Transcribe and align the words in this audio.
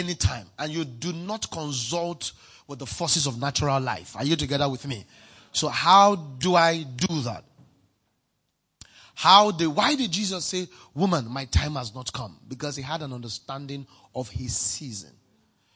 any 0.00 0.14
time 0.14 0.46
and 0.58 0.72
you 0.72 0.84
do 0.84 1.12
not 1.12 1.50
consult 1.50 2.32
with 2.66 2.78
the 2.78 2.86
forces 2.86 3.26
of 3.26 3.40
natural 3.40 3.80
life. 3.80 4.16
Are 4.16 4.24
you 4.24 4.36
together 4.36 4.68
with 4.68 4.86
me? 4.86 5.04
So 5.52 5.68
how 5.68 6.16
do 6.16 6.54
I 6.54 6.82
do 6.82 7.20
that? 7.22 7.44
How 9.14 9.50
the 9.50 9.68
why 9.68 9.96
did 9.96 10.10
Jesus 10.10 10.46
say, 10.46 10.66
Woman, 10.94 11.28
my 11.28 11.44
time 11.44 11.74
has 11.74 11.94
not 11.94 12.12
come? 12.12 12.38
Because 12.48 12.76
he 12.76 12.82
had 12.82 13.02
an 13.02 13.12
understanding 13.12 13.86
of 14.14 14.30
his 14.30 14.56
season. 14.56 15.10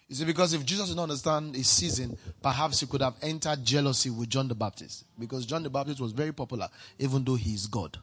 You 0.08 0.16
see, 0.16 0.24
because 0.24 0.54
if 0.54 0.64
Jesus 0.64 0.88
did 0.88 0.96
not 0.96 1.04
understand 1.04 1.54
his 1.54 1.68
season, 1.68 2.16
perhaps 2.42 2.80
he 2.80 2.86
could 2.86 3.02
have 3.02 3.16
entered 3.22 3.64
jealousy 3.64 4.10
with 4.10 4.28
John 4.28 4.48
the 4.48 4.54
Baptist. 4.54 5.04
Because 5.18 5.44
John 5.46 5.62
the 5.62 5.70
Baptist 5.70 6.00
was 6.00 6.12
very 6.12 6.32
popular, 6.32 6.68
even 6.98 7.24
though 7.24 7.34
he 7.34 7.54
is 7.54 7.66
God. 7.66 7.98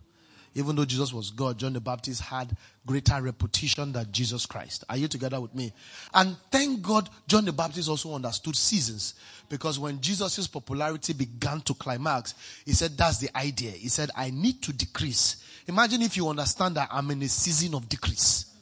Even 0.53 0.75
though 0.75 0.85
Jesus 0.85 1.13
was 1.13 1.31
God, 1.31 1.57
John 1.57 1.71
the 1.71 1.79
Baptist 1.79 2.21
had 2.21 2.55
greater 2.85 3.21
reputation 3.21 3.93
than 3.93 4.11
Jesus 4.11 4.45
Christ. 4.45 4.83
Are 4.89 4.97
you 4.97 5.07
together 5.07 5.39
with 5.39 5.55
me? 5.55 5.71
And 6.13 6.35
thank 6.51 6.81
God, 6.81 7.09
John 7.27 7.45
the 7.45 7.53
Baptist 7.53 7.87
also 7.87 8.13
understood 8.13 8.55
seasons. 8.57 9.13
Because 9.47 9.79
when 9.79 10.01
Jesus' 10.01 10.47
popularity 10.47 11.13
began 11.13 11.61
to 11.61 11.73
climax, 11.73 12.33
he 12.65 12.73
said, 12.73 12.97
That's 12.97 13.19
the 13.19 13.29
idea. 13.37 13.71
He 13.71 13.87
said, 13.87 14.09
I 14.15 14.29
need 14.29 14.61
to 14.63 14.73
decrease. 14.73 15.43
Imagine 15.67 16.01
if 16.01 16.17
you 16.17 16.27
understand 16.27 16.75
that 16.75 16.89
I'm 16.91 17.09
in 17.11 17.21
a 17.21 17.29
season 17.29 17.73
of 17.75 17.87
decrease. 17.87 18.53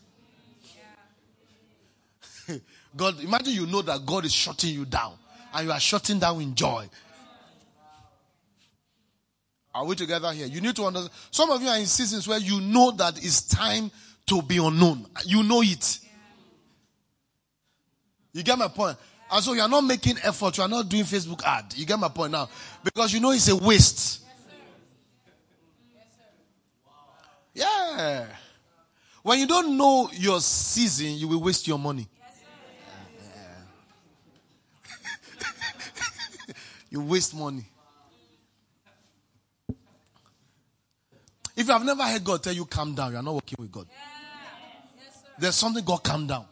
God, 2.96 3.20
imagine 3.24 3.54
you 3.54 3.66
know 3.66 3.82
that 3.82 4.06
God 4.06 4.26
is 4.26 4.34
shutting 4.34 4.74
you 4.74 4.86
down 4.86 5.14
and 5.54 5.68
you 5.68 5.72
are 5.72 5.80
shutting 5.80 6.20
down 6.20 6.42
in 6.42 6.54
joy. 6.54 6.88
Are 9.80 9.86
we 9.86 9.96
together 9.96 10.30
here? 10.34 10.46
You 10.46 10.60
need 10.60 10.76
to 10.76 10.84
understand. 10.84 11.10
Some 11.32 11.50
of 11.52 11.62
you 11.62 11.70
are 11.70 11.78
in 11.78 11.86
seasons 11.86 12.28
where 12.28 12.38
you 12.38 12.60
know 12.60 12.92
that 12.92 13.18
it's 13.24 13.44
time 13.44 13.90
to 14.26 14.42
be 14.42 14.58
unknown. 14.58 15.06
You 15.24 15.42
know 15.42 15.62
it. 15.62 16.00
You 18.34 18.44
get 18.44 18.60
my 18.60 18.68
point? 18.68 18.98
And 19.32 19.42
so 19.42 19.54
you 19.54 19.62
are 19.62 19.70
not 19.70 19.86
making 19.86 20.18
effort. 20.22 20.58
You 20.58 20.64
are 20.64 20.68
not 20.68 20.90
doing 20.90 21.06
Facebook 21.06 21.42
ad. 21.46 21.74
You 21.78 21.86
get 21.86 21.98
my 21.98 22.10
point 22.10 22.34
now? 22.34 22.50
Because 22.84 23.14
you 23.14 23.22
know 23.22 23.32
it's 23.32 23.48
a 23.48 23.56
waste. 23.56 24.22
Yes, 27.54 27.68
sir. 27.96 28.28
Yeah. 28.28 28.28
When 29.24 29.40
you 29.40 29.48
don't 29.48 29.78
know 29.78 30.10
your 30.12 30.42
season, 30.42 31.14
you 31.14 31.30
will 31.30 31.42
waste 31.42 31.66
your 31.70 31.80
money. 31.80 32.10
you 36.90 37.00
waste 37.00 37.34
money. 37.34 37.64
If 41.60 41.68
you 41.68 41.74
have 41.74 41.84
never 41.84 42.04
heard 42.04 42.24
God 42.24 42.42
tell 42.42 42.54
you 42.54 42.64
calm 42.64 42.96
down, 42.96 43.12
you 43.12 43.18
are 43.18 43.22
not 43.22 43.34
working 43.34 43.58
with 43.60 43.70
God. 43.70 43.86
There's 45.38 45.56
something 45.56 45.84
God 45.84 46.02
calm 46.06 46.26
down. 46.26 46.46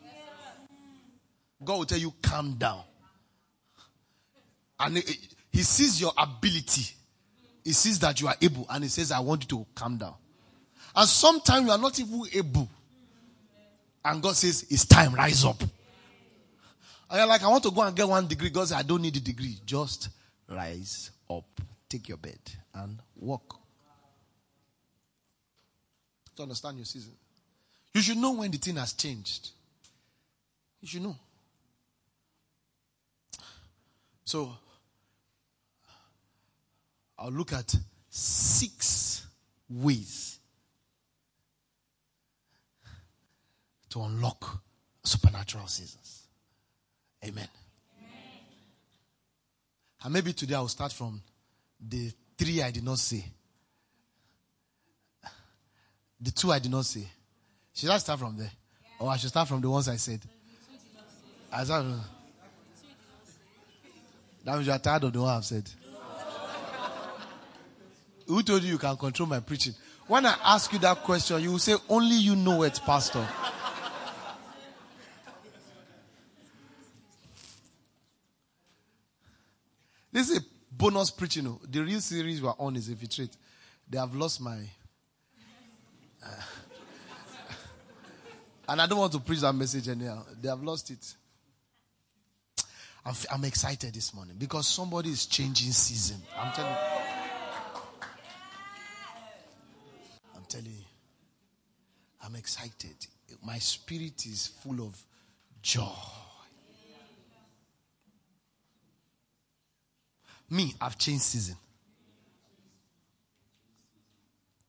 God 1.64 1.77
will 1.77 1.86
tell 1.86 1.97
you 1.97 2.14
calm 2.22 2.55
down. 2.55 2.81
And 4.77 4.97
he 5.49 5.64
sees 5.64 6.02
your 6.02 6.11
ability. 6.17 6.94
He 7.64 7.72
sees 7.72 7.99
that 7.99 8.19
you 8.19 8.27
are 8.27 8.36
able 8.41 8.66
and 8.69 8.83
he 8.83 8.89
says, 8.89 9.14
I 9.14 9.22
want 9.22 9.44
you 9.44 9.59
to 9.59 9.66
calm 9.73 9.95
down. 9.95 10.16
And 10.94 11.08
sometimes 11.08 11.66
you 11.67 11.71
are 11.71 11.77
not 11.77 11.97
even 12.02 12.23
able. 12.33 12.67
And 14.03 14.21
God 14.21 14.36
says, 14.36 14.66
It's 14.69 14.86
time, 14.86 15.16
rise 15.16 15.45
up. 15.45 15.61
And 15.61 15.71
you're 17.14 17.27
like, 17.27 17.44
I 17.44 17.47
want 17.47 17.64
to 17.64 17.71
go 17.71 17.81
and 17.81 17.95
get 17.95 18.09
one 18.09 18.27
degree. 18.27 18.49
God 18.49 18.67
says, 18.67 18.77
I 18.77 18.83
don't 18.83 19.02
need 19.02 19.16
a 19.16 19.21
degree. 19.21 19.55
Just 19.66 20.09
rise 20.49 21.11
up, 21.30 21.45
take 21.88 22.09
your 22.09 22.17
bed, 22.17 22.39
and 22.73 22.99
walk. 23.16 23.61
To 26.37 26.43
understand 26.43 26.77
your 26.77 26.86
season. 26.86 27.14
You 27.95 28.02
should 28.02 28.17
know 28.17 28.33
when 28.33 28.52
the 28.52 28.59
thing 28.59 28.75
has 28.75 28.93
changed. 28.93 29.49
You 30.80 30.87
should 30.87 31.02
know. 31.02 31.15
So, 34.23 34.53
I'll 37.17 37.31
look 37.31 37.53
at 37.53 37.73
six 38.08 39.26
ways 39.67 40.37
to 43.89 44.02
unlock 44.03 44.61
supernatural 45.03 45.65
seasons. 45.65 46.21
Amen. 47.26 47.47
And 50.03 50.14
maybe 50.14 50.33
today 50.33 50.53
I'll 50.53 50.67
start 50.67 50.92
from 50.93 51.20
the 51.80 52.11
three 52.37 52.61
I 52.61 52.70
did 52.70 52.83
not 52.83 52.99
say. 52.99 53.26
The 56.20 56.32
two 56.32 56.52
I 56.52 56.60
did 56.60 56.72
not 56.72 56.86
say. 56.86 57.08
Should 57.73 57.89
I 57.89 57.98
start 58.00 58.20
from 58.20 58.38
there? 58.38 58.52
Or 59.00 59.10
I 59.10 59.17
should 59.17 59.30
start 59.30 59.48
from 59.48 59.61
the 59.61 59.70
ones 59.70 59.88
I 59.88 59.98
said? 59.98 60.20
I 61.52 61.64
start 61.64 61.83
from, 61.83 62.02
that 64.44 64.56
means 64.56 64.67
you 64.67 64.73
are 64.73 64.80
tired 64.80 65.04
of 65.04 65.14
the 65.14 65.22
one 65.22 65.36
I've 65.36 65.45
said. 65.45 65.64
Who 68.27 68.42
told 68.44 68.64
you 68.64 68.70
you 68.70 68.77
can 68.77 68.95
control 68.98 69.27
my 69.27 69.42
preaching? 69.42 69.73
When 70.08 70.26
I 70.26 70.36
ask 70.44 70.72
you 70.72 70.80
that 70.80 71.04
question, 71.04 71.42
you 71.42 71.52
will 71.52 71.60
say, 71.60 71.76
Only 71.89 72.16
you 72.16 72.36
know 72.36 72.64
it, 72.64 72.80
Pastor. 72.86 73.27
This 80.17 80.32
is 80.32 80.39
a 80.39 80.42
bonus 80.72 81.11
preaching. 81.11 81.45
Oh. 81.45 81.61
The 81.70 81.82
real 81.82 82.02
series 82.02 82.42
we're 82.42 82.50
on 82.58 82.76
is 82.76 82.89
infiltrate. 82.89 83.38
They 83.88 84.00
have 84.00 84.16
lost 84.16 84.42
my. 84.42 84.58
And 88.70 88.82
I 88.82 88.88
don't 88.88 88.99
want 88.99 89.14
to 89.14 89.20
preach 89.20 89.39
that 89.39 89.54
message 89.54 89.88
anyhow. 89.88 90.23
They 90.42 90.49
have 90.49 90.61
lost 90.61 90.92
it. 90.92 91.15
I'm, 93.05 93.15
I'm 93.32 93.45
excited 93.45 93.93
this 93.93 94.14
morning 94.14 94.36
because 94.38 94.67
somebody 94.67 95.10
is 95.10 95.26
changing 95.26 95.71
season. 95.71 96.21
I'm 96.38 96.52
telling 96.52 96.71
you. 96.71 96.77
I'm 100.36 100.43
telling 100.49 100.65
you. 100.65 100.86
I'm 102.26 102.36
excited. 102.36 102.95
My 103.42 103.58
spirit 103.59 104.26
is 104.26 104.48
full 104.61 104.86
of 104.86 105.02
joy. 105.61 105.88
Me, 110.49 110.73
I've 110.82 110.98
changed 110.98 111.23
season. 111.23 111.55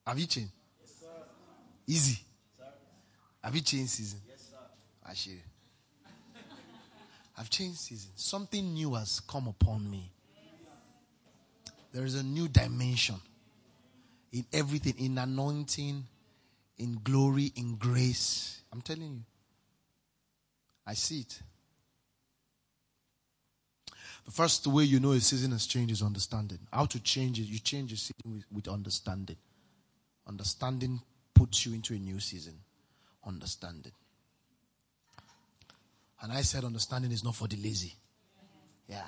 Have 0.07 0.19
you 0.19 0.27
changed? 0.27 0.53
Easy. 1.89 2.21
Sir. 2.59 2.65
Have 3.43 3.55
you 3.55 3.63
changed 3.63 3.91
season? 3.91 4.21
Yes, 4.29 4.51
sir. 4.51 4.57
Actually. 5.09 5.43
I've 7.39 7.49
changed 7.49 7.79
season. 7.79 8.11
Something 8.15 8.75
new 8.75 8.95
has 8.95 9.21
come 9.21 9.49
upon 9.49 9.91
me. 9.91 10.13
There 11.93 12.05
is 12.05 12.15
a 12.15 12.23
new 12.23 12.47
dimension 12.47 13.15
in 14.33 14.45
everything, 14.53 14.95
in 14.99 15.17
anointing, 15.17 16.05
in 16.77 17.01
glory, 17.03 17.53
in 17.57 17.77
grace. 17.77 18.61
I'm 18.71 18.83
telling 18.83 19.15
you. 19.15 19.23
I 20.87 20.93
see 20.93 21.21
it. 21.21 21.41
The 24.27 24.31
first 24.31 24.67
way 24.67 24.85
you 24.85 25.01
know 25.01 25.13
a 25.13 25.21
season 25.21 25.53
has 25.53 25.67
changed 25.67 25.93
is 25.93 26.03
understanding. 26.03 26.59
How 26.71 26.85
to 26.85 27.01
change 27.01 27.41
it? 27.41 27.45
You 27.45 27.59
change 27.59 27.95
a 27.95 27.97
season 27.97 28.35
with, 28.35 28.45
with 28.53 28.69
understanding. 28.69 29.37
Understanding 30.27 31.01
puts 31.39 31.65
you 31.65 31.73
into 31.73 31.95
a 31.95 31.99
new 31.99 32.19
season. 32.19 32.55
Understanding. 33.25 33.93
And 36.21 36.33
I 36.33 36.43
said 36.43 36.65
understanding 36.65 37.13
is 37.13 37.23
not 37.23 37.37
for 37.37 37.47
the 37.47 37.57
lazy. 37.57 37.95
Yeah. 38.89 39.07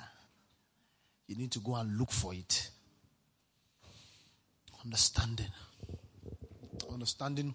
You 1.27 1.35
need 1.35 1.51
to 1.51 1.59
go 1.59 1.75
and 1.75 1.97
look 1.97 2.11
for 2.11 2.33
it. 2.33 2.69
Understanding. 4.85 5.47
Understanding. 6.91 7.53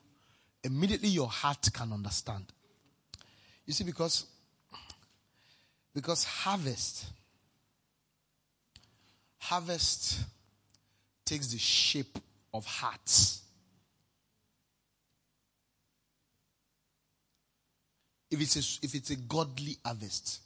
Immediately 0.62 1.08
your 1.08 1.28
heart 1.28 1.68
can 1.72 1.92
understand. 1.92 2.44
You 3.64 3.72
see, 3.72 3.84
because 3.84 4.26
because 5.94 6.24
harvest 6.24 7.06
harvest 9.38 10.20
takes 11.24 11.46
the 11.48 11.58
shape 11.58 12.18
of 12.52 12.66
hearts. 12.66 13.42
If 18.30 18.40
it's 18.40 18.56
a, 18.56 18.84
if 18.84 18.94
it's 18.94 19.10
a 19.10 19.16
godly 19.16 19.76
harvest. 19.84 20.40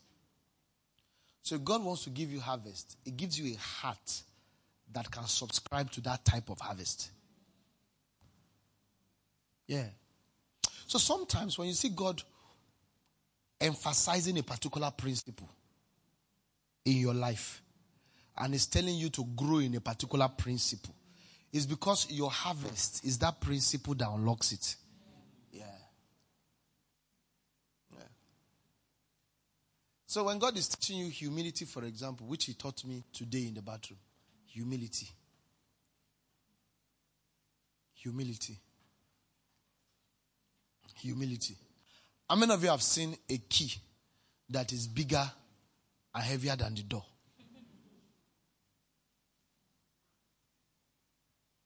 So 1.42 1.54
if 1.54 1.64
God 1.64 1.82
wants 1.82 2.04
to 2.04 2.10
give 2.10 2.30
you 2.30 2.40
harvest, 2.40 2.96
it 3.06 3.16
gives 3.16 3.38
you 3.38 3.54
a 3.54 3.58
heart 3.58 4.22
that 4.92 5.10
can 5.10 5.24
subscribe 5.24 5.90
to 5.92 6.00
that 6.02 6.24
type 6.24 6.50
of 6.50 6.60
harvest. 6.60 7.10
Yeah. 9.66 9.86
So 10.86 10.98
sometimes 10.98 11.58
when 11.58 11.68
you 11.68 11.74
see 11.74 11.90
God 11.90 12.22
emphasizing 13.60 14.38
a 14.38 14.42
particular 14.42 14.90
principle 14.90 15.48
in 16.84 16.96
your 16.96 17.14
life, 17.14 17.62
and 18.40 18.54
is 18.54 18.66
telling 18.66 18.94
you 18.94 19.10
to 19.10 19.24
grow 19.36 19.58
in 19.58 19.74
a 19.74 19.80
particular 19.80 20.28
principle 20.28 20.94
is 21.52 21.66
because 21.66 22.10
your 22.10 22.30
harvest 22.30 23.04
is 23.04 23.18
that 23.18 23.40
principle 23.40 23.94
that 23.94 24.08
unlocks 24.08 24.52
it. 24.52 24.76
Yeah. 25.52 25.64
yeah. 27.92 27.98
So 30.10 30.24
when 30.24 30.40
God 30.40 30.58
is 30.58 30.66
teaching 30.66 30.96
you 30.98 31.08
humility, 31.08 31.64
for 31.66 31.84
example, 31.84 32.26
which 32.26 32.46
He 32.46 32.54
taught 32.54 32.84
me 32.84 33.04
today 33.12 33.46
in 33.46 33.54
the 33.54 33.62
bathroom, 33.62 34.00
humility. 34.44 35.06
Humility. 37.94 38.58
Humility. 40.96 41.54
How 42.28 42.34
many 42.34 42.52
of 42.52 42.60
you 42.60 42.70
have 42.70 42.82
seen 42.82 43.16
a 43.28 43.38
key 43.38 43.72
that 44.48 44.72
is 44.72 44.88
bigger 44.88 45.30
and 46.12 46.24
heavier 46.24 46.56
than 46.56 46.74
the 46.74 46.82
door? 46.82 47.04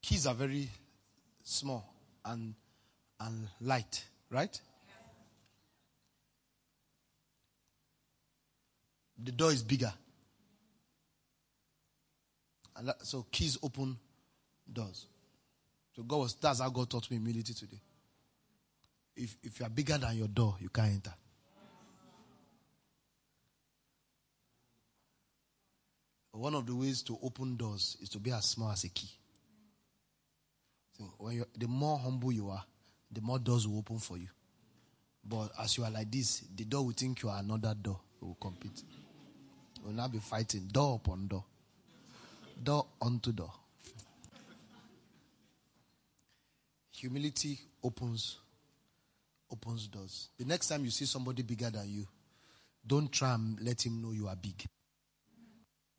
Keys 0.03 0.27
are 0.27 0.35
very 0.35 0.69
small 1.41 1.83
and, 2.23 2.53
and 3.19 3.47
light, 3.61 4.05
right? 4.29 4.61
The 9.23 9.31
door 9.31 9.51
is 9.51 9.63
bigger. 9.63 9.93
And 12.75 12.89
that, 12.89 13.05
so 13.05 13.25
keys 13.31 13.57
open 13.63 13.97
doors. 14.71 15.07
So 15.95 16.03
God 16.03 16.17
was 16.17 16.33
that's 16.35 16.59
how 16.59 16.69
God 16.69 16.89
taught 16.89 17.09
me 17.09 17.17
humility 17.17 17.53
today. 17.53 17.79
If 19.15 19.37
if 19.43 19.59
you 19.59 19.65
are 19.65 19.69
bigger 19.69 19.97
than 19.97 20.17
your 20.17 20.27
door, 20.27 20.57
you 20.59 20.69
can't 20.69 20.91
enter. 20.91 21.13
One 26.31 26.53
of 26.53 26.65
the 26.65 26.75
ways 26.75 27.01
to 27.03 27.17
open 27.23 27.55
doors 27.55 27.95
is 28.01 28.09
to 28.09 28.19
be 28.19 28.31
as 28.31 28.43
small 28.43 28.69
as 28.69 28.83
a 28.83 28.89
key. 28.89 29.09
So 30.97 31.13
when 31.17 31.45
the 31.57 31.67
more 31.67 31.97
humble 31.97 32.33
you 32.33 32.49
are, 32.49 32.63
the 33.09 33.21
more 33.21 33.39
doors 33.39 33.65
will 33.65 33.77
open 33.77 33.99
for 33.99 34.17
you. 34.17 34.27
But 35.23 35.51
as 35.57 35.77
you 35.77 35.85
are 35.85 35.91
like 35.91 36.11
this, 36.11 36.43
the 36.53 36.65
door 36.65 36.85
will 36.85 36.93
think 36.93 37.23
you 37.23 37.29
are 37.29 37.39
another 37.39 37.73
door. 37.73 38.01
It 38.21 38.25
will 38.25 38.35
compete. 38.35 38.83
Will 39.85 39.93
now 39.93 40.07
be 40.07 40.17
fighting 40.17 40.67
door 40.71 40.95
upon 40.95 41.27
door, 41.27 41.43
door 42.61 42.87
onto 42.99 43.31
door. 43.31 43.53
Humility 46.91 47.59
opens 47.83 48.39
opens 49.51 49.87
doors. 49.87 50.29
The 50.39 50.45
next 50.45 50.69
time 50.69 50.83
you 50.85 50.89
see 50.89 51.05
somebody 51.05 51.43
bigger 51.43 51.69
than 51.69 51.87
you, 51.87 52.07
don't 52.85 53.11
try 53.11 53.35
and 53.35 53.59
let 53.61 53.85
him 53.85 54.01
know 54.01 54.11
you 54.11 54.27
are 54.27 54.35
big. 54.35 54.65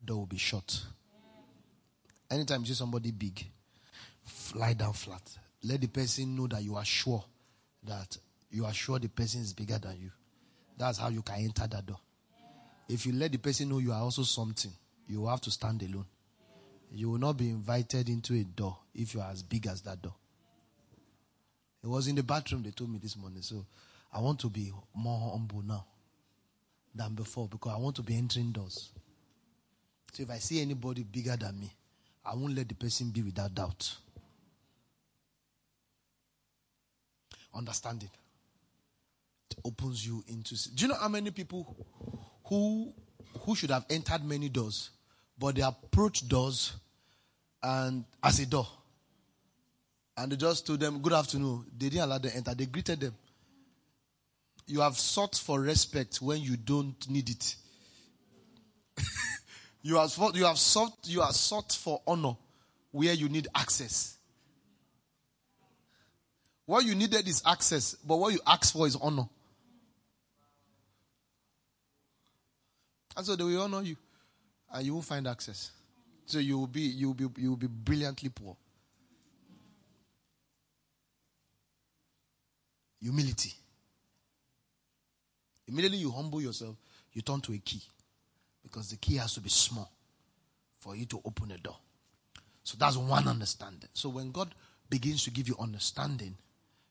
Door 0.05 0.19
will 0.19 0.27
be 0.27 0.39
shut. 0.39 0.83
Anytime 2.29 2.63
you 2.63 2.67
see 2.67 2.75
somebody 2.75 3.13
big, 3.13 3.47
lie 4.57 4.73
down 4.73 4.95
flat. 4.95 5.23
Let 5.63 5.81
the 5.81 5.87
person 5.87 6.35
know 6.35 6.49
that 6.49 6.63
you 6.65 6.75
are 6.75 6.85
sure 6.85 7.23
that 7.85 8.19
you 8.51 8.65
are 8.65 8.75
sure 8.75 8.99
the 8.99 9.09
person 9.09 9.43
is 9.43 9.53
bigger 9.53 9.79
than 9.79 10.01
you. 10.01 10.11
That's 10.77 10.99
how 10.99 11.09
you 11.09 11.23
can 11.23 11.37
enter 11.37 11.69
that 11.69 11.87
door. 11.87 12.01
If 12.89 13.05
you 13.07 13.13
let 13.13 13.33
the 13.33 13.39
person 13.39 13.69
know 13.69 13.79
you 13.79 13.93
are 13.93 14.01
also 14.01 14.23
something, 14.23 14.73
you 15.09 15.27
have 15.27 15.41
to 15.43 15.51
stand 15.51 15.83
alone. 15.83 16.07
You 16.93 17.11
will 17.11 17.19
not 17.19 17.37
be 17.37 17.49
invited 17.51 18.09
into 18.09 18.35
a 18.35 18.45
door 18.45 18.79
if 18.95 19.15
you 19.15 19.21
are 19.21 19.31
as 19.31 19.43
big 19.43 19.67
as 19.67 19.83
that 19.83 20.01
door. 20.03 20.15
It 21.83 21.89
was 21.89 22.09
in 22.09 22.15
the 22.15 22.23
bathroom 22.23 22.63
they 22.63 22.71
told 22.71 22.91
me 22.91 22.99
this 22.99 23.17
morning. 23.17 23.43
So 23.43 23.67
I 24.13 24.21
want 24.21 24.39
to 24.41 24.49
be 24.49 24.73
more 24.95 25.31
humble 25.31 25.63
now 25.63 25.85
than 26.95 27.15
before 27.15 27.49
because 27.49 27.73
I 27.73 27.79
want 27.79 27.97
to 27.97 28.03
be 28.03 28.17
entering 28.17 28.53
doors. 28.53 28.91
So 30.13 30.23
if 30.23 30.31
I 30.31 30.39
see 30.39 30.63
anybody 30.63 31.03
bigger 31.03 31.37
than 31.37 31.61
me, 31.61 31.73
I 32.25 32.35
won't 32.35 32.57
let 32.57 32.69
the 32.69 32.75
person 32.75 33.11
be 33.11 33.23
without 33.23 33.55
doubt. 33.55 33.95
Understanding. 37.55 38.11
It 39.51 39.59
opens 39.65 40.07
you 40.07 40.25
into. 40.29 40.55
Do 40.75 40.85
you 40.85 40.89
know 40.89 40.99
how 40.99 41.09
many 41.09 41.31
people 41.31 41.77
who 42.47 42.93
who 43.41 43.55
should 43.55 43.71
have 43.71 43.85
entered 43.91 44.25
many 44.25 44.49
doors, 44.49 44.91
but 45.39 45.55
they 45.55 45.63
approached 45.63 46.29
doors 46.29 46.73
and 47.63 48.05
as 48.23 48.41
a 48.41 48.47
door. 48.47 48.67
And 50.17 50.33
they 50.33 50.37
just 50.37 50.67
told 50.67 50.81
them, 50.81 51.01
Good 51.01 51.13
afternoon. 51.13 51.67
They 51.77 51.91
didn't 51.91 52.05
allow 52.05 52.19
them 52.19 52.33
enter. 52.35 52.55
They 52.55 52.67
greeted 52.67 53.01
them. 53.01 53.15
You 54.67 54.81
have 54.81 54.97
sought 54.97 55.37
for 55.37 55.61
respect 55.61 56.21
when 56.23 56.41
you 56.41 56.57
don't 56.57 57.09
need 57.09 57.29
it. 57.31 57.57
you 59.83 59.97
have 59.97 60.11
sought, 60.11 60.35
you 60.35 60.45
have 60.45 60.59
sought 60.59 60.93
you 61.05 61.21
have 61.21 61.35
sought 61.35 61.73
for 61.73 62.01
honor 62.07 62.37
where 62.91 63.13
you 63.13 63.29
need 63.29 63.49
access. 63.55 64.17
What 66.65 66.85
you 66.85 66.97
needed 66.97 67.29
is 67.29 67.43
access, 67.47 67.95
but 67.95 68.17
what 68.17 68.33
you 68.33 68.41
ask 68.45 68.73
for 68.73 68.87
is 68.89 68.97
honor. 68.97 69.29
And 73.17 73.25
so 73.25 73.35
they 73.35 73.45
will 73.45 73.63
honor 73.63 73.83
you. 73.83 73.97
And 74.73 74.85
you 74.85 74.95
will 74.95 75.03
find 75.03 75.27
access. 75.27 75.71
So 76.27 76.39
you 76.39 76.59
will 76.59 76.67
be 76.67 76.81
you 76.81 77.09
will 77.09 77.15
be 77.15 77.43
you 77.43 77.51
will 77.51 77.57
be 77.57 77.69
brilliantly 77.69 78.29
poor. 78.29 78.57
Humility. 83.01 83.53
Immediately 85.69 85.99
you 85.99 86.11
humble 86.11 86.41
yourself, 86.41 86.77
you 87.13 87.23
turn 87.23 87.41
to 87.43 87.53
a 87.53 87.59
key. 87.59 87.83
Because 88.63 88.91
the 88.91 88.97
key 88.97 89.17
has 89.17 89.35
to 89.35 89.41
be 89.41 89.49
small 89.49 89.91
for 90.81 90.97
you 90.97 91.07
to 91.07 91.21
open 91.25 91.51
a 91.53 91.59
door. 91.59 91.77
So 92.65 92.77
that's 92.79 92.97
one 92.97 93.29
understanding. 93.29 93.89
So 93.93 94.09
when 94.09 94.33
God 94.33 94.55
begins 94.91 95.25
to 95.25 95.31
give 95.31 95.47
you 95.49 95.57
understanding, 95.61 96.37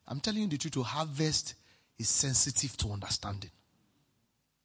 I'm 0.07 0.19
telling 0.19 0.41
you 0.41 0.47
the 0.47 0.57
truth, 0.57 0.73
to 0.75 0.83
harvest 0.83 1.55
is 1.97 2.07
sensitive 2.07 2.77
to 2.77 2.91
understanding. 2.91 3.51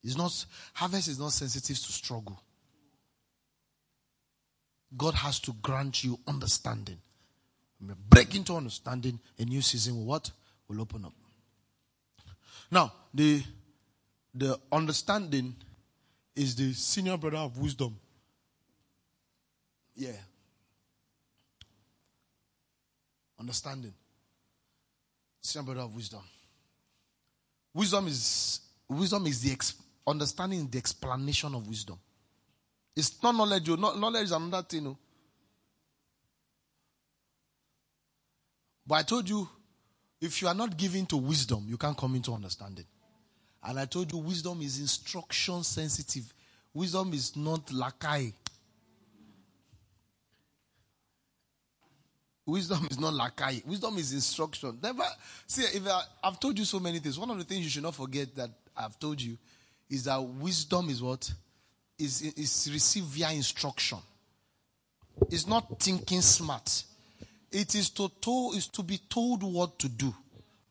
It's 0.02 0.16
not, 0.16 0.44
harvest 0.72 1.08
is 1.08 1.18
not 1.18 1.32
sensitive 1.32 1.76
to 1.76 1.92
struggle. 1.92 2.40
God 4.96 5.14
has 5.14 5.38
to 5.40 5.52
grant 5.62 6.02
you 6.02 6.18
understanding. 6.26 6.98
Break 8.08 8.34
into 8.34 8.54
understanding, 8.56 9.18
a 9.38 9.44
new 9.44 9.62
season 9.62 9.96
will 9.96 10.04
what? 10.04 10.30
Will 10.68 10.80
open 10.80 11.04
up. 11.04 11.12
Now, 12.70 12.92
the 13.12 13.42
the 14.34 14.58
understanding 14.70 15.56
is 16.36 16.54
the 16.54 16.72
senior 16.72 17.16
brother 17.16 17.38
of 17.38 17.58
wisdom. 17.58 17.98
Yeah. 19.96 20.10
Understanding. 23.38 23.92
Senior 25.40 25.64
brother 25.64 25.80
of 25.80 25.94
wisdom. 25.94 26.22
Wisdom 27.74 28.06
is 28.06 28.60
wisdom 28.88 29.26
is 29.26 29.40
the 29.40 29.52
understanding 30.06 30.68
the 30.68 30.78
explanation 30.78 31.54
of 31.54 31.66
wisdom. 31.66 31.98
It's 32.96 33.22
not 33.22 33.34
knowledge. 33.34 33.68
Oh. 33.70 33.76
Knowledge 33.76 34.24
is 34.24 34.32
another 34.32 34.62
thing. 34.66 34.86
Oh. 34.86 34.96
But 38.86 38.94
I 38.96 39.02
told 39.02 39.28
you, 39.28 39.48
if 40.20 40.42
you 40.42 40.48
are 40.48 40.54
not 40.54 40.76
given 40.76 41.06
to 41.06 41.16
wisdom, 41.16 41.64
you 41.68 41.76
can't 41.76 41.96
come 41.96 42.14
into 42.14 42.32
understanding. 42.32 42.86
And 43.62 43.78
I 43.78 43.84
told 43.84 44.12
you, 44.12 44.18
wisdom 44.18 44.60
is 44.62 44.80
instruction 44.80 45.62
sensitive. 45.62 46.32
Wisdom 46.74 47.12
is 47.12 47.36
not 47.36 47.66
lakai. 47.66 48.32
Wisdom 52.46 52.86
is 52.90 52.98
not 52.98 53.14
lakai. 53.14 53.64
Wisdom 53.64 53.96
is 53.98 54.12
instruction. 54.12 54.78
Never 54.82 55.04
see 55.46 55.62
if 55.62 55.86
I, 55.86 56.02
I've 56.24 56.40
told 56.40 56.58
you 56.58 56.64
so 56.64 56.80
many 56.80 56.98
things. 56.98 57.18
One 57.18 57.30
of 57.30 57.38
the 57.38 57.44
things 57.44 57.62
you 57.62 57.70
should 57.70 57.82
not 57.82 57.94
forget 57.94 58.34
that 58.34 58.50
I've 58.76 58.98
told 58.98 59.20
you 59.20 59.38
is 59.90 60.04
that 60.04 60.22
wisdom 60.22 60.88
is 60.88 61.02
what? 61.02 61.30
Is, 61.98 62.22
is 62.22 62.70
received 62.72 63.06
via 63.06 63.32
instruction. 63.32 63.98
It's 65.28 65.46
not 65.46 65.78
thinking 65.78 66.22
smart. 66.22 66.84
It 67.52 67.74
is 67.74 67.90
to, 67.90 68.10
to, 68.20 68.52
is 68.54 68.68
to 68.68 68.82
be 68.82 68.98
told 68.98 69.42
what 69.42 69.78
to 69.80 69.88
do 69.88 70.14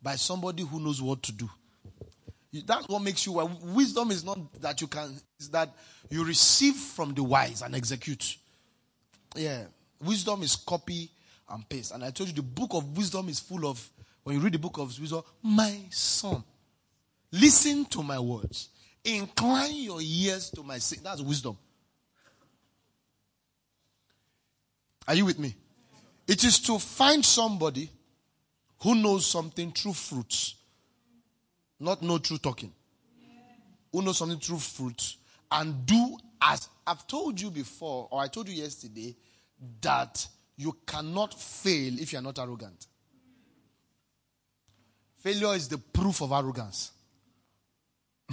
by 0.02 0.16
somebody 0.16 0.64
who 0.64 0.80
knows 0.80 1.02
what 1.02 1.22
to 1.24 1.32
do. 1.34 1.50
That's 2.66 2.88
what 2.88 3.04
makes 3.04 3.26
you 3.26 3.34
well. 3.34 3.52
Wisdom 3.76 4.10
is 4.10 4.24
not 4.24 4.40
that 4.62 4.82
you 4.82 4.88
can, 4.88 5.14
is 5.40 5.50
that 5.50 5.70
you 6.10 6.26
receive 6.26 6.74
from 6.74 7.14
the 7.14 7.22
wise 7.22 7.62
and 7.62 7.76
execute. 7.76 8.38
Yeah. 9.36 9.66
Wisdom 10.02 10.42
is 10.42 10.56
copy 10.56 11.12
and 11.50 11.68
paste. 11.68 11.92
And 11.94 12.04
I 12.04 12.12
told 12.12 12.30
you 12.30 12.36
the 12.36 12.42
book 12.42 12.72
of 12.74 12.98
wisdom 12.98 13.30
is 13.30 13.40
full 13.40 13.68
of, 13.68 13.88
when 14.24 14.36
you 14.36 14.42
read 14.42 14.54
the 14.54 14.60
book 14.60 14.80
of 14.80 14.98
wisdom, 15.00 15.22
my 15.44 15.78
son, 15.92 16.44
listen 17.32 17.86
to 17.86 18.02
my 18.02 18.20
words. 18.20 18.70
Incline 19.04 19.76
your 19.76 20.00
ears 20.02 20.50
to 20.52 20.64
my 20.64 20.78
saying. 20.78 21.02
That's 21.04 21.22
wisdom. 21.22 21.58
Are 25.08 25.16
you 25.16 25.26
with 25.26 25.40
me? 25.40 25.56
It 26.28 26.44
is 26.44 26.60
to 26.60 26.78
find 26.78 27.26
somebody 27.26 27.90
who 28.82 28.96
knows 28.96 29.26
something 29.26 29.72
through 29.72 29.94
fruits, 29.94 30.56
not 31.80 32.02
no 32.02 32.20
true 32.20 32.38
talking. 32.38 32.72
Who 33.92 34.04
knows 34.04 34.20
something 34.20 34.40
through 34.40 34.60
fruits 34.60 35.18
and 35.52 35.86
do 35.86 36.18
as 36.42 36.70
I've 36.86 37.08
told 37.08 37.42
you 37.42 37.50
before, 37.50 38.08
or 38.12 38.22
I 38.22 38.28
told 38.28 38.48
you 38.48 38.62
yesterday, 38.62 39.16
that 39.82 40.26
you 40.56 40.76
cannot 40.86 41.34
fail 41.34 42.00
if 42.00 42.14
you 42.14 42.20
are 42.20 42.24
not 42.24 42.40
arrogant. 42.40 42.88
Failure 45.18 45.56
is 45.56 45.68
the 45.68 45.78
proof 45.78 46.22
of 46.22 46.32
arrogance. 46.32 46.92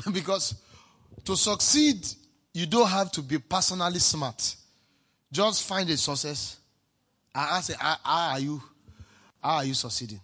because 0.13 0.55
To 1.27 1.37
succeed, 1.37 2.07
you 2.55 2.67
don't 2.67 2.89
have 2.89 3.11
to 3.13 3.23
be 3.23 3.39
personally 3.39 3.99
smart. 3.99 4.55
Just 5.33 5.67
find 5.67 5.91
a 5.91 5.97
success 5.97 6.59
I 7.35 7.59
ask, 7.59 7.73
how, 7.79 7.97
are 8.05 8.41
you? 8.41 8.63
How 9.43 9.57
are 9.57 9.65
you 9.65 9.75
succeeding? 9.75 10.21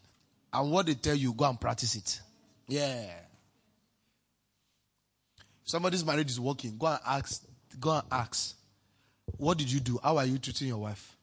And 0.52 0.70
what 0.70 0.86
they 0.86 0.94
tell 0.94 1.14
you, 1.14 1.34
go 1.34 1.44
and 1.44 1.60
practice 1.60 1.94
it. 1.94 2.20
Yeah. 2.68 3.04
Somebody's 5.64 6.04
marriage 6.04 6.30
is 6.30 6.40
working. 6.40 6.78
Go 6.78 6.86
and 6.86 7.00
ask. 7.04 7.44
Go 7.78 7.92
and 7.92 8.04
ask. 8.10 8.56
What 9.36 9.58
did 9.58 9.70
you 9.70 9.80
do? 9.80 9.98
How 10.02 10.16
are 10.16 10.24
you 10.24 10.38
treating 10.38 10.68
your 10.68 10.78
wife? 10.78 11.16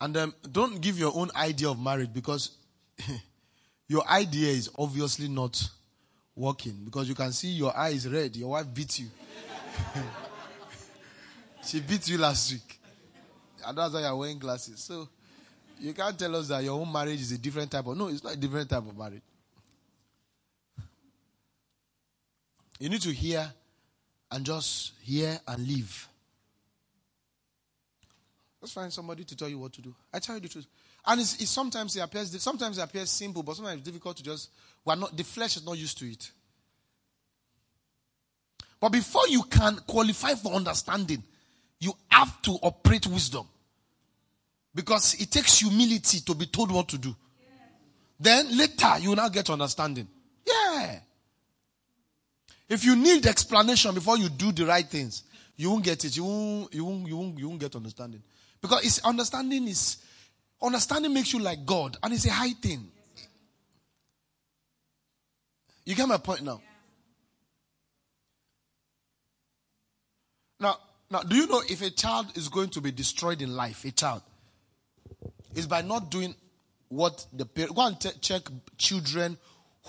And 0.00 0.16
um, 0.16 0.34
don't 0.50 0.80
give 0.80 0.98
your 0.98 1.12
own 1.14 1.30
idea 1.36 1.68
of 1.68 1.78
marriage 1.78 2.12
because 2.12 2.52
your 3.88 4.08
idea 4.08 4.48
is 4.50 4.70
obviously 4.78 5.28
not 5.28 5.68
working 6.38 6.78
because 6.84 7.08
you 7.08 7.14
can 7.14 7.32
see 7.32 7.48
your 7.48 7.76
eyes 7.76 8.08
red. 8.08 8.34
Your 8.36 8.50
wife 8.50 8.66
beat 8.72 9.00
you. 9.00 9.08
she 11.64 11.80
beat 11.80 12.08
you 12.08 12.16
last 12.18 12.52
week. 12.52 12.80
And 13.66 13.76
that's 13.76 13.92
why 13.92 14.00
you're 14.00 14.16
wearing 14.16 14.38
glasses. 14.38 14.80
So 14.80 15.08
you 15.80 15.92
can't 15.92 16.16
tell 16.16 16.34
us 16.36 16.48
that 16.48 16.62
your 16.62 16.80
own 16.80 16.90
marriage 16.90 17.20
is 17.20 17.32
a 17.32 17.38
different 17.38 17.70
type 17.70 17.86
of 17.86 17.96
no, 17.96 18.08
it's 18.08 18.22
not 18.22 18.34
a 18.34 18.36
different 18.36 18.70
type 18.70 18.86
of 18.86 18.96
marriage. 18.96 19.22
You 22.78 22.88
need 22.88 23.02
to 23.02 23.12
hear 23.12 23.52
and 24.30 24.46
just 24.46 24.92
hear 25.02 25.38
and 25.48 25.66
leave. 25.66 26.06
Just 28.60 28.74
find 28.74 28.92
somebody 28.92 29.24
to 29.24 29.36
tell 29.36 29.48
you 29.48 29.58
what 29.58 29.72
to 29.72 29.82
do. 29.82 29.94
I 30.12 30.20
tell 30.20 30.36
you 30.36 30.40
the 30.40 30.48
truth. 30.48 30.66
And 31.06 31.20
it's, 31.20 31.40
it's 31.40 31.50
sometimes 31.50 31.96
it 31.96 32.00
appears 32.00 32.40
sometimes 32.40 32.78
it 32.78 32.82
appears 32.82 33.10
simple, 33.10 33.42
but 33.42 33.56
sometimes 33.56 33.78
it's 33.78 33.88
difficult 33.88 34.16
to 34.18 34.22
just 34.22 34.50
we're 34.88 34.94
not 34.94 35.14
the 35.14 35.22
flesh 35.22 35.56
is 35.56 35.66
not 35.66 35.76
used 35.76 35.98
to 35.98 36.10
it. 36.10 36.30
But 38.80 38.88
before 38.90 39.28
you 39.28 39.42
can 39.42 39.76
qualify 39.86 40.34
for 40.34 40.54
understanding, 40.54 41.22
you 41.78 41.92
have 42.10 42.40
to 42.42 42.52
operate 42.62 43.06
wisdom. 43.06 43.46
Because 44.74 45.14
it 45.20 45.30
takes 45.30 45.58
humility 45.58 46.20
to 46.20 46.34
be 46.34 46.46
told 46.46 46.70
what 46.70 46.88
to 46.88 46.98
do. 46.98 47.14
Then 48.18 48.56
later 48.56 48.98
you 49.00 49.10
will 49.10 49.16
now 49.16 49.28
get 49.28 49.50
understanding. 49.50 50.08
Yeah. 50.46 51.00
If 52.68 52.84
you 52.84 52.96
need 52.96 53.26
explanation 53.26 53.94
before 53.94 54.16
you 54.16 54.28
do 54.28 54.52
the 54.52 54.64
right 54.64 54.86
things, 54.86 55.24
you 55.56 55.70
won't 55.70 55.84
get 55.84 56.04
it. 56.04 56.16
You 56.16 56.24
won't, 56.24 56.72
you 56.72 56.84
won't, 56.84 57.06
you 57.08 57.16
won't, 57.16 57.38
you 57.38 57.48
won't 57.48 57.60
get 57.60 57.76
understanding. 57.76 58.22
Because 58.62 58.84
it's 58.84 59.04
understanding 59.04 59.68
is 59.68 59.98
understanding 60.62 61.12
makes 61.12 61.32
you 61.32 61.40
like 61.40 61.66
God, 61.66 61.96
and 62.02 62.14
it's 62.14 62.26
a 62.26 62.30
high 62.30 62.52
thing. 62.52 62.90
You 65.88 65.94
get 65.94 66.06
my 66.06 66.18
point 66.18 66.42
now. 66.42 66.60
Now, 70.60 70.76
now, 71.10 71.20
do 71.20 71.34
you 71.34 71.46
know 71.46 71.62
if 71.66 71.80
a 71.80 71.88
child 71.88 72.36
is 72.36 72.50
going 72.50 72.68
to 72.70 72.82
be 72.82 72.92
destroyed 72.92 73.40
in 73.40 73.56
life, 73.56 73.86
a 73.86 73.90
child, 73.90 74.20
is 75.54 75.66
by 75.66 75.80
not 75.80 76.10
doing 76.10 76.34
what 76.90 77.24
the 77.32 77.46
parent. 77.46 77.74
Go 77.74 77.86
and 77.86 77.98
t- 77.98 78.10
check 78.20 78.42
children 78.76 79.38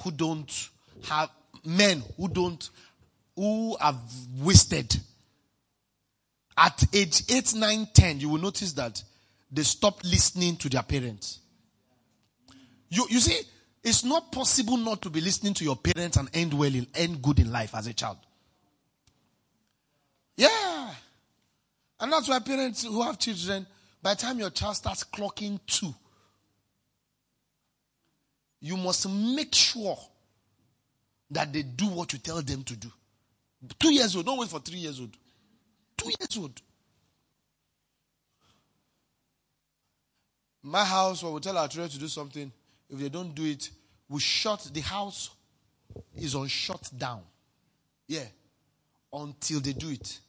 who 0.01 0.12
don't 0.12 0.70
have 1.10 1.32
men 1.65 2.01
who 2.15 2.29
don't 2.29 2.70
who 3.36 3.75
have 3.82 4.00
wasted. 4.38 4.98
At 6.56 6.82
age 6.94 7.24
8, 7.29 7.56
9, 7.56 7.88
10, 7.94 8.20
you 8.22 8.29
will 8.29 8.39
notice 8.39 8.72
that 8.72 9.03
they 9.51 9.63
stop 9.63 10.01
listening 10.06 10.56
to 10.56 10.70
their 10.70 10.84
parents. 10.84 11.39
You, 12.88 13.06
you 13.10 13.20
see, 13.20 13.41
it's 13.84 14.04
not 14.04 14.32
possible 14.32 14.78
not 14.78 15.02
to 15.02 15.10
be 15.10 15.22
listening 15.22 15.54
to 15.56 15.64
your 15.64 15.76
parents 15.76 16.18
and 16.18 16.30
end 16.34 16.54
well, 16.54 16.74
in, 16.74 16.88
end 16.96 17.22
good 17.22 17.40
in 17.40 17.52
life 17.52 17.74
as 17.76 17.88
a 17.88 17.94
child. 17.94 18.18
Yeah. 20.36 20.92
And 22.00 22.12
that's 22.12 22.28
why 22.30 22.40
parents 22.40 22.84
who 22.84 23.02
have 23.02 23.20
children, 23.20 23.66
by 24.02 24.14
the 24.14 24.22
time 24.22 24.40
your 24.40 24.50
child 24.50 24.76
starts 24.76 25.04
clocking 25.04 25.60
two, 25.66 25.94
you 28.62 28.78
must 28.78 29.08
make 29.10 29.54
sure 29.56 29.98
that 31.32 31.54
they 31.54 31.62
do 31.64 31.88
what 31.88 32.12
you 32.14 32.20
tell 32.20 32.42
them 32.42 32.64
to 32.64 32.76
do. 32.76 32.92
Two 33.78 33.94
years 33.94 34.16
old, 34.16 34.26
don't 34.26 34.40
wait 34.40 34.50
for 34.50 34.60
three 34.60 34.80
years 34.80 35.00
old. 35.00 35.16
Two 35.98 36.10
years 36.20 36.38
old. 36.38 36.62
My 40.64 40.84
house, 40.84 41.24
when 41.24 41.34
we 41.34 41.40
tell 41.40 41.58
our 41.58 41.68
children 41.68 41.90
to 41.90 42.00
do 42.00 42.08
something, 42.08 42.52
if 42.89 43.00
they 43.00 43.10
don't 43.10 43.34
do 43.36 43.46
it, 43.46 43.69
we 44.08 44.19
shut 44.19 44.69
the 44.74 44.81
house 44.81 45.29
is 46.15 46.36
on 46.36 46.48
shut 46.48 46.89
down. 46.98 47.22
Yeah. 48.08 48.25
Until 49.12 49.60
they 49.60 49.74
do 49.74 49.89
it. 49.89 50.19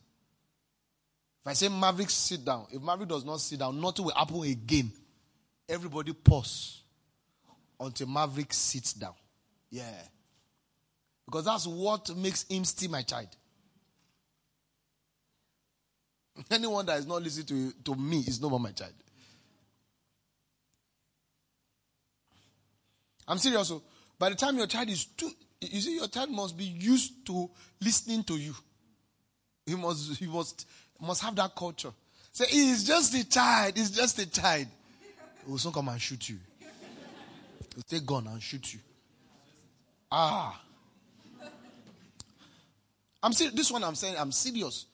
If 1.42 1.46
I 1.46 1.52
say 1.54 1.68
Maverick 1.68 2.10
sit 2.10 2.44
down, 2.44 2.66
if 2.70 2.82
Maverick 2.82 3.08
does 3.08 3.24
not 3.24 3.40
sit 3.40 3.58
down, 3.58 3.80
nothing 3.80 4.04
will 4.04 4.14
happen 4.14 4.42
again. 4.42 4.92
Everybody 5.68 6.12
pause 6.12 6.82
until 7.78 8.08
Maverick 8.08 8.52
sits 8.52 8.92
down. 8.92 9.14
Yeah. 9.70 9.84
Because 11.24 11.44
that's 11.44 11.66
what 11.66 12.14
makes 12.16 12.44
him 12.44 12.64
still 12.64 12.90
my 12.90 13.02
child. 13.02 13.28
Anyone 16.50 16.84
that 16.86 16.98
is 16.98 17.06
not 17.06 17.22
listening 17.22 17.46
to, 17.46 17.72
to 17.84 17.94
me 17.94 18.18
is 18.18 18.40
no 18.40 18.50
more 18.50 18.60
my 18.60 18.72
child. 18.72 18.92
I'm 23.30 23.38
serious. 23.38 23.70
Also. 23.70 23.82
By 24.18 24.28
the 24.28 24.34
time 24.34 24.58
your 24.58 24.66
child 24.66 24.90
is 24.90 25.06
two, 25.06 25.30
you 25.60 25.80
see, 25.80 25.96
your 25.96 26.08
child 26.08 26.30
must 26.30 26.56
be 26.58 26.64
used 26.64 27.25
to 27.26 27.49
listening 27.80 28.25
to 28.25 28.34
you. 28.37 28.54
He 29.64 29.75
must, 29.76 30.18
he 30.18 30.26
must, 30.26 30.66
must 31.00 31.22
have 31.22 31.34
that 31.37 31.54
culture. 31.54 31.92
Say, 32.32 32.46
he's 32.46 32.84
just 32.84 33.14
a 33.14 33.26
child. 33.26 33.76
He's 33.76 33.90
just 33.90 34.18
a 34.18 34.30
child. 34.30 34.66
He 35.44 35.50
will 35.50 35.58
soon 35.58 35.72
come 35.72 35.88
and 35.88 36.00
shoot 36.00 36.28
you. 36.28 36.38
He'll 37.75 37.84
take 37.88 38.04
gun 38.04 38.26
and 38.26 38.42
shoot 38.42 38.75
you. 38.75 38.80
Ah. 40.10 40.60
I'm 43.22 43.32
serious. 43.32 43.54
This 43.54 43.70
one 43.70 43.84
I'm 43.84 43.94
saying, 43.94 44.16
I'm 44.18 44.32
serious. 44.32 44.87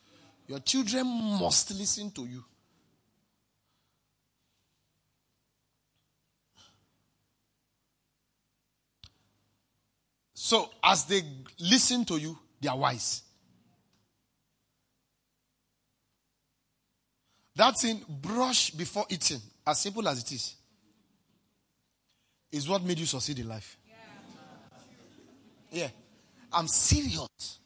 Your 0.47 0.61
children 0.61 1.07
must 1.41 1.73
listen 1.75 2.11
to 2.13 2.27
you. 2.27 2.45
So, 10.47 10.71
as 10.81 11.07
they 11.07 11.23
listen 11.59 12.05
to 12.05 12.19
you, 12.19 12.39
they 12.61 12.69
are 12.69 12.79
wise. 12.79 13.23
That 17.57 17.77
thing, 17.77 18.01
brush 18.09 18.71
before 18.71 19.07
eating, 19.09 19.41
as 19.67 19.81
simple 19.81 20.07
as 20.07 20.23
it 20.23 20.31
is, 20.31 20.55
is 22.53 22.69
what 22.69 22.85
made 22.85 22.97
you 22.97 23.07
succeed 23.07 23.41
in 23.41 23.49
life. 23.49 23.77
Yeah. 25.73 25.89
I'm 26.53 26.69
serious. 26.69 27.59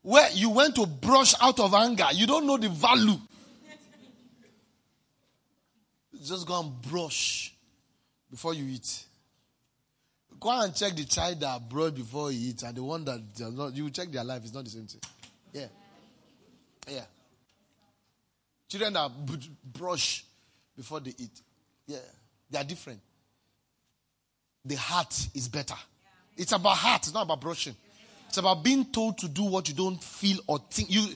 Where 0.00 0.30
you 0.32 0.48
went 0.48 0.76
to 0.76 0.86
brush 0.86 1.34
out 1.42 1.60
of 1.60 1.74
anger, 1.74 2.06
you 2.14 2.26
don't 2.26 2.46
know 2.46 2.56
the 2.56 2.70
value. 2.70 3.18
Just 6.24 6.46
go 6.46 6.58
and 6.58 6.80
brush 6.80 7.52
before 8.30 8.54
you 8.54 8.64
eat. 8.64 9.04
Go 10.40 10.60
and 10.62 10.74
check 10.74 10.96
the 10.96 11.04
child 11.04 11.40
that 11.40 11.68
brushed 11.68 11.96
before 11.96 12.30
he 12.30 12.36
eats 12.38 12.62
and 12.62 12.74
the 12.74 12.82
one 12.82 13.04
that 13.04 13.20
not. 13.52 13.74
You 13.76 13.90
check 13.90 14.10
their 14.10 14.24
life, 14.24 14.42
it's 14.42 14.54
not 14.54 14.64
the 14.64 14.70
same 14.70 14.86
thing. 14.86 15.00
Yeah. 15.52 15.66
Yeah. 16.88 17.04
Children 18.68 18.94
that 18.94 19.10
brush 19.64 20.24
before 20.76 21.00
they 21.00 21.14
eat. 21.18 21.42
Yeah. 21.86 21.98
They 22.50 22.58
are 22.58 22.64
different. 22.64 23.00
The 24.64 24.76
heart 24.76 25.28
is 25.34 25.48
better. 25.48 25.74
It's 26.36 26.52
about 26.52 26.76
heart, 26.76 27.02
it's 27.02 27.14
not 27.14 27.22
about 27.22 27.40
brushing. 27.40 27.76
It's 28.28 28.38
about 28.38 28.62
being 28.62 28.86
told 28.86 29.18
to 29.18 29.28
do 29.28 29.44
what 29.44 29.68
you 29.68 29.74
don't 29.74 30.02
feel 30.02 30.38
or 30.46 30.58
think. 30.70 30.90
You 30.90 31.06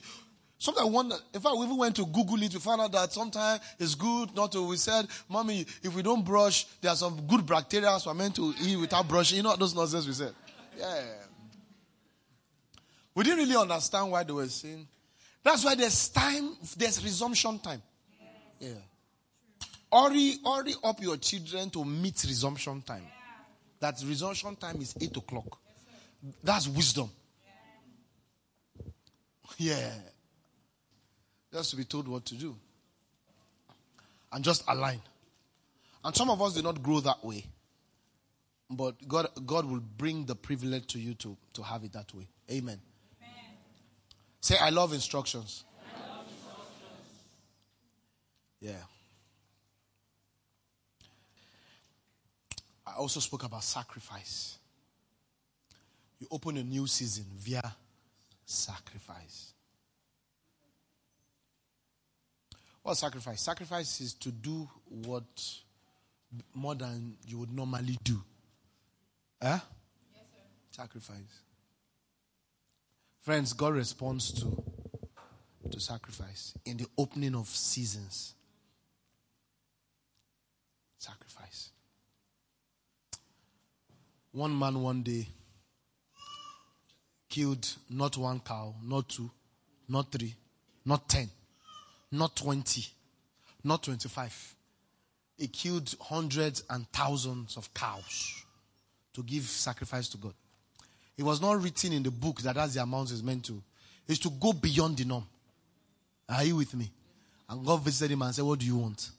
sometimes 0.57 0.87
I 0.87 0.89
wonder. 0.89 1.15
In 1.33 1.41
fact, 1.41 1.55
we 1.57 1.65
even 1.65 1.77
went 1.77 1.95
to 1.97 2.05
Google 2.05 2.41
it. 2.41 2.53
We 2.53 2.59
found 2.59 2.81
out 2.81 2.91
that 2.91 3.13
sometimes 3.13 3.61
it's 3.79 3.95
good 3.95 4.35
not 4.35 4.51
to. 4.53 4.67
We 4.67 4.77
said, 4.77 5.07
"Mommy, 5.29 5.65
if 5.83 5.93
we 5.95 6.01
don't 6.01 6.23
brush, 6.23 6.65
there 6.81 6.91
are 6.91 6.95
some 6.97 7.21
good 7.27 7.45
bacteria 7.45 7.97
we're 8.05 8.13
meant 8.13 8.35
to 8.35 8.53
eat 8.61 8.77
without 8.77 9.07
brushing." 9.07 9.37
You 9.37 9.43
know 9.43 9.55
those 9.55 9.75
nonsense 9.75 10.07
we 10.07 10.13
said. 10.13 10.33
Yeah. 10.77 11.03
We 13.13 13.23
didn't 13.23 13.39
really 13.39 13.55
understand 13.55 14.11
why 14.11 14.23
they 14.23 14.33
were 14.33 14.47
saying. 14.47 14.87
That's 15.43 15.63
why 15.63 15.75
there's 15.75 16.09
time. 16.09 16.57
There's 16.75 17.03
resumption 17.03 17.59
time. 17.59 17.81
Yeah. 18.59 18.73
Hurry, 19.91 20.37
hurry 20.43 20.73
up 20.83 21.01
your 21.01 21.15
children 21.17 21.69
to 21.69 21.85
meet 21.85 22.21
resumption 22.27 22.81
time. 22.81 23.07
That 23.79 24.01
resumption 24.05 24.55
time 24.55 24.81
is 24.81 24.95
eight 24.99 25.15
o'clock. 25.15 25.59
That's 26.43 26.67
wisdom. 26.67 27.09
Yeah. 29.57 29.91
Just 31.55 31.69
to 31.69 31.77
be 31.77 31.85
told 31.85 32.09
what 32.09 32.25
to 32.25 32.35
do. 32.35 32.53
And 34.33 34.43
just 34.43 34.65
align. 34.67 34.99
And 36.03 36.13
some 36.13 36.29
of 36.29 36.41
us 36.41 36.53
did 36.53 36.65
not 36.65 36.83
grow 36.83 36.99
that 36.99 37.23
way. 37.23 37.45
But 38.69 39.07
God, 39.07 39.29
God 39.45 39.63
will 39.63 39.79
bring 39.79 40.25
the 40.25 40.35
privilege 40.35 40.85
to 40.87 40.99
you 40.99 41.13
to, 41.13 41.37
to 41.53 41.63
have 41.63 41.85
it 41.85 41.93
that 41.93 42.13
way. 42.13 42.27
Amen. 42.51 42.81
Amen. 43.21 43.51
Say, 44.41 44.57
I 44.59 44.69
love 44.69 44.91
instructions. 44.91 45.63
I 45.79 46.17
love 46.17 46.25
instructions. 46.27 47.19
Yeah. 48.59 48.73
I 52.85 52.97
also 52.97 53.21
spoke 53.21 53.45
about 53.45 53.63
sacrifice. 53.63 54.57
You 56.19 56.27
open 56.31 56.57
a 56.57 56.63
new 56.63 56.85
season 56.85 57.23
via 57.37 57.75
sacrifice. 58.45 59.53
What 62.85 62.97
sacrifice? 62.97 63.41
Sacrifice 63.41 63.99
is 63.99 64.13
to 64.13 64.29
do 64.29 64.69
what 64.87 65.23
more 66.53 66.75
than 66.75 67.17
you 67.25 67.39
would 67.39 67.51
normally 67.51 67.97
do. 68.03 68.21
Eh? 69.41 69.47
Yes, 69.47 69.61
sir. 70.13 70.83
sacrifice. 70.83 71.41
Friends, 73.21 73.53
God 73.53 73.73
responds 73.73 74.31
to, 74.33 74.63
to 75.71 75.79
sacrifice 75.79 76.53
in 76.63 76.77
the 76.77 76.85
opening 76.95 77.33
of 77.33 77.47
seasons. 77.47 78.35
Sacrifice. 80.99 81.71
One 84.31 84.59
man 84.59 84.79
one 84.83 85.01
day 85.01 85.27
killed 87.29 87.67
not 87.89 88.15
one 88.15 88.41
cow, 88.41 88.75
not 88.83 89.09
two, 89.09 89.31
not 89.89 90.11
three, 90.11 90.35
not 90.85 91.09
ten 91.09 91.31
not 92.11 92.35
20, 92.35 92.85
not 93.63 93.83
25. 93.83 94.55
He 95.37 95.47
killed 95.47 95.93
hundreds 95.99 96.63
and 96.69 96.87
thousands 96.91 97.57
of 97.57 97.73
cows 97.73 98.43
to 99.13 99.23
give 99.23 99.43
sacrifice 99.43 100.07
to 100.09 100.17
God. 100.17 100.33
It 101.17 101.23
was 101.23 101.41
not 101.41 101.61
written 101.61 101.93
in 101.93 102.03
the 102.03 102.11
book 102.11 102.41
that 102.41 102.55
that's 102.55 102.73
the 102.73 102.81
amount 102.81 103.11
is 103.11 103.23
meant 103.23 103.45
to. 103.45 103.61
It's 104.07 104.19
to 104.19 104.29
go 104.29 104.53
beyond 104.53 104.97
the 104.97 105.05
norm. 105.05 105.25
Are 106.29 106.43
you 106.43 106.57
with 106.57 106.73
me? 106.73 106.89
And 107.49 107.65
God 107.65 107.81
visited 107.81 108.13
him 108.13 108.21
and 108.21 108.33
said, 108.33 108.43
What 108.43 108.59
do 108.59 108.65
you 108.65 108.77
want? 108.77 109.09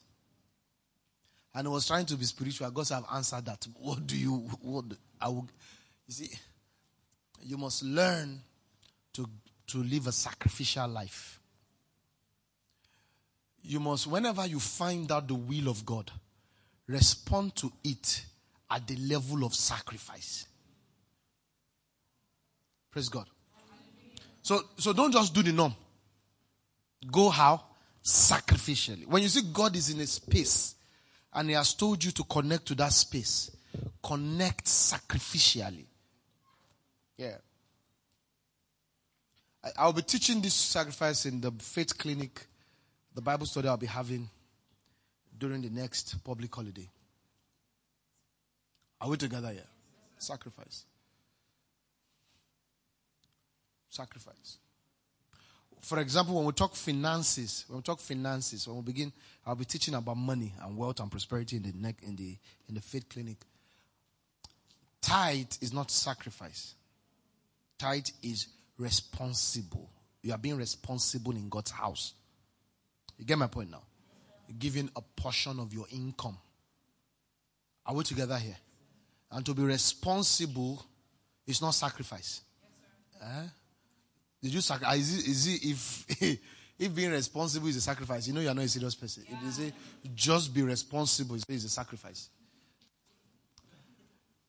And 1.54 1.66
he 1.66 1.72
was 1.72 1.86
trying 1.86 2.04
to 2.06 2.16
be 2.16 2.24
spiritual. 2.24 2.70
God 2.70 2.86
said, 2.86 2.98
I've 2.98 3.16
answered 3.16 3.46
that. 3.46 3.66
What 3.78 4.06
do 4.06 4.16
you 4.16 4.32
what 4.60 4.84
I 5.20 5.28
will 5.28 5.48
you 6.06 6.14
see? 6.14 6.30
You 7.42 7.56
must 7.56 7.82
learn 7.82 8.40
to, 9.14 9.28
to 9.68 9.78
live 9.78 10.06
a 10.06 10.12
sacrificial 10.12 10.88
life 10.88 11.40
you 13.66 13.80
must, 13.80 14.06
whenever 14.06 14.46
you 14.46 14.60
find 14.60 15.10
out 15.10 15.26
the 15.26 15.34
will 15.34 15.68
of 15.68 15.84
God, 15.84 16.10
respond 16.86 17.56
to 17.56 17.72
it 17.82 18.24
at 18.70 18.86
the 18.86 18.96
level 18.96 19.44
of 19.44 19.54
sacrifice. 19.54 20.46
Praise 22.90 23.08
God. 23.08 23.26
So, 24.42 24.60
so 24.78 24.92
don't 24.92 25.12
just 25.12 25.34
do 25.34 25.42
the 25.42 25.52
norm. 25.52 25.74
Go 27.10 27.28
how? 27.28 27.62
Sacrificially. 28.04 29.06
When 29.06 29.22
you 29.22 29.28
see 29.28 29.42
God 29.52 29.74
is 29.74 29.90
in 29.90 30.00
a 30.00 30.06
space 30.06 30.76
and 31.32 31.48
He 31.48 31.54
has 31.54 31.74
told 31.74 32.04
you 32.04 32.12
to 32.12 32.24
connect 32.24 32.66
to 32.66 32.74
that 32.76 32.92
space, 32.92 33.50
connect 34.02 34.66
sacrificially. 34.66 35.86
Yeah. 37.18 37.36
I, 39.64 39.70
I'll 39.76 39.92
be 39.92 40.02
teaching 40.02 40.40
this 40.40 40.54
sacrifice 40.54 41.26
in 41.26 41.40
the 41.40 41.50
faith 41.58 41.98
clinic 41.98 42.46
the 43.16 43.22
Bible 43.22 43.46
study 43.46 43.66
I'll 43.66 43.78
be 43.78 43.86
having 43.86 44.28
during 45.38 45.62
the 45.62 45.70
next 45.70 46.22
public 46.22 46.54
holiday. 46.54 46.86
Are 49.00 49.08
we 49.08 49.16
together 49.16 49.50
here? 49.50 49.66
Sacrifice. 50.18 50.84
Sacrifice. 53.88 54.58
For 55.80 55.98
example, 55.98 56.34
when 56.34 56.44
we 56.44 56.52
talk 56.52 56.74
finances, 56.74 57.64
when 57.68 57.78
we 57.78 57.82
talk 57.82 58.00
finances, 58.00 58.68
when 58.68 58.76
we 58.76 58.82
begin, 58.82 59.12
I'll 59.46 59.54
be 59.54 59.64
teaching 59.64 59.94
about 59.94 60.18
money 60.18 60.52
and 60.62 60.76
wealth 60.76 61.00
and 61.00 61.10
prosperity 61.10 61.56
in 61.56 61.62
the 61.62 61.72
neck 61.72 61.96
in 62.02 62.16
the 62.16 62.36
in 62.68 62.74
the 62.74 62.82
faith 62.82 63.08
clinic. 63.08 63.38
Tithe 65.00 65.52
is 65.62 65.72
not 65.72 65.90
sacrifice. 65.90 66.74
Tithe 67.78 68.08
is 68.22 68.48
responsible. 68.76 69.88
You 70.22 70.32
are 70.32 70.38
being 70.38 70.58
responsible 70.58 71.32
in 71.32 71.48
God's 71.48 71.70
house. 71.70 72.12
You 73.18 73.24
get 73.24 73.38
my 73.38 73.46
point 73.46 73.70
now? 73.70 73.82
You're 74.48 74.58
giving 74.58 74.90
a 74.94 75.00
portion 75.00 75.58
of 75.58 75.72
your 75.72 75.86
income. 75.90 76.38
Are 77.84 77.94
we 77.94 78.04
together 78.04 78.36
here? 78.36 78.56
And 79.30 79.44
to 79.46 79.54
be 79.54 79.62
responsible 79.62 80.84
is 81.46 81.60
not 81.60 81.70
sacrifice. 81.70 82.42
Yes, 83.14 83.22
eh? 83.22 83.48
Did 84.42 84.54
you 84.54 84.60
sacrifice? 84.60 84.98
Is 84.98 85.18
it, 85.18 85.28
is 85.28 85.46
it 85.46 85.64
if 85.64 86.38
if 86.78 86.94
being 86.94 87.10
responsible 87.10 87.68
is 87.68 87.76
a 87.76 87.80
sacrifice, 87.80 88.26
you 88.26 88.34
know 88.34 88.40
you 88.40 88.48
are 88.48 88.54
not 88.54 88.64
a 88.64 88.68
serious 88.68 88.94
person. 88.94 89.24
Yeah. 89.28 89.36
If 89.36 89.44
you 89.44 89.50
say 89.50 89.72
just 90.14 90.54
be 90.54 90.62
responsible, 90.62 91.36
it's 91.36 91.64
a 91.64 91.68
sacrifice. 91.68 92.28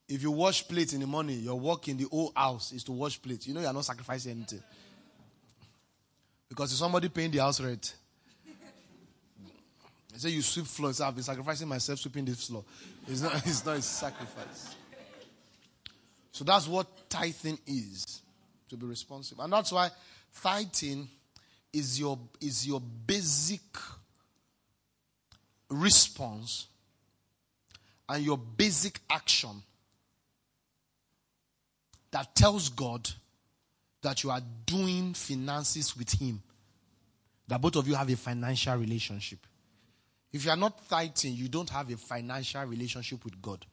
If 0.08 0.22
you 0.22 0.30
wash 0.30 0.66
plates 0.66 0.94
in 0.94 1.00
the 1.00 1.06
morning, 1.06 1.40
your 1.40 1.58
work 1.58 1.88
in 1.88 1.96
the 1.96 2.06
old 2.10 2.32
house 2.34 2.72
is 2.72 2.82
to 2.84 2.92
wash 2.92 3.20
plates. 3.20 3.46
You 3.46 3.54
know 3.54 3.60
you 3.60 3.66
are 3.66 3.72
not 3.72 3.84
sacrificing 3.84 4.32
anything. 4.32 4.62
Because 6.48 6.72
if 6.72 6.78
somebody 6.78 7.08
paying 7.08 7.30
the 7.30 7.38
house 7.38 7.60
rent, 7.60 7.94
Say 10.18 10.30
you 10.30 10.42
sweep 10.42 10.66
floors. 10.66 11.00
I've 11.00 11.14
been 11.14 11.22
sacrificing 11.22 11.68
myself 11.68 12.00
sweeping 12.00 12.24
this 12.24 12.48
floor. 12.48 12.64
It's 13.06 13.20
not, 13.20 13.34
it's 13.46 13.64
not 13.64 13.76
a 13.76 13.82
sacrifice. 13.82 14.74
So 16.32 16.44
that's 16.44 16.66
what 16.66 17.08
tithing 17.08 17.58
is. 17.66 18.22
To 18.70 18.76
be 18.76 18.84
responsible. 18.84 19.44
And 19.44 19.52
that's 19.52 19.72
why 19.72 19.90
tithing 20.42 21.08
is 21.72 21.98
your 21.98 22.18
is 22.40 22.66
your 22.66 22.80
basic 22.80 23.60
response 25.70 26.66
and 28.08 28.24
your 28.24 28.36
basic 28.36 29.00
action 29.08 29.62
that 32.10 32.34
tells 32.34 32.68
God 32.70 33.08
that 34.02 34.22
you 34.22 34.30
are 34.30 34.42
doing 34.66 35.14
finances 35.14 35.96
with 35.96 36.10
Him. 36.12 36.42
That 37.46 37.60
both 37.60 37.76
of 37.76 37.88
you 37.88 37.94
have 37.94 38.10
a 38.10 38.16
financial 38.16 38.76
relationship. 38.76 39.38
If 40.32 40.44
you 40.44 40.50
are 40.50 40.56
not 40.56 40.88
tithing, 40.88 41.34
you 41.34 41.48
don't 41.48 41.70
have 41.70 41.90
a 41.90 41.96
financial 41.96 42.62
relationship 42.64 43.24
with 43.24 43.40
God. 43.40 43.64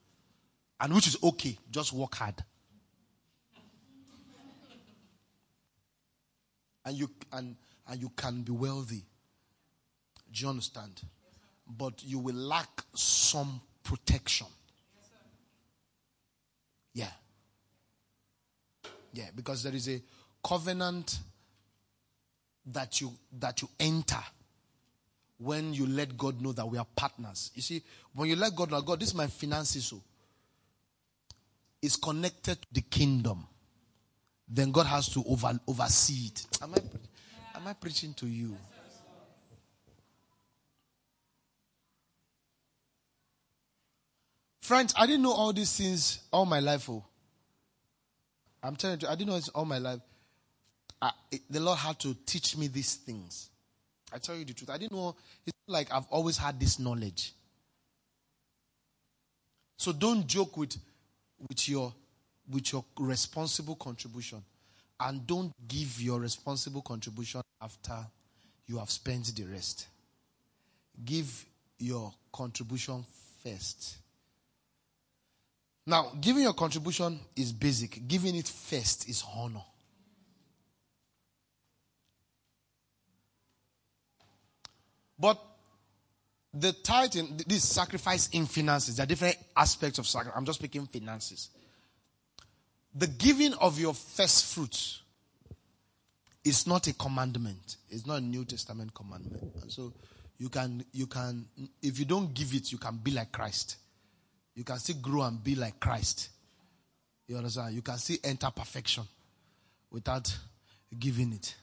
And 0.79 0.93
which 0.93 1.07
is 1.07 1.17
okay. 1.21 1.57
Just 1.69 1.93
work 1.93 2.15
hard. 2.15 2.43
And 6.85 6.95
you 6.95 7.09
and 7.31 7.55
and 7.87 8.01
you 8.01 8.09
can 8.15 8.41
be 8.41 8.51
wealthy. 8.51 9.03
Do 10.31 10.43
you 10.43 10.49
understand? 10.49 11.01
But 11.67 12.03
you 12.03 12.19
will 12.19 12.35
lack 12.35 12.83
some 12.93 13.59
protection. 13.83 14.47
Yeah. 16.93 17.11
Yeah, 19.13 19.29
because 19.35 19.63
there 19.63 19.73
is 19.73 19.89
a 19.89 20.01
covenant 20.43 21.19
that 22.67 23.01
you 23.01 23.11
that 23.39 23.61
you 23.61 23.69
enter 23.79 24.23
when 25.37 25.73
you 25.73 25.85
let 25.85 26.17
God 26.17 26.41
know 26.41 26.51
that 26.53 26.65
we 26.67 26.77
are 26.77 26.87
partners. 26.95 27.51
You 27.55 27.61
see, 27.61 27.81
when 28.13 28.29
you 28.29 28.35
let 28.35 28.55
God 28.55 28.71
know, 28.71 28.81
God, 28.81 28.99
this 28.99 29.09
is 29.09 29.15
my 29.15 29.27
finances, 29.27 29.85
so 29.85 30.01
it's 31.81 31.95
connected 31.95 32.61
to 32.61 32.67
the 32.71 32.81
kingdom. 32.81 33.45
Then 34.47 34.71
God 34.71 34.85
has 34.85 35.09
to 35.09 35.23
over, 35.27 35.59
oversee 35.67 36.27
it. 36.27 36.45
Am 36.61 36.73
I, 36.73 37.57
am 37.57 37.67
I 37.67 37.73
preaching 37.73 38.13
to 38.15 38.27
you? 38.27 38.55
Friends, 44.61 44.95
I 44.97 45.05
didn't 45.05 45.21
know 45.21 45.31
all 45.31 45.53
these 45.53 45.77
things 45.77 46.21
all 46.31 46.45
my 46.45 46.59
life. 46.59 46.89
Oh, 46.89 47.03
I'm 48.63 48.75
telling 48.75 48.99
you, 48.99 49.07
I 49.07 49.13
didn't 49.13 49.29
know 49.29 49.39
all 49.53 49.65
my 49.65 49.77
life. 49.77 49.99
I, 50.99 51.11
it, 51.29 51.41
the 51.49 51.59
Lord 51.59 51.77
had 51.77 51.99
to 51.99 52.15
teach 52.25 52.57
me 52.57 52.67
these 52.67 52.95
things. 52.95 53.49
I 54.13 54.17
tell 54.17 54.35
you 54.35 54.45
the 54.45 54.53
truth. 54.53 54.69
I 54.69 54.77
didn't 54.77 54.93
know. 54.93 55.15
It's 55.45 55.57
like 55.67 55.91
I've 55.91 56.07
always 56.09 56.37
had 56.37 56.59
this 56.59 56.79
knowledge. 56.79 57.33
So 59.77 59.91
don't 59.91 60.25
joke 60.25 60.57
with, 60.57 60.77
with 61.49 61.67
your 61.67 61.93
with 62.51 62.71
your 62.71 62.85
responsible 62.99 63.75
contribution. 63.75 64.43
And 64.99 65.25
don't 65.27 65.51
give 65.67 65.99
your 66.01 66.19
responsible 66.19 66.81
contribution 66.81 67.41
after 67.61 67.97
you 68.67 68.77
have 68.77 68.89
spent 68.89 69.35
the 69.35 69.43
rest. 69.43 69.87
Give 71.03 71.45
your 71.79 72.13
contribution 72.31 73.03
first. 73.43 73.97
Now, 75.85 76.13
giving 76.19 76.43
your 76.43 76.53
contribution 76.53 77.19
is 77.35 77.51
basic. 77.51 78.07
Giving 78.07 78.35
it 78.35 78.47
first 78.47 79.09
is 79.09 79.23
honor. 79.35 79.63
But 85.17 85.41
the 86.53 86.71
tithe 86.71 87.15
in 87.15 87.37
this 87.47 87.67
sacrifice 87.67 88.29
in 88.29 88.45
finances, 88.45 88.97
there 88.97 89.03
are 89.03 89.07
different 89.07 89.37
aspects 89.55 89.99
of 89.99 90.07
sacrifice. 90.07 90.37
I'm 90.37 90.45
just 90.45 90.59
speaking 90.59 90.85
finances. 90.85 91.49
The 92.93 93.07
giving 93.07 93.53
of 93.55 93.77
your 93.79 93.93
first 93.93 94.53
fruits 94.53 95.01
is 96.43 96.65
not 96.65 96.87
a 96.87 96.93
commandment. 96.93 97.77
It's 97.89 98.05
not 98.05 98.19
a 98.19 98.21
New 98.21 98.45
Testament 98.45 98.93
commandment. 98.93 99.51
And 99.61 99.71
so 99.71 99.93
you 100.37 100.49
can 100.49 100.85
you 100.93 101.07
can 101.07 101.45
if 101.81 101.99
you 101.99 102.05
don't 102.05 102.33
give 102.33 102.53
it, 102.53 102.71
you 102.71 102.77
can 102.77 102.97
be 102.97 103.11
like 103.11 103.31
Christ. 103.31 103.77
You 104.53 104.63
can 104.63 104.79
still 104.79 104.97
grow 105.01 105.23
and 105.23 105.43
be 105.43 105.55
like 105.55 105.79
Christ. 105.79 106.29
You 107.27 107.37
understand? 107.37 107.75
You 107.75 107.81
can 107.81 107.97
still 107.97 108.17
enter 108.23 108.49
perfection 108.55 109.03
without 109.91 110.33
giving 110.97 111.33
it. 111.33 111.55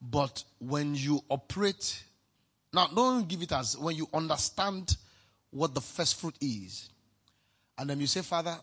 But 0.00 0.44
when 0.58 0.94
you 0.94 1.22
operate 1.28 2.04
now, 2.72 2.86
don't 2.88 3.26
give 3.26 3.42
it 3.42 3.52
as 3.52 3.78
when 3.78 3.96
you 3.96 4.08
understand 4.12 4.96
what 5.50 5.74
the 5.74 5.80
first 5.80 6.20
fruit 6.20 6.34
is. 6.40 6.90
And 7.78 7.88
then 7.88 8.00
you 8.00 8.06
say, 8.06 8.20
Father, 8.20 8.56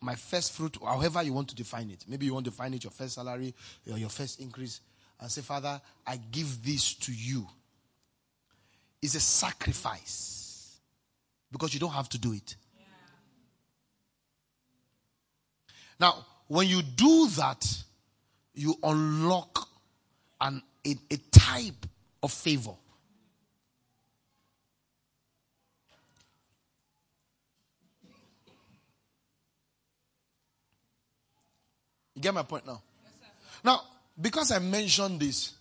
my 0.00 0.16
first 0.16 0.52
fruit, 0.52 0.76
however 0.84 1.22
you 1.22 1.32
want 1.32 1.48
to 1.48 1.54
define 1.54 1.90
it. 1.90 2.04
Maybe 2.08 2.26
you 2.26 2.34
want 2.34 2.44
to 2.44 2.50
define 2.50 2.74
it 2.74 2.82
your 2.82 2.90
first 2.90 3.14
salary 3.14 3.54
or 3.90 3.98
your 3.98 4.08
first 4.08 4.40
increase. 4.40 4.80
And 5.20 5.30
say, 5.30 5.42
Father, 5.42 5.80
I 6.04 6.16
give 6.16 6.64
this 6.64 6.94
to 6.94 7.12
you. 7.12 7.46
It's 9.00 9.14
a 9.14 9.20
sacrifice. 9.20 10.78
Because 11.52 11.72
you 11.74 11.78
don't 11.78 11.92
have 11.92 12.08
to 12.08 12.18
do 12.18 12.32
it. 12.32 12.56
Yeah. 12.76 12.84
Now, 16.00 16.26
when 16.48 16.66
you 16.66 16.82
do 16.82 17.28
that, 17.36 17.64
you 18.54 18.74
unlock 18.82 19.68
an, 20.40 20.62
a, 20.84 20.96
a 21.10 21.16
type 21.30 21.86
of 22.22 22.32
favor. 22.32 22.72
Get 32.22 32.32
my 32.32 32.42
point 32.44 32.64
now? 32.64 32.80
Yes, 33.04 33.30
now, 33.64 33.80
because 34.20 34.52
I 34.52 34.60
mentioned 34.60 35.18
this, 35.20 35.52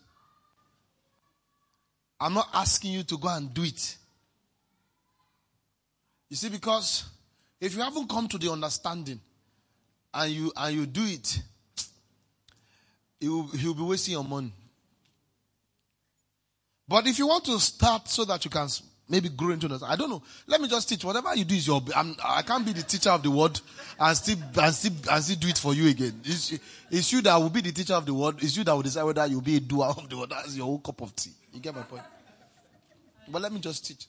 I'm 2.19 2.36
not 2.36 2.50
asking 2.54 2.91
you 2.91 3.04
to 3.04 3.17
go 3.17 3.30
and 3.30 3.52
do 3.52 3.63
it. 3.63 3.97
You 6.30 6.38
see, 6.38 6.50
because 6.50 7.06
if 7.60 7.76
you 7.76 7.82
haven't 7.82 8.08
come 8.08 8.28
to 8.28 8.38
the 8.38 8.52
understanding 8.52 9.19
and 10.13 10.32
you 10.32 10.52
and 10.56 10.76
you 10.76 10.86
do 10.86 11.04
it, 11.04 11.41
you 13.19 13.50
will 13.65 13.74
be 13.74 13.82
wasting 13.82 14.13
your 14.13 14.24
money. 14.24 14.54
But 16.88 17.08
if 17.08 17.17
you 17.17 17.28
want 17.28 17.45
to 17.45 17.60
start 17.60 18.08
so 18.08 18.24
that 18.26 18.45
you 18.45 18.52
can 18.52 18.67
maybe 19.12 19.30
grow 19.30 19.52
into 19.52 19.67
that. 19.67 19.84
I 19.84 19.95
don't 19.95 20.10
know. 20.10 20.24
Let 20.47 20.62
me 20.62 20.67
just 20.67 20.88
teach. 20.89 21.04
Whatever 21.04 21.36
you 21.36 21.43
do 21.43 21.54
is 21.54 21.67
your. 21.67 21.82
I'm, 21.95 22.15
I 22.24 22.41
can 22.41 22.60
not 22.60 22.65
be 22.65 22.74
the 22.74 22.82
teacher 22.84 23.10
of 23.10 23.21
the 23.21 23.30
word 23.30 23.60
and 24.00 24.17
still 24.17 24.38
and 24.60 24.74
still 24.74 24.93
and 25.12 25.24
still 25.24 25.36
do 25.36 25.47
it 25.50 25.58
for 25.58 25.74
you 25.74 25.89
again. 25.89 26.19
It's, 26.24 26.58
it's 26.89 27.12
you 27.12 27.21
that 27.21 27.36
will 27.36 27.50
be 27.50 27.62
the 27.62 27.71
teacher 27.71 27.93
of 27.93 28.06
the 28.06 28.13
word. 28.13 28.41
It's 28.41 28.56
you 28.58 28.63
that 28.63 28.74
will 28.74 28.82
decide 28.82 29.04
whether 29.04 29.26
you'll 29.28 29.41
be 29.41 29.58
a 29.58 29.60
doer 29.60 29.93
of 29.97 30.10
the 30.10 30.17
word. 30.17 30.30
That's 30.30 30.56
your 30.56 30.65
whole 30.65 30.80
cup 30.80 31.02
of 31.02 31.15
tea. 31.15 31.32
You 31.54 31.60
get 31.60 31.76
my 31.76 31.84
point. 31.84 32.04
But 33.28 33.41
let 33.41 33.52
me 33.52 33.60
just 33.60 33.86
teach. 33.86 34.08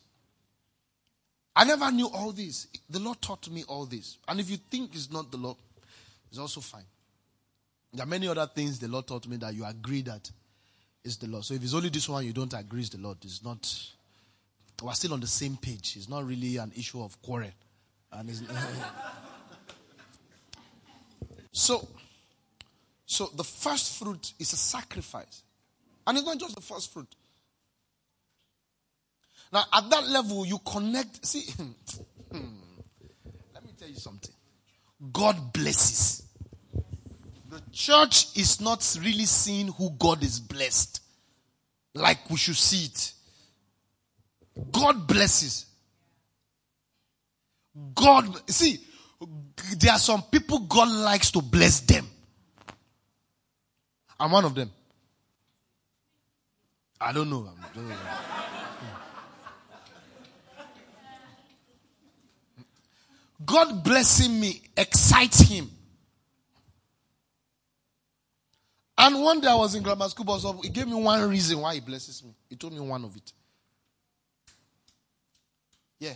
I 1.54 1.64
never 1.64 1.90
knew 1.90 2.08
all 2.08 2.32
this. 2.32 2.68
The 2.88 2.98
Lord 2.98 3.20
taught 3.20 3.50
me 3.50 3.64
all 3.68 3.84
this. 3.84 4.16
And 4.26 4.40
if 4.40 4.48
you 4.48 4.56
think 4.56 4.94
it's 4.94 5.10
not 5.10 5.30
the 5.30 5.36
Lord, 5.36 5.56
it's 6.30 6.38
also 6.38 6.60
fine. 6.60 6.84
There 7.92 8.04
are 8.04 8.08
many 8.08 8.26
other 8.26 8.46
things 8.46 8.78
the 8.78 8.88
Lord 8.88 9.06
taught 9.06 9.28
me 9.28 9.36
that 9.36 9.52
you 9.54 9.66
agree 9.66 10.00
that 10.02 10.30
is 11.04 11.18
the 11.18 11.26
Lord. 11.26 11.44
So 11.44 11.54
if 11.54 11.62
it's 11.62 11.74
only 11.74 11.90
this 11.90 12.08
one 12.08 12.24
you 12.24 12.32
don't 12.32 12.54
agree 12.54 12.80
is 12.80 12.90
the 12.90 12.98
Lord, 12.98 13.18
it's 13.22 13.44
not 13.44 13.68
we're 14.80 14.92
still 14.92 15.12
on 15.12 15.20
the 15.20 15.26
same 15.26 15.56
page. 15.56 15.94
It's 15.96 16.08
not 16.08 16.26
really 16.26 16.56
an 16.56 16.72
issue 16.76 17.02
of 17.02 17.20
quarrel. 17.22 17.50
And 18.12 18.30
so, 21.52 21.88
so 23.06 23.30
the 23.34 23.44
first 23.44 23.98
fruit 23.98 24.32
is 24.38 24.52
a 24.52 24.56
sacrifice. 24.56 25.42
And 26.06 26.18
it's 26.18 26.26
not 26.26 26.38
just 26.38 26.54
the 26.54 26.60
first 26.60 26.92
fruit. 26.92 27.08
Now, 29.52 29.64
at 29.72 29.88
that 29.90 30.08
level, 30.08 30.46
you 30.46 30.58
connect. 30.58 31.26
See, 31.26 31.52
let 32.32 33.64
me 33.64 33.72
tell 33.78 33.88
you 33.88 33.96
something. 33.96 34.34
God 35.12 35.52
blesses. 35.52 36.24
The 37.50 37.60
church 37.70 38.36
is 38.36 38.60
not 38.60 38.96
really 39.02 39.26
seeing 39.26 39.68
who 39.68 39.90
God 39.98 40.22
is 40.22 40.40
blessed 40.40 41.00
like 41.94 42.30
we 42.30 42.38
should 42.38 42.56
see 42.56 42.86
it. 42.86 43.12
God 44.70 45.06
blesses. 45.06 45.66
God, 47.94 48.50
see, 48.50 48.78
there 49.78 49.92
are 49.92 49.98
some 49.98 50.22
people 50.22 50.60
God 50.60 50.88
likes 50.88 51.30
to 51.30 51.42
bless 51.42 51.80
them. 51.80 52.06
I'm 54.20 54.30
one 54.30 54.44
of 54.44 54.54
them. 54.54 54.70
I 57.00 57.12
don't 57.12 57.30
know. 57.30 57.48
God 63.44 63.82
blessing 63.82 64.38
me 64.38 64.62
excites 64.76 65.40
him. 65.40 65.68
And 68.96 69.20
one 69.20 69.40
day 69.40 69.48
I 69.48 69.54
was 69.54 69.74
in 69.74 69.82
grammar 69.82 70.08
school, 70.08 70.24
but 70.24 70.40
he 70.62 70.68
gave 70.68 70.86
me 70.86 70.94
one 70.94 71.28
reason 71.28 71.58
why 71.58 71.74
he 71.74 71.80
blesses 71.80 72.22
me. 72.22 72.34
He 72.48 72.54
told 72.54 72.72
me 72.72 72.80
one 72.80 73.04
of 73.04 73.16
it. 73.16 73.32
Yeah. 76.02 76.14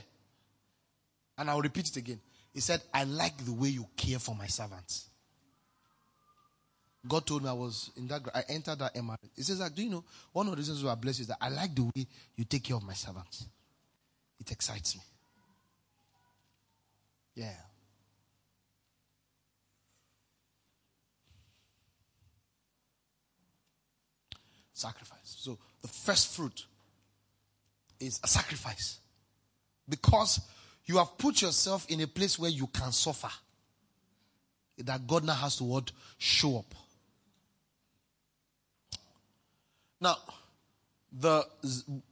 And 1.38 1.48
I'll 1.48 1.60
repeat 1.60 1.86
it 1.90 1.96
again. 1.96 2.18
He 2.52 2.58
said, 2.58 2.82
I 2.92 3.04
like 3.04 3.36
the 3.44 3.52
way 3.52 3.68
you 3.68 3.86
care 3.96 4.18
for 4.18 4.34
my 4.34 4.48
servants. 4.48 5.08
God 7.06 7.24
told 7.24 7.44
me 7.44 7.48
I 7.48 7.52
was 7.52 7.92
in 7.96 8.08
that, 8.08 8.22
I 8.34 8.42
entered 8.48 8.80
that 8.80 8.96
MR. 8.96 9.16
He 9.36 9.42
says, 9.42 9.60
like, 9.60 9.76
Do 9.76 9.84
you 9.84 9.90
know, 9.90 10.04
one 10.32 10.46
of 10.48 10.52
the 10.52 10.56
reasons 10.56 10.82
why 10.82 10.90
I 10.90 10.94
bless 10.96 11.20
is 11.20 11.28
that 11.28 11.36
I 11.40 11.50
like 11.50 11.72
the 11.72 11.84
way 11.84 12.04
you 12.34 12.44
take 12.44 12.64
care 12.64 12.76
of 12.76 12.82
my 12.82 12.94
servants. 12.94 13.46
It 14.40 14.50
excites 14.50 14.96
me. 14.96 15.02
Yeah. 17.36 17.54
Sacrifice. 24.72 25.36
So 25.38 25.58
the 25.80 25.88
first 25.88 26.34
fruit 26.34 26.66
is 28.00 28.18
a 28.24 28.26
sacrifice. 28.26 28.98
Because 29.88 30.40
you 30.84 30.98
have 30.98 31.16
put 31.18 31.42
yourself 31.42 31.86
in 31.88 32.00
a 32.00 32.06
place 32.06 32.38
where 32.38 32.50
you 32.50 32.66
can 32.68 32.92
suffer. 32.92 33.30
That 34.78 35.06
God 35.06 35.24
now 35.24 35.34
has 35.34 35.56
to 35.56 35.64
what? 35.64 35.90
Show 36.18 36.58
up. 36.58 36.74
Now, 40.00 40.16
the 41.10 41.46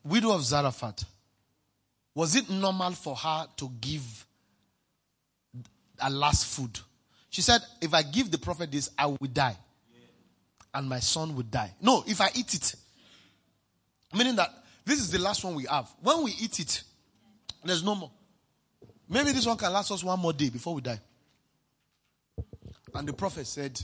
widow 0.03 0.33
of 0.33 0.43
Zarephath, 0.43 1.05
was 2.15 2.37
it 2.37 2.49
normal 2.49 2.93
for 2.93 3.15
her 3.15 3.47
to 3.57 3.71
give 3.81 4.27
a 6.01 6.09
last 6.09 6.47
food? 6.47 6.79
She 7.29 7.43
said, 7.43 7.61
if 7.81 7.93
I 7.93 8.03
give 8.03 8.31
the 8.31 8.39
prophet 8.39 8.71
this, 8.73 8.91
I 8.97 9.07
will 9.07 9.19
die. 9.33 9.57
And 10.73 10.89
my 10.89 11.01
son 11.01 11.37
will 11.37 11.43
die. 11.43 11.73
No, 11.81 12.03
if 12.07 12.21
I 12.21 12.31
eat 12.35 12.55
it. 12.55 12.75
Meaning 14.13 14.37
that 14.37 14.51
this 14.85 15.01
is 15.01 15.11
the 15.11 15.19
last 15.19 15.45
one 15.45 15.55
we 15.55 15.65
have. 15.65 15.93
When 16.01 16.23
we 16.25 16.31
eat 16.33 16.61
it, 16.61 16.83
there's 17.65 17.83
no 17.83 17.95
more. 17.95 18.11
Maybe 19.09 19.33
this 19.33 19.47
one 19.47 19.57
can 19.57 19.73
last 19.73 19.91
us 19.91 20.03
one 20.03 20.19
more 20.19 20.33
day 20.33 20.51
before 20.51 20.75
we 20.75 20.81
die. 20.81 21.01
And 22.95 23.09
the 23.09 23.13
prophet 23.13 23.47
said, 23.47 23.81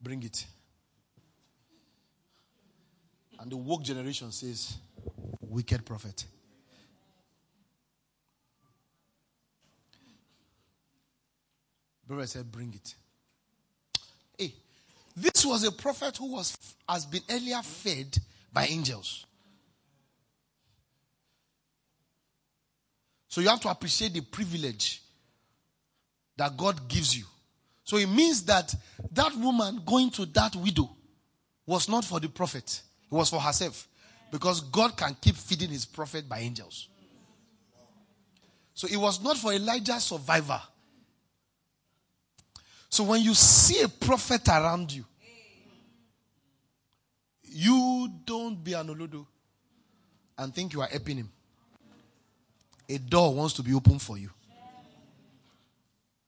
Bring 0.00 0.22
it. 0.22 0.46
And 3.38 3.50
the 3.50 3.56
woke 3.56 3.82
generation 3.82 4.32
says, 4.32 4.78
Wicked 5.40 5.84
prophet. 5.84 6.24
Brother 12.06 12.26
said, 12.26 12.50
Bring 12.50 12.72
it. 12.74 12.94
Hey, 14.38 14.54
this 15.14 15.44
was 15.44 15.64
a 15.64 15.72
prophet 15.72 16.16
who 16.16 16.32
was 16.32 16.56
has 16.88 17.04
been 17.04 17.22
earlier 17.30 17.60
fed 17.62 18.16
by 18.52 18.66
angels. 18.66 19.26
So 23.38 23.42
you 23.42 23.50
have 23.50 23.60
to 23.60 23.68
appreciate 23.68 24.14
the 24.14 24.20
privilege 24.20 25.00
that 26.36 26.56
God 26.56 26.88
gives 26.88 27.16
you. 27.16 27.22
So 27.84 27.96
it 27.96 28.08
means 28.08 28.42
that 28.46 28.74
that 29.12 29.32
woman 29.36 29.80
going 29.86 30.10
to 30.10 30.26
that 30.26 30.56
widow 30.56 30.90
was 31.64 31.88
not 31.88 32.04
for 32.04 32.18
the 32.18 32.28
prophet, 32.28 32.82
it 33.04 33.14
was 33.14 33.30
for 33.30 33.38
herself. 33.38 33.86
Because 34.32 34.60
God 34.60 34.96
can 34.96 35.16
keep 35.20 35.36
feeding 35.36 35.70
his 35.70 35.84
prophet 35.84 36.28
by 36.28 36.40
angels. 36.40 36.88
So 38.74 38.88
it 38.90 38.96
was 38.96 39.22
not 39.22 39.36
for 39.36 39.52
Elijah's 39.52 40.02
survivor. 40.02 40.60
So 42.88 43.04
when 43.04 43.22
you 43.22 43.34
see 43.34 43.82
a 43.82 43.88
prophet 43.88 44.48
around 44.48 44.92
you, 44.92 45.04
you 47.44 48.10
don't 48.24 48.64
be 48.64 48.72
an 48.72 48.88
olodo. 48.88 49.24
and 50.38 50.52
think 50.52 50.72
you 50.72 50.80
are 50.80 50.88
helping 50.88 51.18
him. 51.18 51.30
A 52.88 52.98
door 52.98 53.34
wants 53.34 53.54
to 53.54 53.62
be 53.62 53.74
open 53.74 53.98
for 53.98 54.16
you. 54.16 54.30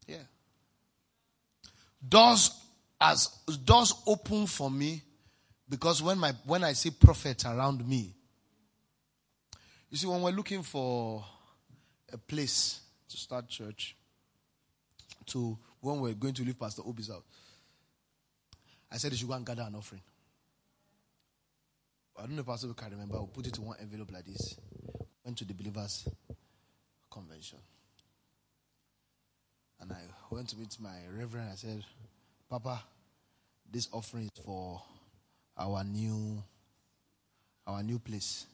Yeah. 0.06 0.16
Doors 2.06 2.50
as 3.00 3.28
doors 3.64 3.94
open 4.06 4.46
for 4.46 4.70
me 4.70 5.02
because 5.68 6.02
when 6.02 6.18
my 6.18 6.32
when 6.44 6.64
I 6.64 6.74
see 6.74 6.90
prophets 6.90 7.46
around 7.46 7.86
me, 7.86 8.14
you 9.90 9.96
see, 9.96 10.06
when 10.06 10.22
we're 10.22 10.30
looking 10.30 10.62
for 10.62 11.24
a 12.12 12.18
place 12.18 12.80
to 13.08 13.16
start 13.16 13.48
church, 13.48 13.96
to 15.26 15.58
when 15.80 16.00
we're 16.00 16.14
going 16.14 16.34
to 16.34 16.44
leave 16.44 16.58
Pastor 16.58 16.82
Obi's 16.82 17.08
house, 17.08 17.22
I 18.90 18.98
said 18.98 19.12
they 19.12 19.16
should 19.16 19.28
go 19.28 19.34
and 19.34 19.46
gather 19.46 19.62
an 19.62 19.74
offering. 19.74 20.02
I 22.16 22.22
don't 22.22 22.32
know 22.32 22.40
if 22.40 22.46
Pastor 22.46 22.68
can 22.74 22.90
remember. 22.90 23.16
I'll 23.16 23.26
put 23.26 23.46
it 23.46 23.56
in 23.56 23.64
one 23.64 23.76
envelope 23.80 24.12
like 24.12 24.26
this. 24.26 24.56
Went 25.24 25.38
to 25.38 25.44
the 25.44 25.54
believers 25.54 26.06
convention. 27.10 27.58
And 29.80 29.92
I 29.92 30.00
went 30.30 30.48
to 30.48 30.56
meet 30.56 30.76
my 30.80 30.96
reverend. 31.16 31.50
I 31.52 31.56
said, 31.56 31.84
Papa, 32.48 32.82
this 33.70 33.88
offering 33.92 34.24
is 34.24 34.44
for 34.44 34.80
our 35.56 35.84
new 35.84 36.42
our 37.66 37.82
new 37.82 37.98
place. 37.98 38.46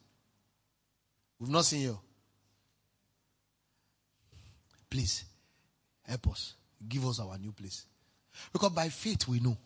We've 1.39 1.51
not 1.51 1.65
seen 1.65 1.83
you. 1.83 1.99
Please 4.91 5.25
help 6.03 6.29
us. 6.29 6.55
Give 6.89 7.07
us 7.07 7.21
our 7.21 7.39
new 7.39 7.53
place. 7.53 7.87
Because 8.53 8.71
by 8.71 8.89
faith 8.89 9.27
we 9.29 9.41
know 9.41 9.57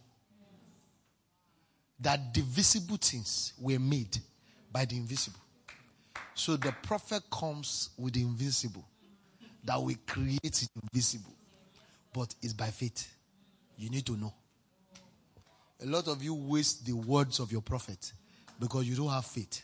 that 1.98 2.32
the 2.32 2.40
visible 2.42 2.96
things 2.96 3.52
were 3.60 3.78
made 3.78 4.16
by 4.72 4.84
the 4.84 4.96
invisible. 4.96 5.40
So 6.34 6.56
the 6.56 6.72
prophet 6.82 7.22
comes 7.30 7.90
with 7.98 8.14
the 8.14 8.22
invisible 8.22 8.84
that 9.64 9.80
we 9.80 9.94
create 10.06 10.68
invisible. 10.92 11.34
But 12.12 12.34
it's 12.42 12.52
by 12.52 12.68
faith. 12.68 13.14
You 13.76 13.90
need 13.90 14.06
to 14.06 14.16
know. 14.16 14.32
A 15.82 15.86
lot 15.86 16.08
of 16.08 16.22
you 16.22 16.34
waste 16.34 16.84
the 16.86 16.92
words 16.92 17.38
of 17.40 17.50
your 17.50 17.62
prophet 17.62 18.12
because 18.58 18.86
you 18.86 18.96
don't 18.96 19.08
have 19.08 19.24
faith. 19.24 19.62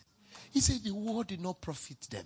He 0.53 0.61
said 0.61 0.83
the 0.83 0.95
word 0.95 1.27
did 1.27 1.40
not 1.40 1.61
profit 1.61 2.01
them 2.11 2.25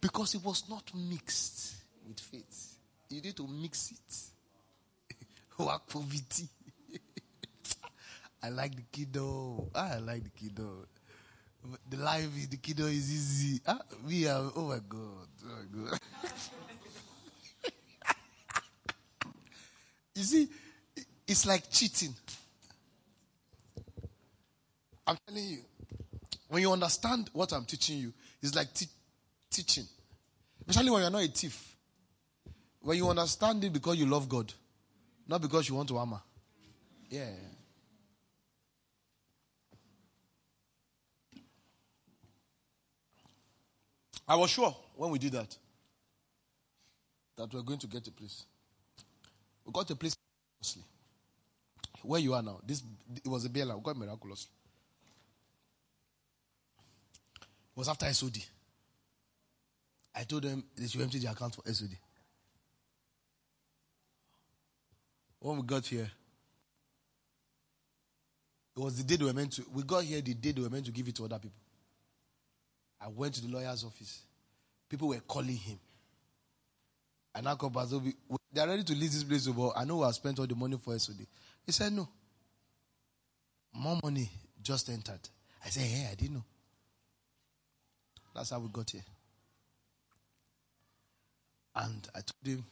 because 0.00 0.34
it 0.34 0.44
was 0.44 0.64
not 0.68 0.90
mixed 0.94 1.74
with 2.06 2.20
faith. 2.20 2.76
You 3.08 3.20
need 3.20 3.36
to 3.36 3.46
mix 3.46 3.92
it. 3.92 5.16
Work 5.58 5.88
poverty. 5.88 6.48
I 8.42 8.48
like 8.50 8.74
the 8.74 8.82
kiddo. 8.90 9.68
Ah, 9.74 9.94
I 9.94 9.98
like 9.98 10.24
the 10.24 10.30
kiddo. 10.30 10.86
The 11.88 11.96
life 11.96 12.28
is 12.36 12.48
the 12.48 12.56
kiddo 12.56 12.86
is 12.86 13.12
easy. 13.12 13.60
Ah, 13.66 13.78
we 14.06 14.26
are. 14.26 14.50
Oh 14.56 14.68
my 14.68 14.78
god. 14.88 15.28
Oh 15.44 15.48
my 15.48 15.90
god. 15.90 16.00
you 20.16 20.22
see, 20.22 20.48
it's 21.26 21.46
like 21.46 21.70
cheating. 21.70 22.14
I'm 25.06 25.16
telling 25.26 25.44
you, 25.44 25.58
when 26.48 26.62
you 26.62 26.72
understand 26.72 27.30
what 27.32 27.52
I'm 27.52 27.64
teaching 27.64 27.98
you, 27.98 28.12
it's 28.42 28.54
like 28.54 28.72
te- 28.74 28.86
teaching. 29.50 29.84
Especially 30.68 30.90
when 30.90 31.02
you're 31.02 31.10
not 31.10 31.22
a 31.22 31.28
thief. 31.28 31.76
When 32.80 32.96
you 32.96 33.08
understand 33.08 33.62
it 33.64 33.72
because 33.72 33.96
you 33.96 34.06
love 34.06 34.28
God, 34.28 34.52
not 35.28 35.40
because 35.40 35.68
you 35.68 35.74
want 35.76 35.88
to 35.88 35.98
hammer. 35.98 36.20
Yeah. 37.08 37.30
I 44.26 44.36
was 44.36 44.50
sure 44.50 44.74
when 44.96 45.10
we 45.10 45.18
did 45.18 45.32
that 45.32 45.56
that 47.36 47.52
we 47.52 47.58
are 47.58 47.62
going 47.62 47.78
to 47.78 47.86
get 47.86 48.06
a 48.06 48.10
place. 48.10 48.44
We 49.64 49.72
got 49.72 49.90
a 49.90 49.96
place 49.96 50.14
miraculously. 50.60 50.84
Where 52.02 52.20
you 52.20 52.34
are 52.34 52.42
now, 52.42 52.60
this 52.66 52.82
it 53.24 53.28
was 53.28 53.44
a 53.44 53.50
Bela. 53.50 53.76
We 53.76 53.82
got 53.82 53.96
miraculously. 53.96 54.50
It 57.40 57.78
was 57.78 57.88
after 57.88 58.12
SOD. 58.12 58.38
I 60.14 60.24
told 60.24 60.42
them 60.42 60.62
they 60.76 60.86
should 60.88 61.00
empty 61.00 61.18
the 61.18 61.30
account 61.30 61.54
for 61.54 61.62
SOD. 61.72 61.96
When 65.38 65.56
we 65.56 65.62
got 65.62 65.86
here, 65.86 66.10
it 68.76 68.80
was 68.80 68.96
the 68.96 69.04
day 69.04 69.16
they 69.16 69.24
were 69.24 69.32
meant 69.32 69.52
to. 69.52 69.64
We 69.72 69.82
got 69.82 70.04
here 70.04 70.20
the 70.20 70.34
day 70.34 70.52
they 70.52 70.60
were 70.60 70.70
meant 70.70 70.86
to 70.86 70.92
give 70.92 71.08
it 71.08 71.14
to 71.16 71.24
other 71.24 71.38
people. 71.38 71.58
I 73.02 73.08
went 73.08 73.34
to 73.34 73.42
the 73.42 73.52
lawyer's 73.52 73.84
office. 73.84 74.22
People 74.88 75.08
were 75.08 75.20
calling 75.20 75.56
him. 75.56 75.78
And 77.34 77.44
now 77.44 77.56
come 77.56 77.72
they 78.52 78.60
are 78.60 78.68
ready 78.68 78.84
to 78.84 78.94
leave 78.94 79.10
this 79.10 79.24
place, 79.24 79.46
but 79.46 79.72
I 79.74 79.84
know 79.84 80.02
I 80.02 80.10
spent 80.10 80.38
all 80.38 80.46
the 80.46 80.54
money 80.54 80.76
for 80.76 80.98
SOD. 80.98 81.26
He 81.64 81.72
said, 81.72 81.92
No. 81.92 82.06
More 83.72 83.98
money 84.02 84.28
just 84.62 84.90
entered. 84.90 85.20
I 85.64 85.70
said, 85.70 85.84
Hey, 85.84 86.08
I 86.12 86.14
didn't 86.14 86.34
know. 86.34 86.44
That's 88.34 88.50
how 88.50 88.58
we 88.60 88.68
got 88.68 88.90
here. 88.90 89.02
And 91.74 92.06
I 92.14 92.20
told 92.20 92.58
him, 92.58 92.64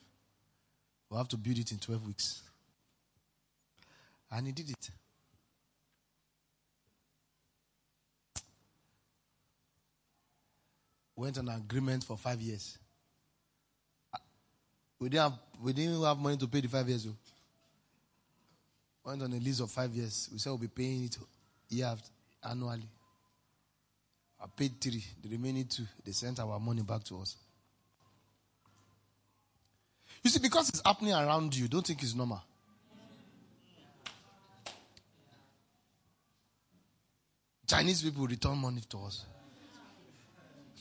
We'll 1.08 1.18
have 1.18 1.28
to 1.28 1.38
build 1.38 1.58
it 1.58 1.72
in 1.72 1.78
12 1.78 2.06
weeks. 2.06 2.42
And 4.30 4.46
he 4.46 4.52
did 4.52 4.70
it. 4.70 4.90
Went 11.20 11.36
on 11.36 11.50
an 11.50 11.56
agreement 11.56 12.02
for 12.02 12.16
five 12.16 12.40
years. 12.40 12.78
We 14.98 15.10
didn't 15.10 15.30
have, 15.30 15.38
we 15.62 15.74
didn't 15.74 16.02
have 16.02 16.16
money 16.16 16.38
to 16.38 16.46
pay 16.48 16.62
the 16.62 16.68
five 16.68 16.88
years. 16.88 17.04
Though. 17.04 17.16
Went 19.04 19.22
on 19.22 19.30
a 19.30 19.36
lease 19.36 19.60
of 19.60 19.70
five 19.70 19.92
years. 19.92 20.30
We 20.32 20.38
said 20.38 20.48
we'll 20.48 20.58
be 20.58 20.68
paying 20.68 21.04
it 21.04 21.18
year 21.68 21.94
annually. 22.42 22.88
I 24.42 24.46
paid 24.56 24.80
three. 24.80 25.04
The 25.22 25.28
remaining 25.28 25.66
two, 25.66 25.84
they 26.06 26.12
sent 26.12 26.40
our 26.40 26.58
money 26.58 26.80
back 26.80 27.04
to 27.04 27.20
us. 27.20 27.36
You 30.22 30.30
see, 30.30 30.40
because 30.40 30.70
it's 30.70 30.80
happening 30.82 31.12
around 31.12 31.54
you, 31.54 31.68
don't 31.68 31.86
think 31.86 32.02
it's 32.02 32.14
normal. 32.14 32.40
Chinese 37.66 38.02
people 38.02 38.26
return 38.26 38.56
money 38.56 38.80
to 38.88 38.98
us. 39.00 39.26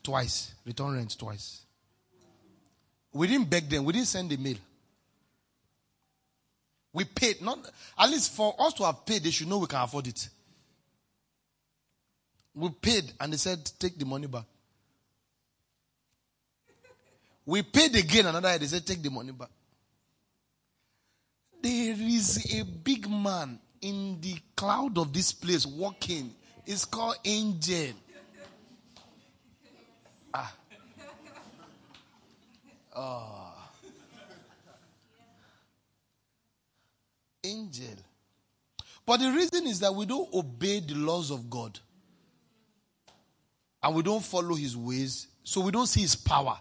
Twice. 0.10 0.54
Return 0.66 0.96
rent 0.96 1.16
twice. 1.20 1.62
We 3.14 3.28
didn't 3.28 3.48
beg 3.48 3.70
them. 3.70 3.86
We 3.86 3.94
didn't 3.94 4.08
send 4.08 4.32
the 4.32 4.38
mail. 4.38 4.56
We 6.92 7.04
paid. 7.04 7.44
Not 7.44 7.60
at 7.96 8.10
least 8.10 8.34
for 8.34 8.56
us 8.58 8.74
to 8.74 8.86
have 8.86 9.06
paid, 9.06 9.22
they 9.22 9.30
should 9.30 9.48
know 9.48 9.60
we 9.60 9.68
can 9.68 9.84
afford 9.84 10.08
it. 10.08 10.28
We 12.56 12.70
paid 12.70 13.14
and 13.20 13.32
they 13.32 13.38
said, 13.38 13.64
take 13.78 14.00
the 14.00 14.06
money 14.06 14.26
back. 14.26 14.46
We 17.46 17.62
paid 17.62 17.96
again 17.96 18.26
another 18.26 18.50
day. 18.50 18.58
They 18.58 18.66
said, 18.66 18.88
take 18.88 19.04
the 19.04 19.12
money 19.12 19.32
back. 19.32 19.50
There 21.62 21.96
is 22.00 22.60
a 22.60 22.64
big 22.64 23.08
man 23.08 23.60
in 23.80 24.20
the 24.22 24.38
cloud 24.56 24.98
of 24.98 25.14
this 25.14 25.34
place 25.34 25.68
walking. 25.68 26.34
It's 26.66 26.86
called 26.86 27.18
Angel. 27.24 27.94
Ah. 30.34 30.54
Oh. 32.96 33.54
Angel. 37.44 37.96
But 39.06 39.22
the 39.22 39.32
reason 39.32 39.66
is 39.66 39.80
that 39.80 39.94
we 39.94 40.06
don't 40.06 40.32
obey 40.34 40.82
the 40.82 40.96
laws 40.96 41.32
of 41.32 41.50
God 41.50 41.80
and 43.82 43.96
we 43.96 44.04
don't 44.04 44.24
follow 44.24 44.56
his 44.56 44.76
ways, 44.76 45.28
so 45.44 45.62
we 45.62 45.72
don't 45.72 45.88
see 45.88 46.02
his 46.02 46.16
power. 46.16 46.58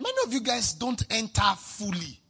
Many 0.00 0.16
of 0.24 0.32
you 0.32 0.40
guys 0.40 0.72
don't 0.74 1.02
enter 1.10 1.54
fully. 1.58 2.20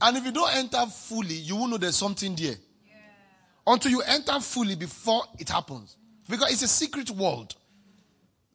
And 0.00 0.16
if 0.16 0.24
you 0.24 0.32
don't 0.32 0.54
enter 0.54 0.86
fully, 0.86 1.34
you 1.34 1.56
will 1.56 1.68
know 1.68 1.76
there's 1.76 1.96
something 1.96 2.34
there. 2.34 2.54
Yeah. 2.86 2.94
Until 3.66 3.90
you 3.90 4.02
enter 4.02 4.40
fully 4.40 4.74
before 4.74 5.24
it 5.38 5.48
happens. 5.48 5.96
Because 6.28 6.52
it's 6.52 6.62
a 6.62 6.68
secret 6.68 7.10
world. 7.10 7.54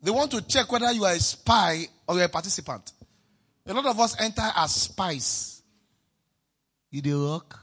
They 0.03 0.11
want 0.11 0.31
to 0.31 0.41
check 0.41 0.71
whether 0.71 0.91
you 0.91 1.05
are 1.05 1.13
a 1.13 1.19
spy 1.19 1.87
or 2.07 2.15
you're 2.15 2.25
a 2.25 2.29
participant. 2.29 2.91
A 3.65 3.73
lot 3.73 3.85
of 3.85 3.99
us 3.99 4.19
enter 4.19 4.49
as 4.55 4.73
spies. 4.73 5.61
You 6.89 7.01
do 7.01 7.29
work. 7.29 7.59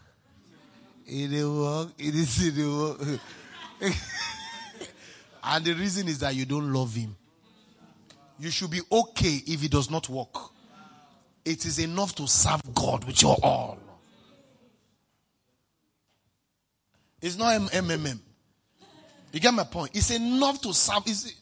You 1.06 1.28
do 1.28 1.60
work. 1.60 1.88
It 1.98 2.14
is 2.14 2.44
you 2.44 2.52
do 2.52 2.78
work. 2.78 3.20
and 5.44 5.64
the 5.64 5.74
reason 5.74 6.08
is 6.08 6.20
that 6.20 6.34
you 6.34 6.44
don't 6.44 6.72
love 6.72 6.94
him. 6.94 7.16
You 8.38 8.50
should 8.50 8.70
be 8.70 8.80
okay 8.90 9.42
if 9.46 9.64
it 9.64 9.70
does 9.70 9.90
not 9.90 10.08
work. 10.08 10.36
It 11.44 11.64
is 11.66 11.78
enough 11.78 12.14
to 12.16 12.28
serve 12.28 12.62
God 12.72 13.04
with 13.04 13.20
your 13.20 13.36
all. 13.42 13.78
It's 17.20 17.36
not 17.36 17.60
MMM. 17.60 18.20
You 19.32 19.40
get 19.40 19.52
my 19.52 19.64
point? 19.64 19.90
It's 19.94 20.10
enough 20.10 20.60
to 20.62 20.72
serve. 20.72 21.02
It's, 21.06 21.34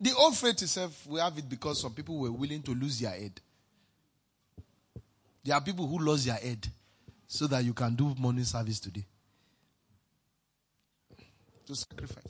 the 0.00 0.14
old 0.14 0.36
faith 0.36 0.62
itself, 0.62 1.06
we 1.06 1.20
have 1.20 1.36
it 1.36 1.48
because 1.48 1.80
some 1.82 1.92
people 1.92 2.18
were 2.18 2.32
willing 2.32 2.62
to 2.62 2.74
lose 2.74 3.00
their 3.00 3.10
head. 3.10 3.40
There 5.44 5.54
are 5.54 5.60
people 5.60 5.86
who 5.86 5.98
lost 5.98 6.26
their 6.26 6.36
head 6.36 6.66
so 7.26 7.46
that 7.46 7.64
you 7.64 7.74
can 7.74 7.94
do 7.94 8.14
morning 8.18 8.44
service 8.44 8.80
today. 8.80 9.04
To 11.66 11.74
sacrifice. 11.74 12.24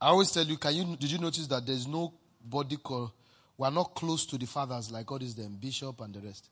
I 0.00 0.08
always 0.08 0.30
tell 0.30 0.44
you, 0.44 0.56
can 0.56 0.74
you 0.74 0.96
did 0.96 1.10
you 1.10 1.18
notice 1.18 1.46
that 1.48 1.66
there's 1.66 1.86
no 1.86 2.14
body 2.50 2.76
call 2.76 3.12
we 3.60 3.66
are 3.66 3.70
not 3.70 3.94
close 3.94 4.24
to 4.24 4.38
the 4.38 4.46
fathers 4.46 4.90
like 4.90 5.10
all 5.12 5.18
these 5.18 5.34
them 5.34 5.58
bishop 5.60 6.00
and 6.00 6.14
the 6.14 6.20
rest. 6.20 6.48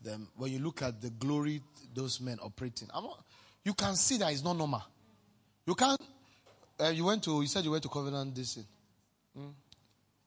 Them 0.00 0.28
when 0.36 0.52
you 0.52 0.60
look 0.60 0.82
at 0.82 1.00
the 1.00 1.10
glory 1.10 1.60
those 1.92 2.20
men 2.20 2.38
operating, 2.40 2.88
not, 2.94 3.24
you 3.64 3.74
can 3.74 3.96
see 3.96 4.18
that 4.18 4.30
it's 4.30 4.44
not 4.44 4.56
normal. 4.56 4.84
You 5.66 5.74
can't. 5.74 6.00
Uh, 6.78 6.90
you 6.90 7.04
went 7.04 7.24
to. 7.24 7.40
You 7.40 7.48
said 7.48 7.64
you 7.64 7.72
went 7.72 7.82
to 7.82 7.88
covenant 7.88 8.36
this. 8.36 8.58
Mm. 9.36 9.52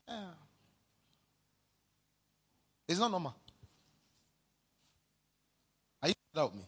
Yeah. 0.05 0.23
It's 2.89 2.99
not 2.99 3.11
normal. 3.11 3.33
Are 6.01 6.09
you 6.09 6.13
without 6.33 6.53
me? 6.53 6.63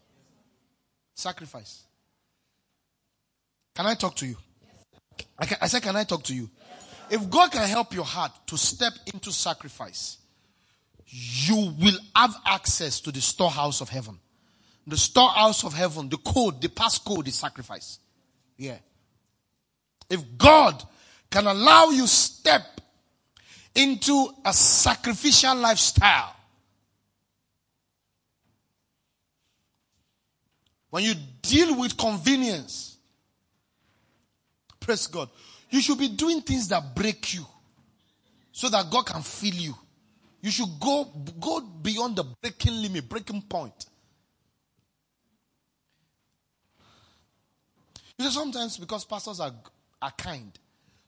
Sacrifice. 1.16 1.84
Can 3.76 3.86
I 3.86 3.96
talk 3.96 4.16
to 4.16 4.26
you? 4.26 4.38
I, 5.38 5.46
can, 5.46 5.58
I 5.62 5.68
said, 5.68 5.82
Can 5.82 5.98
I 5.98 6.06
talk 6.06 6.24
to 6.24 6.34
you? 6.34 6.50
If 7.10 7.30
God 7.30 7.52
can 7.52 7.68
help 7.68 7.94
your 7.94 8.06
heart 8.06 8.32
to 8.48 8.58
step 8.58 8.94
into 9.14 9.32
sacrifice, 9.32 10.18
you 11.06 11.74
will 11.80 11.98
have 12.16 12.36
access 12.46 13.02
to 13.02 13.12
the 13.12 13.22
storehouse 13.22 13.82
of 13.82 13.90
heaven. 13.90 14.20
The 14.86 14.98
storehouse 14.98 15.64
of 15.64 15.74
heaven, 15.74 16.10
the 16.10 16.18
code, 16.18 16.62
the 16.62 16.70
passcode 16.70 17.28
is 17.28 17.36
sacrifice. 17.36 18.00
Yeah. 18.58 18.78
If 20.10 20.24
God 20.38 20.84
can 21.30 21.48
allow 21.48 21.90
you 21.90 22.08
step 22.08 22.82
into 23.76 24.30
a 24.46 24.54
sacrificial 24.54 25.56
lifestyle, 25.56 26.36
when 30.90 31.04
you 31.04 31.14
deal 31.42 31.80
with 31.80 31.98
convenience, 31.98 32.98
praise 34.80 35.08
God, 35.08 35.30
you 35.70 35.82
should 35.82 35.98
be 36.00 36.10
doing 36.10 36.42
things 36.42 36.68
that 36.70 36.96
break 36.96 37.34
you 37.34 37.46
so 38.52 38.70
that 38.70 38.90
God 38.90 39.06
can 39.06 39.22
feel 39.22 39.54
you. 39.54 39.76
You 40.42 40.52
should 40.52 40.70
go, 40.80 41.06
go 41.40 41.62
beyond 41.62 42.16
the 42.16 42.24
breaking 42.24 42.82
limit, 42.82 43.08
breaking 43.08 43.42
point. 43.44 43.86
You 48.18 48.26
know, 48.26 48.32
sometimes 48.32 48.78
because 48.78 49.06
pastors 49.06 49.40
are, 49.40 49.54
are 50.02 50.12
kind, 50.12 50.52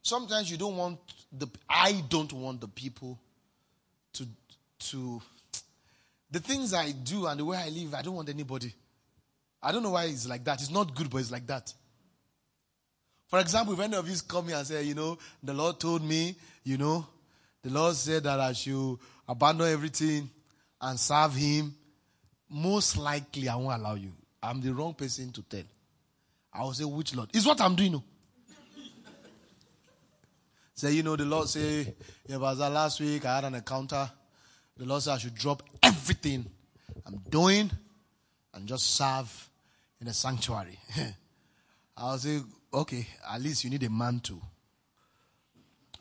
sometimes 0.02 0.50
you 0.50 0.58
don't 0.58 0.78
want 0.78 1.00
the, 1.32 1.48
I 1.70 2.04
don't 2.10 2.32
want 2.32 2.62
the 2.62 2.68
people 2.68 3.20
to, 4.14 4.26
to, 4.80 5.22
the 6.30 6.40
things 6.40 6.74
I 6.74 6.92
do 6.92 7.28
and 7.28 7.40
the 7.40 7.46
way 7.46 7.58
I 7.58 7.70
live, 7.70 7.94
I 7.94 8.02
don't 8.02 8.16
want 8.16 8.30
anybody. 8.30 8.74
I 9.62 9.72
don't 9.72 9.84
know 9.84 9.92
why 9.92 10.06
it's 10.06 10.28
like 10.28 10.44
that. 10.46 10.62
It's 10.62 10.72
not 10.72 10.96
good, 10.96 11.10
but 11.10 11.18
it's 11.18 11.32
like 11.32 11.48
that. 11.48 11.74
For 13.32 13.40
example, 13.40 13.74
if 13.74 13.80
any 13.80 13.96
of 13.96 14.08
you 14.10 14.16
come 14.28 14.50
here 14.50 14.58
and 14.58 14.68
say, 14.68 14.84
you 14.84 14.94
know, 14.94 15.18
the 15.42 15.54
Lord 15.54 15.80
told 15.80 16.04
me, 16.04 16.36
you 16.66 16.78
know, 16.78 17.08
the 17.64 17.70
Lord 17.70 17.96
said 17.96 18.24
that 18.24 18.42
I 18.42 18.52
should 18.52 18.98
abandon 19.26 19.70
everything 19.70 20.30
and 20.82 21.00
serve 21.00 21.34
Him, 21.34 21.74
most 22.50 22.98
likely 22.98 23.48
I 23.48 23.56
won't 23.56 23.80
allow 23.80 23.94
you. 23.94 24.12
I'm 24.44 24.60
the 24.60 24.74
wrong 24.74 24.94
person 24.94 25.32
to 25.32 25.42
tell. 25.44 25.64
I 26.54 26.62
will 26.64 26.74
say, 26.74 26.84
which 26.84 27.16
Lord? 27.16 27.30
It's 27.34 27.46
what 27.46 27.62
I'm 27.62 27.74
doing. 27.74 27.94
No? 27.94 28.04
say, 30.76 30.92
you 30.92 31.04
know, 31.04 31.16
the 31.16 31.24
Lord 31.24 31.48
say, 31.48 31.94
yeah, 32.28 32.38
but 32.38 32.58
last 32.58 33.00
week 33.00 33.26
I 33.26 33.36
had 33.36 33.46
an 33.46 33.56
encounter. 33.56 34.12
The 34.76 34.86
Lord 34.86 35.04
said 35.04 35.14
I 35.14 35.18
should 35.20 35.36
drop 35.36 35.64
everything 35.82 36.46
I'm 37.06 37.22
doing 37.30 37.72
and 38.54 38.68
just 38.68 38.94
serve 38.94 39.50
in 40.02 40.08
a 40.10 40.14
sanctuary. 40.14 40.78
I'll 41.98 42.18
say, 42.18 42.42
okay, 42.74 43.08
at 43.30 43.42
least 43.42 43.64
you 43.64 43.70
need 43.70 43.84
a 43.84 43.90
man 43.90 44.20
to 44.22 44.42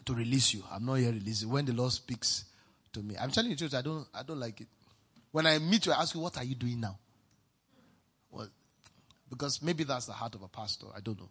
to 0.04 0.14
release 0.14 0.54
you. 0.54 0.64
I'm 0.70 0.84
not 0.84 0.94
here 0.94 1.12
releasing. 1.12 1.50
When 1.50 1.64
the 1.64 1.72
Lord 1.72 1.92
speaks 1.92 2.44
to 2.92 3.00
me, 3.00 3.16
I'm 3.20 3.30
telling 3.30 3.50
you 3.50 3.56
the 3.56 3.68
truth. 3.68 3.74
I 3.74 3.82
don't. 3.82 4.06
I 4.14 4.22
don't 4.22 4.40
like 4.40 4.60
it. 4.60 4.68
When 5.32 5.46
I 5.46 5.58
meet 5.58 5.86
you, 5.86 5.92
I 5.92 6.02
ask 6.02 6.14
you, 6.14 6.20
"What 6.20 6.36
are 6.36 6.44
you 6.44 6.54
doing 6.54 6.80
now?" 6.80 6.98
Well, 8.30 8.48
because 9.28 9.62
maybe 9.62 9.84
that's 9.84 10.06
the 10.06 10.12
heart 10.12 10.34
of 10.34 10.42
a 10.42 10.48
pastor. 10.48 10.86
I 10.94 11.00
don't 11.00 11.18
know. 11.18 11.28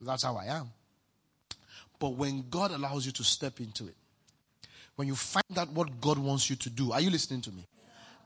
That's 0.00 0.24
how 0.24 0.36
I 0.36 0.46
am. 0.46 0.70
But 1.98 2.10
when 2.10 2.48
God 2.50 2.72
allows 2.72 3.06
you 3.06 3.12
to 3.12 3.24
step 3.24 3.60
into 3.60 3.86
it, 3.86 3.94
when 4.96 5.06
you 5.06 5.14
find 5.14 5.56
out 5.56 5.70
what 5.70 6.00
God 6.00 6.18
wants 6.18 6.50
you 6.50 6.56
to 6.56 6.70
do, 6.70 6.92
are 6.92 7.00
you 7.00 7.10
listening 7.10 7.40
to 7.42 7.52
me? 7.52 7.66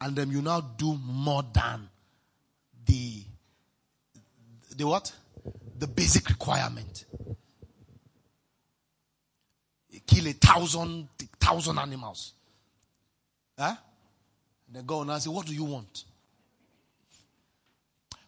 And 0.01 0.17
then 0.17 0.31
you 0.31 0.43
now 0.43 0.61
do 0.61 0.99
more 1.05 1.43
than 1.53 1.89
the 2.87 3.23
the 4.77 4.87
what? 4.87 5.13
The 5.79 5.87
basic 5.87 6.29
requirement. 6.29 7.05
You 9.91 10.01
kill 10.07 10.27
a 10.27 10.33
thousand, 10.33 11.09
thousand 11.41 11.79
animals. 11.79 12.33
Huh? 13.59 13.75
And 14.75 14.87
go 14.87 15.03
and 15.03 15.23
say, 15.23 15.31
What 15.31 15.47
do 15.47 15.55
you 15.55 15.65
want? 15.65 16.05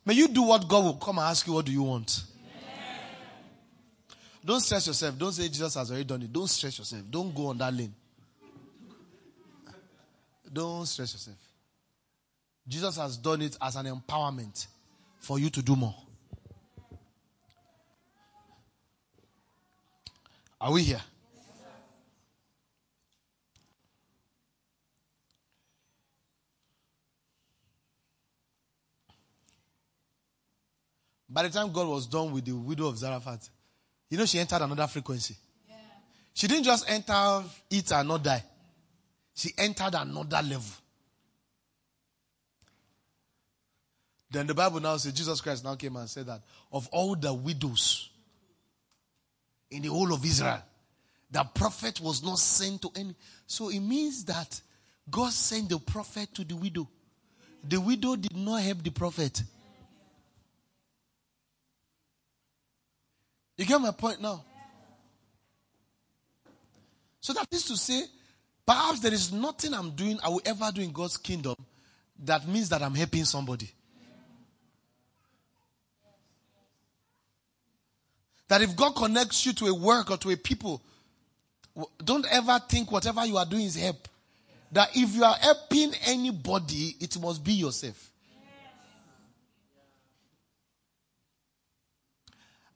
May 0.04 0.14
you 0.14 0.28
do 0.28 0.42
what 0.42 0.66
God 0.66 0.84
will 0.84 0.94
come 0.94 1.18
and 1.18 1.26
ask 1.26 1.46
you, 1.46 1.52
What 1.52 1.66
do 1.66 1.72
you 1.72 1.82
want? 1.82 2.22
Don't 4.44 4.60
stress 4.60 4.86
yourself. 4.86 5.18
Don't 5.18 5.32
say 5.32 5.48
Jesus 5.48 5.74
has 5.74 5.90
already 5.90 6.04
done 6.04 6.22
it. 6.22 6.32
Don't 6.32 6.48
stress 6.48 6.78
yourself. 6.78 7.02
Don't 7.10 7.34
go 7.34 7.48
on 7.48 7.58
that 7.58 7.74
lane. 7.74 7.94
Don't 10.50 10.86
stress 10.86 11.12
yourself. 11.12 11.36
Jesus 12.66 12.96
has 12.96 13.16
done 13.18 13.42
it 13.42 13.56
as 13.60 13.76
an 13.76 13.86
empowerment 13.86 14.66
for 15.18 15.38
you 15.38 15.50
to 15.50 15.62
do 15.62 15.76
more. 15.76 15.94
Are 20.60 20.72
we 20.72 20.82
here? 20.82 21.00
By 31.30 31.42
the 31.42 31.50
time 31.50 31.70
God 31.70 31.86
was 31.86 32.06
done 32.06 32.32
with 32.32 32.46
the 32.46 32.52
widow 32.52 32.88
of 32.88 32.96
Zarephath, 32.96 33.50
you 34.08 34.16
know, 34.16 34.24
she 34.24 34.38
entered 34.38 34.62
another 34.62 34.86
frequency. 34.86 35.36
Yeah. 35.68 35.76
She 36.32 36.48
didn't 36.48 36.64
just 36.64 36.90
enter, 36.90 37.44
it 37.70 37.92
and 37.92 38.08
not 38.08 38.22
die. 38.22 38.42
She 39.34 39.50
entered 39.58 39.94
another 39.94 40.42
level. 40.42 40.72
Then 44.30 44.46
the 44.46 44.54
Bible 44.54 44.80
now 44.80 44.96
says 44.96 45.12
Jesus 45.12 45.40
Christ 45.40 45.64
now 45.64 45.74
came 45.74 45.96
and 45.96 46.08
said 46.08 46.26
that 46.26 46.40
of 46.72 46.88
all 46.88 47.14
the 47.14 47.32
widows 47.32 48.07
in 49.70 49.82
the 49.82 49.88
whole 49.88 50.12
of 50.12 50.24
Israel. 50.24 50.62
The 51.30 51.44
prophet 51.44 52.00
was 52.00 52.22
not 52.22 52.38
sent 52.38 52.82
to 52.82 52.90
any. 52.96 53.14
So 53.46 53.68
it 53.68 53.80
means 53.80 54.24
that 54.24 54.60
God 55.10 55.32
sent 55.32 55.68
the 55.68 55.78
prophet 55.78 56.34
to 56.34 56.44
the 56.44 56.54
widow. 56.54 56.88
The 57.62 57.78
widow 57.78 58.16
did 58.16 58.36
not 58.36 58.62
help 58.62 58.82
the 58.82 58.90
prophet. 58.90 59.42
You 63.56 63.66
get 63.66 63.80
my 63.80 63.90
point 63.90 64.22
now? 64.22 64.44
So 67.20 67.32
that 67.32 67.48
is 67.50 67.64
to 67.64 67.76
say, 67.76 68.04
perhaps 68.64 69.00
there 69.00 69.12
is 69.12 69.32
nothing 69.32 69.74
I'm 69.74 69.90
doing, 69.90 70.18
I 70.22 70.28
will 70.28 70.42
ever 70.46 70.70
do 70.72 70.80
in 70.80 70.92
God's 70.92 71.16
kingdom 71.16 71.56
that 72.18 72.46
means 72.48 72.68
that 72.70 72.82
I'm 72.82 72.94
helping 72.94 73.24
somebody. 73.24 73.70
That 78.48 78.62
if 78.62 78.74
God 78.74 78.94
connects 78.96 79.44
you 79.44 79.52
to 79.54 79.66
a 79.66 79.74
work 79.74 80.10
or 80.10 80.16
to 80.18 80.30
a 80.30 80.36
people, 80.36 80.82
don't 82.02 82.26
ever 82.30 82.58
think 82.68 82.90
whatever 82.90 83.24
you 83.24 83.36
are 83.36 83.46
doing 83.46 83.66
is 83.66 83.76
help. 83.76 84.08
That 84.72 84.90
if 84.94 85.14
you 85.14 85.24
are 85.24 85.36
helping 85.36 85.92
anybody, 86.06 86.96
it 87.00 87.20
must 87.20 87.44
be 87.44 87.52
yourself. 87.52 88.10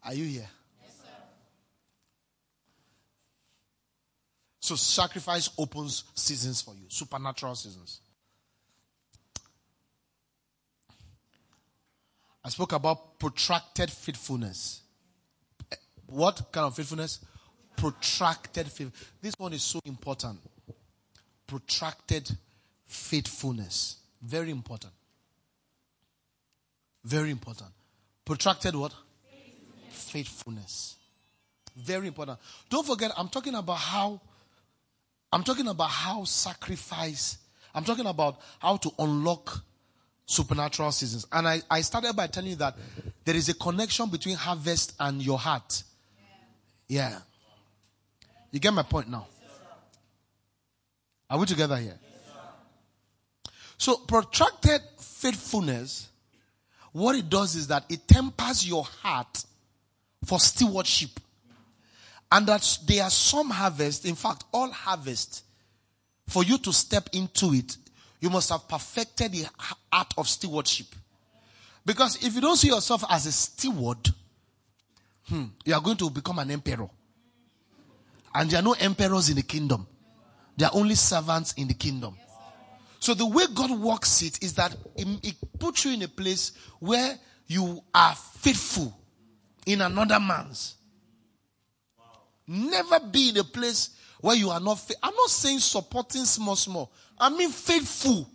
Are 0.05 0.15
you 0.15 0.25
here? 0.25 0.49
Yes, 0.83 0.91
so 4.61 4.75
sacrifice 4.75 5.49
opens 5.57 6.05
seasons 6.15 6.61
for 6.61 6.75
you, 6.75 6.87
supernatural 6.89 7.55
seasons. 7.55 8.01
I 12.45 12.49
spoke 12.49 12.73
about 12.73 13.21
protracted 13.21 13.91
faithfulness. 13.91 14.82
What 16.13 16.53
kind 16.53 16.67
of 16.67 16.77
faithfulness? 16.77 17.21
protracted 17.77 18.69
faith. 18.69 19.13
This 19.21 19.35
one 19.39 19.53
is 19.53 19.63
so 19.63 19.81
important. 19.85 20.39
Protracted 21.47 22.31
faithfulness. 22.87 23.97
Very 24.23 24.51
important. 24.51 24.93
Very 27.05 27.31
important. 27.31 27.71
Protracted 28.25 28.77
what? 28.77 28.93
Faithfulness. 28.93 30.11
faithfulness. 30.11 30.97
Very 31.77 32.07
important. 32.07 32.39
Don't 32.71 32.87
forget, 32.87 33.11
I'm 33.17 33.29
talking 33.29 33.55
about 33.55 33.79
how 33.79 34.21
I'm 35.33 35.43
talking 35.43 35.67
about 35.67 35.89
how 35.89 36.25
sacrifice, 36.25 37.39
I'm 37.75 37.85
talking 37.85 38.05
about 38.07 38.39
how 38.59 38.77
to 38.77 38.91
unlock 38.99 39.63
supernatural 40.27 40.93
seasons. 40.93 41.27
And 41.33 41.49
I, 41.49 41.63
I 41.71 41.81
started 41.81 42.15
by 42.15 42.27
telling 42.27 42.51
you 42.51 42.57
that 42.57 42.77
there 43.25 43.35
is 43.35 43.49
a 43.49 43.55
connection 43.55 44.11
between 44.11 44.37
harvest 44.37 44.95
and 45.01 45.23
your 45.23 45.39
heart. 45.39 45.83
Yeah. 46.93 47.21
You 48.51 48.61
get 48.61 48.75
my 48.75 48.83
point 48.83 49.09
now? 49.09 49.27
Are 51.31 51.39
we 51.39 51.47
together 51.47 51.79
here? 51.79 51.99
So, 53.79 53.97
protracted 53.97 54.83
faithfulness, 54.99 56.11
what 56.93 57.17
it 57.17 57.31
does 57.31 57.57
is 57.57 57.69
that 57.69 57.87
it 57.89 58.07
tempers 58.07 58.69
your 58.69 58.85
heart 58.85 59.43
for 60.27 60.39
stewardship. 60.39 61.19
And 62.31 62.47
that 62.49 62.79
there 62.87 63.05
are 63.05 63.11
some 63.11 63.49
harvest, 63.49 64.05
in 64.05 64.15
fact, 64.15 64.45
all 64.53 64.71
harvest, 64.71 65.45
for 66.29 66.45
you 66.45 66.59
to 66.59 66.75
step 66.75 67.09
into 67.15 67.55
it, 67.55 67.75
you 68.21 68.29
must 68.29 68.51
have 68.51 68.69
perfected 68.69 69.33
the 69.33 69.47
art 69.91 70.13
of 70.19 70.29
stewardship. 70.29 70.89
Because 71.87 72.23
if 72.23 72.35
you 72.35 72.43
don't 72.43 72.57
see 72.57 72.69
yourself 72.69 73.03
as 73.09 73.25
a 73.25 73.33
steward, 73.33 74.13
hmm, 75.33 75.45
you 75.65 75.73
are 75.75 75.81
going 75.81 75.97
to 75.97 76.11
become 76.11 76.39
an 76.39 76.51
emperor. 76.51 76.89
And 78.35 78.51
there 78.51 78.61
are 78.61 78.63
no 78.63 78.75
emperors 78.75 79.31
in 79.31 79.37
the 79.37 79.43
kingdom. 79.43 79.87
There 80.57 80.69
are 80.69 80.75
only 80.75 80.95
servants 80.95 81.55
in 81.55 81.69
the 81.69 81.75
kingdom. 81.75 82.17
So 83.01 83.15
the 83.15 83.27
way 83.27 83.45
God 83.55 83.71
works 83.71 84.23
it 84.23 84.43
is 84.43 84.53
that 84.55 84.77
it 84.97 85.35
puts 85.59 85.85
you 85.87 85.93
in 85.93 86.03
a 86.03 86.09
place 86.09 86.53
where 86.79 87.19
you 87.47 87.83
are 87.95 88.15
faithful 88.15 88.97
in 89.67 89.81
another 89.81 90.21
man's. 90.21 90.77
Never 92.47 93.01
be 93.01 93.31
in 93.31 93.39
a 93.39 93.45
place 93.45 93.97
where 94.21 94.37
you 94.37 94.51
are 94.51 94.61
not. 94.61 94.79
Fa- 94.79 94.95
I'm 95.03 95.15
not 95.15 95.31
saying 95.31 95.61
supporting 95.61 96.25
small, 96.27 96.57
small. 96.57 96.93
I 97.19 97.31
mean 97.31 97.51
faithful. 97.51 98.29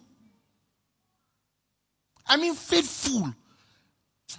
I 2.26 2.38
mean 2.38 2.56
faithful. 2.56 3.34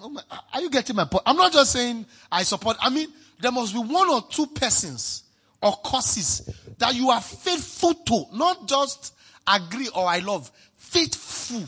Oh 0.03 0.09
my, 0.11 0.21
uh, 0.31 0.39
are 0.53 0.61
you 0.61 0.71
getting 0.71 0.97
my 0.97 1.05
point? 1.05 1.23
I'm 1.27 1.37
not 1.37 1.53
just 1.53 1.73
saying 1.73 2.05
I 2.31 2.43
support. 2.43 2.77
I 2.81 2.91
mean 2.91 3.09
there 3.41 3.53
must 3.53 3.73
be 3.73 3.81
one 3.81 4.09
or 4.09 4.23
two 4.29 4.47
persons 4.47 5.25
or 5.63 5.73
causes 5.73 6.49
that 6.79 6.95
you 6.95 7.11
are 7.11 7.21
faithful 7.21 7.95
to, 7.95 8.25
not 8.33 8.69
just 8.69 9.15
agree 9.47 9.89
or 9.95 10.07
I 10.07 10.19
love. 10.19 10.51
Faithful. 10.77 11.65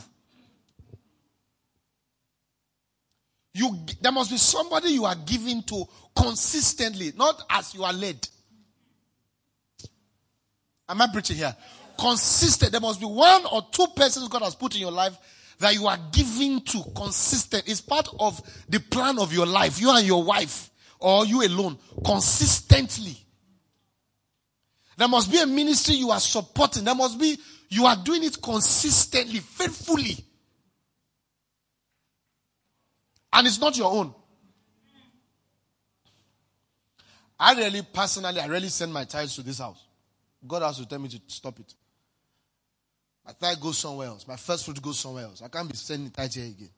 You, 3.53 3.77
there 4.01 4.13
must 4.13 4.31
be 4.31 4.37
somebody 4.37 4.91
you 4.91 5.05
are 5.05 5.17
giving 5.27 5.63
to 5.65 5.85
consistently, 6.15 7.13
not 7.17 7.43
as 7.51 7.75
you 7.75 7.83
are 7.83 7.93
led. 7.93 8.29
Am 10.89 11.01
I 11.01 11.09
preaching 11.13 11.37
here? 11.37 11.55
Consistent. 11.99 12.73
There 12.73 12.81
must 12.81 13.01
be 13.01 13.07
one 13.07 13.45
or 13.53 13.67
two 13.73 13.87
persons 13.95 14.29
God 14.29 14.43
has 14.43 14.55
put 14.55 14.75
in 14.75 14.81
your 14.81 14.93
life 14.93 15.17
that 15.61 15.75
you 15.75 15.87
are 15.87 15.99
giving 16.11 16.61
to 16.63 16.83
consistent. 16.97 17.69
is 17.69 17.81
part 17.81 18.09
of 18.19 18.41
the 18.69 18.81
plan 18.81 19.19
of 19.19 19.33
your 19.33 19.47
life. 19.47 19.81
You 19.81 19.95
and 19.95 20.07
your 20.07 20.25
wife 20.25 20.71
or 20.99 21.25
you 21.27 21.43
alone 21.43 21.79
consistently. 22.05 23.17
There 24.97 25.09
must 25.09 25.31
be 25.31 25.39
a 25.39 25.47
ministry 25.47 25.95
you 25.95 26.11
are 26.11 26.21
supporting. 26.21 26.85
There 26.85 26.95
must 26.95 27.19
be, 27.19 27.39
you 27.69 27.87
are 27.87 27.97
doing 27.97 28.25
it 28.25 28.41
consistently, 28.43 29.41
faithfully. 29.41 30.25
And 33.33 33.47
it's 33.47 33.61
not 33.61 33.77
your 33.77 33.93
own. 33.93 34.15
I 37.39 37.55
really, 37.55 37.83
personally, 37.83 38.41
I 38.41 38.47
really 38.47 38.69
send 38.69 38.93
my 38.93 39.05
tithes 39.05 39.37
to 39.37 39.43
this 39.43 39.59
house. 39.59 39.83
God 40.47 40.63
has 40.63 40.79
to 40.79 40.87
tell 40.87 40.99
me 40.99 41.09
to 41.09 41.21
stop 41.27 41.59
it. 41.61 41.75
My 43.31 43.49
tithe 43.49 43.61
goes 43.61 43.79
somewhere 43.79 44.09
else. 44.09 44.27
My 44.27 44.35
first 44.35 44.65
fruit 44.65 44.83
goes 44.83 44.99
somewhere 44.99 45.25
else. 45.25 45.41
I 45.41 45.47
can't 45.47 45.71
be 45.71 45.77
sending 45.77 46.11
tithe 46.11 46.33
here 46.33 46.47
again. 46.47 46.71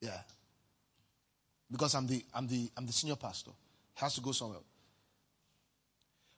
Yeah. 0.00 0.20
Because 1.70 1.96
I'm 1.96 2.06
the 2.06 2.24
I'm 2.32 2.46
the 2.46 2.70
I'm 2.76 2.86
the 2.86 2.92
senior 2.92 3.16
pastor. 3.16 3.50
It 3.50 4.00
has 4.00 4.14
to 4.14 4.20
go 4.20 4.30
somewhere. 4.30 4.60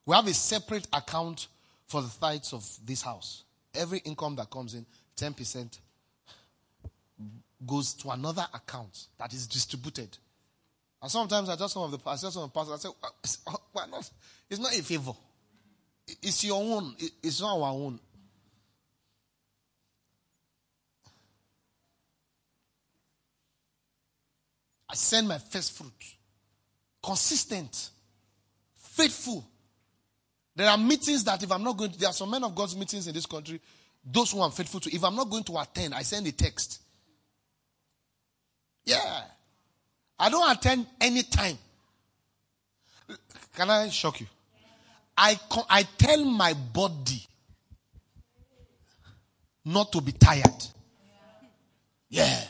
We 0.06 0.14
have 0.14 0.26
a 0.26 0.32
separate 0.32 0.86
account 0.90 1.48
for 1.86 2.00
the 2.00 2.10
tithes 2.18 2.54
of 2.54 2.66
this 2.86 3.02
house. 3.02 3.42
Every 3.74 3.98
income 3.98 4.36
that 4.36 4.48
comes 4.50 4.72
in, 4.74 4.86
10% 5.18 5.78
goes 7.66 7.92
to 7.94 8.10
another 8.10 8.46
account 8.54 9.08
that 9.18 9.34
is 9.34 9.46
distributed. 9.46 10.16
And 11.02 11.10
sometimes 11.10 11.50
I 11.50 11.56
just 11.56 11.74
some 11.74 11.82
of 11.82 11.90
the 11.90 11.98
pastors, 11.98 12.34
some 12.34 12.44
of 12.44 12.52
the 12.52 12.58
pastors, 12.58 12.86
I 12.86 12.88
say, 12.88 13.52
why 13.72 13.84
not? 13.90 14.08
It's 14.48 14.60
not 14.60 14.72
a 14.72 14.82
favor. 14.82 15.12
It's 16.22 16.42
your 16.44 16.62
own. 16.62 16.94
It's 17.22 17.40
not 17.40 17.58
our 17.58 17.72
own. 17.72 18.00
Send 24.96 25.28
my 25.28 25.38
first 25.38 25.72
fruit. 25.72 25.92
Consistent. 27.02 27.90
Faithful. 28.74 29.46
There 30.54 30.68
are 30.68 30.78
meetings 30.78 31.22
that 31.24 31.42
if 31.42 31.52
I'm 31.52 31.62
not 31.62 31.76
going 31.76 31.92
to, 31.92 31.98
there 31.98 32.08
are 32.08 32.14
some 32.14 32.30
men 32.30 32.42
of 32.42 32.54
God's 32.54 32.76
meetings 32.76 33.06
in 33.06 33.14
this 33.14 33.26
country, 33.26 33.60
those 34.04 34.32
who 34.32 34.40
I'm 34.40 34.50
faithful 34.50 34.80
to. 34.80 34.94
If 34.94 35.04
I'm 35.04 35.14
not 35.14 35.28
going 35.28 35.44
to 35.44 35.58
attend, 35.58 35.94
I 35.94 36.02
send 36.02 36.26
a 36.26 36.32
text. 36.32 36.80
Yeah. 38.84 39.22
I 40.18 40.30
don't 40.30 40.50
attend 40.50 40.86
any 41.00 41.22
time. 41.24 41.58
Can 43.54 43.70
I 43.70 43.88
shock 43.88 44.20
you? 44.20 44.26
I, 45.16 45.38
I 45.68 45.82
tell 45.82 46.24
my 46.24 46.52
body 46.52 47.26
not 49.64 49.92
to 49.92 50.00
be 50.00 50.12
tired. 50.12 50.64
Yeah. 52.08 52.40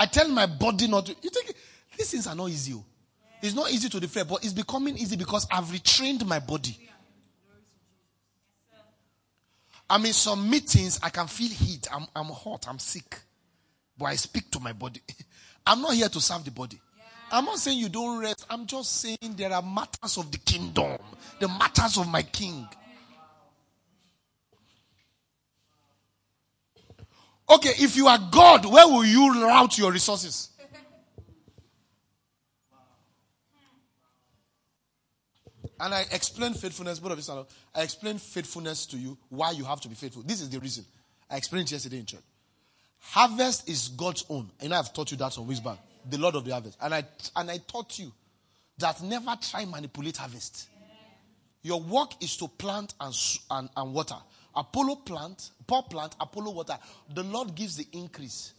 I 0.00 0.06
tell 0.06 0.28
my 0.28 0.46
body 0.46 0.88
not 0.88 1.04
to. 1.06 1.16
You 1.20 1.28
think 1.28 1.54
these 1.96 2.10
things 2.10 2.26
are 2.26 2.34
not 2.34 2.48
easy? 2.48 2.72
Oh. 2.74 2.82
It's 3.42 3.54
not 3.54 3.70
easy 3.70 3.90
to 3.90 4.00
defend, 4.00 4.30
but 4.30 4.42
it's 4.42 4.54
becoming 4.54 4.96
easy 4.96 5.14
because 5.14 5.46
I've 5.52 5.64
retrained 5.64 6.24
my 6.26 6.38
body. 6.38 6.88
I'm 9.90 10.06
in 10.06 10.14
some 10.14 10.48
meetings, 10.48 11.00
I 11.02 11.10
can 11.10 11.26
feel 11.26 11.50
heat. 11.50 11.86
I'm, 11.92 12.06
I'm 12.16 12.26
hot, 12.26 12.66
I'm 12.66 12.78
sick. 12.78 13.18
But 13.98 14.06
I 14.06 14.14
speak 14.14 14.50
to 14.52 14.60
my 14.60 14.72
body. 14.72 15.02
I'm 15.66 15.82
not 15.82 15.92
here 15.92 16.08
to 16.08 16.20
serve 16.20 16.44
the 16.44 16.50
body. 16.50 16.80
I'm 17.30 17.44
not 17.44 17.58
saying 17.58 17.78
you 17.78 17.90
don't 17.90 18.20
rest. 18.20 18.46
I'm 18.48 18.66
just 18.66 19.00
saying 19.02 19.34
there 19.36 19.52
are 19.52 19.62
matters 19.62 20.16
of 20.16 20.32
the 20.32 20.38
kingdom, 20.38 20.96
the 21.40 21.48
matters 21.48 21.98
of 21.98 22.08
my 22.08 22.22
king. 22.22 22.66
Okay, 27.50 27.72
if 27.78 27.96
you 27.96 28.06
are 28.06 28.18
God, 28.30 28.64
where 28.64 28.86
will 28.86 29.04
you 29.04 29.44
route 29.44 29.76
your 29.76 29.90
resources? 29.90 30.50
And 35.80 35.94
I 35.94 36.04
explain 36.12 36.52
faithfulness, 36.54 36.98
both 36.98 37.12
of 37.12 37.36
you, 37.36 37.46
I 37.74 37.82
explain 37.82 38.18
faithfulness 38.18 38.86
to 38.86 38.98
you, 38.98 39.16
why 39.30 39.52
you 39.52 39.64
have 39.64 39.80
to 39.80 39.88
be 39.88 39.94
faithful. 39.94 40.22
This 40.22 40.42
is 40.42 40.50
the 40.50 40.60
reason. 40.60 40.84
I 41.28 41.38
explained 41.38 41.68
it 41.68 41.72
yesterday 41.72 41.98
in 41.98 42.06
church. 42.06 42.20
Harvest 43.00 43.68
is 43.68 43.88
God's 43.88 44.24
own. 44.28 44.50
And 44.60 44.74
I've 44.74 44.92
taught 44.92 45.10
you 45.10 45.16
that 45.16 45.32
some 45.32 45.46
weeks 45.46 45.60
back. 45.60 45.78
The 46.08 46.18
Lord 46.18 46.34
of 46.34 46.44
the 46.44 46.52
harvest. 46.52 46.76
And 46.80 46.94
I, 46.94 47.02
and 47.34 47.50
I 47.50 47.58
taught 47.66 47.98
you 47.98 48.12
that 48.78 49.02
never 49.02 49.34
try 49.40 49.64
manipulate 49.64 50.18
harvest. 50.18 50.68
Your 51.62 51.80
work 51.80 52.10
is 52.22 52.36
to 52.36 52.48
plant 52.48 52.94
and, 53.00 53.14
and, 53.50 53.68
and 53.76 53.94
water. 53.94 54.16
Apollo 54.54 54.96
plant, 54.96 55.50
Plant, 55.90 56.16
Apollo 56.20 56.50
water. 56.52 56.78
The 57.14 57.22
Lord 57.22 57.54
gives 57.54 57.76
the 57.76 57.86
increase. 57.92 58.52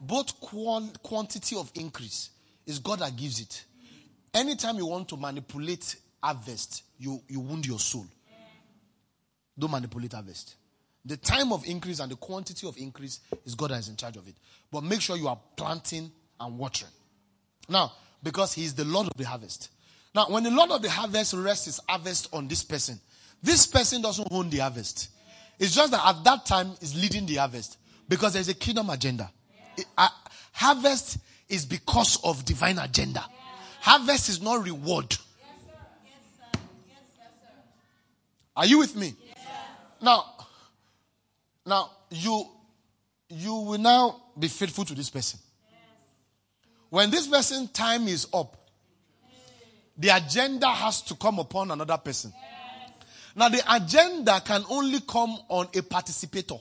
Both 0.00 0.40
quantity 0.40 1.56
of 1.56 1.70
increase 1.74 2.30
is 2.66 2.78
God 2.78 3.00
that 3.00 3.16
gives 3.16 3.40
it. 3.40 3.64
Anytime 4.34 4.76
you 4.76 4.86
want 4.86 5.08
to 5.08 5.16
manipulate 5.16 5.96
harvest, 6.22 6.84
you, 6.98 7.22
you 7.28 7.40
wound 7.40 7.66
your 7.66 7.78
soul. 7.78 8.06
Don't 9.58 9.70
manipulate 9.70 10.12
harvest. 10.12 10.56
The 11.04 11.16
time 11.16 11.52
of 11.52 11.66
increase 11.66 11.98
and 11.98 12.10
the 12.10 12.16
quantity 12.16 12.66
of 12.66 12.76
increase 12.78 13.20
is 13.44 13.54
God 13.54 13.70
that 13.70 13.80
is 13.80 13.88
in 13.88 13.96
charge 13.96 14.16
of 14.16 14.26
it. 14.28 14.34
But 14.70 14.84
make 14.84 15.00
sure 15.00 15.16
you 15.16 15.28
are 15.28 15.38
planting 15.56 16.10
and 16.40 16.58
watering. 16.58 16.90
Now, 17.68 17.92
because 18.22 18.52
He 18.52 18.64
is 18.64 18.74
the 18.74 18.84
Lord 18.84 19.08
of 19.08 19.14
the 19.16 19.24
harvest. 19.24 19.70
Now, 20.14 20.26
when 20.28 20.42
the 20.44 20.50
Lord 20.50 20.70
of 20.70 20.82
the 20.82 20.90
harvest 20.90 21.34
rests 21.34 21.64
his 21.66 21.80
harvest 21.88 22.28
on 22.32 22.46
this 22.46 22.62
person, 22.62 23.00
this 23.42 23.66
person 23.66 24.02
doesn't 24.02 24.28
own 24.30 24.50
the 24.50 24.58
harvest. 24.58 25.08
It's 25.62 25.76
just 25.76 25.92
that 25.92 26.04
at 26.04 26.24
that 26.24 26.44
time 26.44 26.72
is 26.80 27.00
leading 27.00 27.24
the 27.24 27.36
harvest 27.36 27.78
because 28.08 28.32
there's 28.32 28.48
a 28.48 28.54
kingdom 28.54 28.90
agenda. 28.90 29.30
It, 29.76 29.86
uh, 29.96 30.08
harvest 30.50 31.18
is 31.48 31.64
because 31.64 32.18
of 32.24 32.44
divine 32.44 32.80
agenda. 32.80 33.24
Harvest 33.80 34.28
is 34.28 34.42
not 34.42 34.64
reward. 34.64 35.16
Are 38.56 38.66
you 38.66 38.78
with 38.78 38.96
me? 38.96 39.14
Now, 40.00 40.24
now 41.64 41.92
you 42.10 42.44
you 43.28 43.54
will 43.54 43.78
now 43.78 44.20
be 44.36 44.48
faithful 44.48 44.84
to 44.84 44.96
this 44.96 45.10
person. 45.10 45.38
When 46.90 47.08
this 47.08 47.28
person 47.28 47.68
time 47.68 48.08
is 48.08 48.26
up, 48.34 48.56
the 49.96 50.08
agenda 50.08 50.66
has 50.66 51.02
to 51.02 51.14
come 51.14 51.38
upon 51.38 51.70
another 51.70 51.98
person. 51.98 52.32
Now 53.34 53.48
the 53.48 53.62
agenda 53.74 54.40
can 54.44 54.64
only 54.68 55.00
come 55.00 55.36
on 55.48 55.68
a 55.74 55.82
participator. 55.82 56.56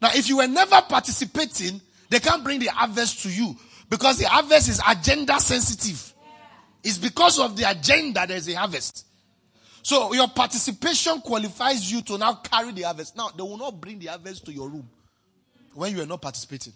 Now 0.00 0.10
if 0.14 0.28
you 0.28 0.38
were 0.38 0.48
never 0.48 0.80
participating, 0.82 1.80
they 2.08 2.20
can't 2.20 2.42
bring 2.42 2.58
the 2.58 2.68
harvest 2.68 3.22
to 3.22 3.30
you 3.30 3.56
because 3.88 4.18
the 4.18 4.28
harvest 4.28 4.68
is 4.68 4.80
agenda 4.88 5.38
sensitive. 5.40 6.14
It's 6.82 6.98
because 6.98 7.38
of 7.38 7.56
the 7.56 7.68
agenda 7.70 8.24
there's 8.26 8.48
a 8.48 8.54
harvest. 8.54 9.06
So 9.82 10.12
your 10.12 10.28
participation 10.28 11.20
qualifies 11.20 11.90
you 11.90 12.02
to 12.02 12.18
now 12.18 12.34
carry 12.34 12.72
the 12.72 12.82
harvest. 12.82 13.16
Now 13.16 13.28
they 13.36 13.42
will 13.42 13.58
not 13.58 13.80
bring 13.80 13.98
the 13.98 14.06
harvest 14.06 14.46
to 14.46 14.52
your 14.52 14.68
room 14.68 14.88
when 15.74 15.94
you 15.94 16.02
are 16.02 16.06
not 16.06 16.22
participating. 16.22 16.72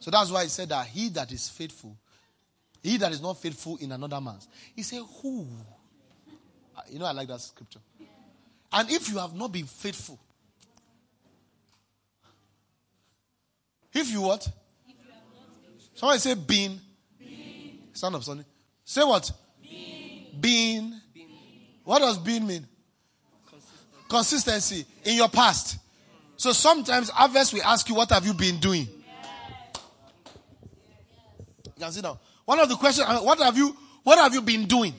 So 0.00 0.10
that's 0.10 0.30
why 0.30 0.44
he 0.44 0.48
said 0.48 0.68
that 0.68 0.86
he 0.86 1.08
that 1.10 1.32
is 1.32 1.48
faithful, 1.48 1.96
he 2.82 2.96
that 2.98 3.12
is 3.12 3.20
not 3.20 3.38
faithful 3.38 3.76
in 3.80 3.92
another 3.92 4.20
man's. 4.20 4.48
He 4.74 4.82
said, 4.82 5.02
Who? 5.22 5.46
You 6.90 6.98
know, 6.98 7.06
I 7.06 7.12
like 7.12 7.28
that 7.28 7.40
scripture. 7.40 7.80
And 8.72 8.90
if 8.90 9.08
you 9.08 9.18
have 9.18 9.34
not 9.34 9.50
been 9.50 9.66
faithful, 9.66 10.18
if 13.92 14.10
you 14.10 14.22
what? 14.22 14.46
Somebody 15.94 16.20
say 16.20 16.34
been. 16.34 16.80
Being. 17.18 17.78
Stand 17.92 18.14
up, 18.14 18.22
Sonny. 18.22 18.44
Say 18.84 19.02
what? 19.02 19.30
Been. 19.60 20.26
being. 20.40 20.94
What 21.82 21.98
does 21.98 22.18
been 22.18 22.46
mean? 22.46 22.66
Consistency. 23.48 24.06
Consistency 24.08 24.86
in 25.04 25.16
your 25.16 25.28
past. 25.28 25.78
So 26.36 26.52
sometimes 26.52 27.10
harvest 27.10 27.52
we 27.52 27.60
ask 27.62 27.88
you, 27.88 27.96
what 27.96 28.10
have 28.10 28.24
you 28.24 28.34
been 28.34 28.58
doing? 28.58 28.86
You 31.64 31.72
can 31.80 31.90
sit 31.90 32.04
down. 32.04 32.18
One 32.44 32.60
of 32.60 32.68
the 32.68 32.76
questions, 32.76 33.08
uh, 33.08 33.20
what 33.20 33.40
have 33.40 33.56
you, 33.56 33.76
what 34.04 34.18
have 34.18 34.32
you 34.32 34.42
been 34.42 34.66
doing? 34.66 34.94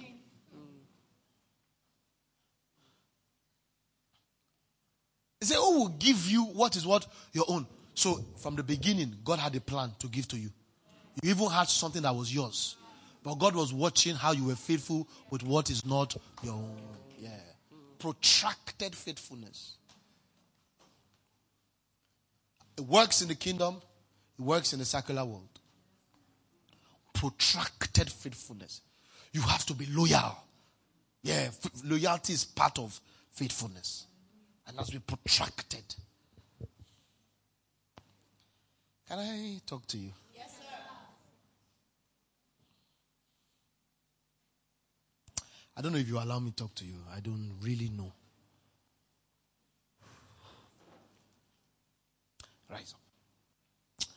He 5.40 5.46
said, 5.46 5.58
Who 5.58 5.80
will 5.80 5.88
give 5.90 6.30
you 6.30 6.44
what 6.46 6.76
is 6.76 6.86
what? 6.86 7.08
Your 7.34 7.46
own. 7.48 7.66
So 7.94 8.24
from 8.38 8.56
the 8.56 8.64
beginning, 8.64 9.16
God 9.24 9.40
had 9.40 9.56
a 9.56 9.62
plan 9.62 9.92
to 10.00 10.08
give 10.08 10.28
to 10.30 10.38
you. 10.38 10.50
You 11.22 11.32
even 11.32 11.50
had 11.50 11.68
something 11.70 12.02
that 12.04 12.16
was 12.16 12.34
yours. 12.34 12.76
But 13.24 13.36
God 13.36 13.56
was 13.56 13.74
watching 13.74 14.16
how 14.16 14.32
you 14.32 14.46
were 14.46 14.56
faithful 14.56 15.08
with 15.30 15.44
what 15.44 15.70
is 15.70 15.86
not 15.86 16.16
your 16.44 16.54
own. 16.54 16.78
Yeah. 17.20 17.30
Protracted 18.00 18.96
faithfulness. 18.96 19.76
It 22.78 22.86
works 22.86 23.22
in 23.22 23.28
the 23.28 23.36
kingdom, 23.36 23.82
it 24.38 24.42
works 24.42 24.72
in 24.72 24.80
the 24.80 24.86
secular 24.86 25.26
world. 25.26 25.50
Protracted 27.14 28.10
faithfulness. 28.10 28.80
You 29.34 29.42
have 29.42 29.66
to 29.66 29.74
be 29.74 29.86
loyal. 29.88 30.38
Yeah, 31.22 31.50
f- 31.50 31.72
loyalty 31.84 32.32
is 32.32 32.46
part 32.46 32.80
of 32.80 32.98
faithfulness. 33.32 34.06
And 34.70 34.78
has 34.78 34.88
to 34.90 34.94
be 34.94 35.00
protracted. 35.00 35.84
Can 39.08 39.18
I 39.18 39.60
talk 39.66 39.88
to 39.88 39.98
you? 39.98 40.12
Yes, 40.36 40.52
sir. 40.52 40.64
I 45.76 45.82
don't 45.82 45.92
know 45.92 45.98
if 45.98 46.08
you 46.08 46.20
allow 46.20 46.38
me 46.38 46.52
to 46.52 46.56
talk 46.56 46.76
to 46.76 46.86
you. 46.86 46.94
I 47.12 47.20
don't 47.20 47.52
really 47.64 47.90
know. 47.90 48.14
Rise 52.70 52.94
up. 52.94 54.08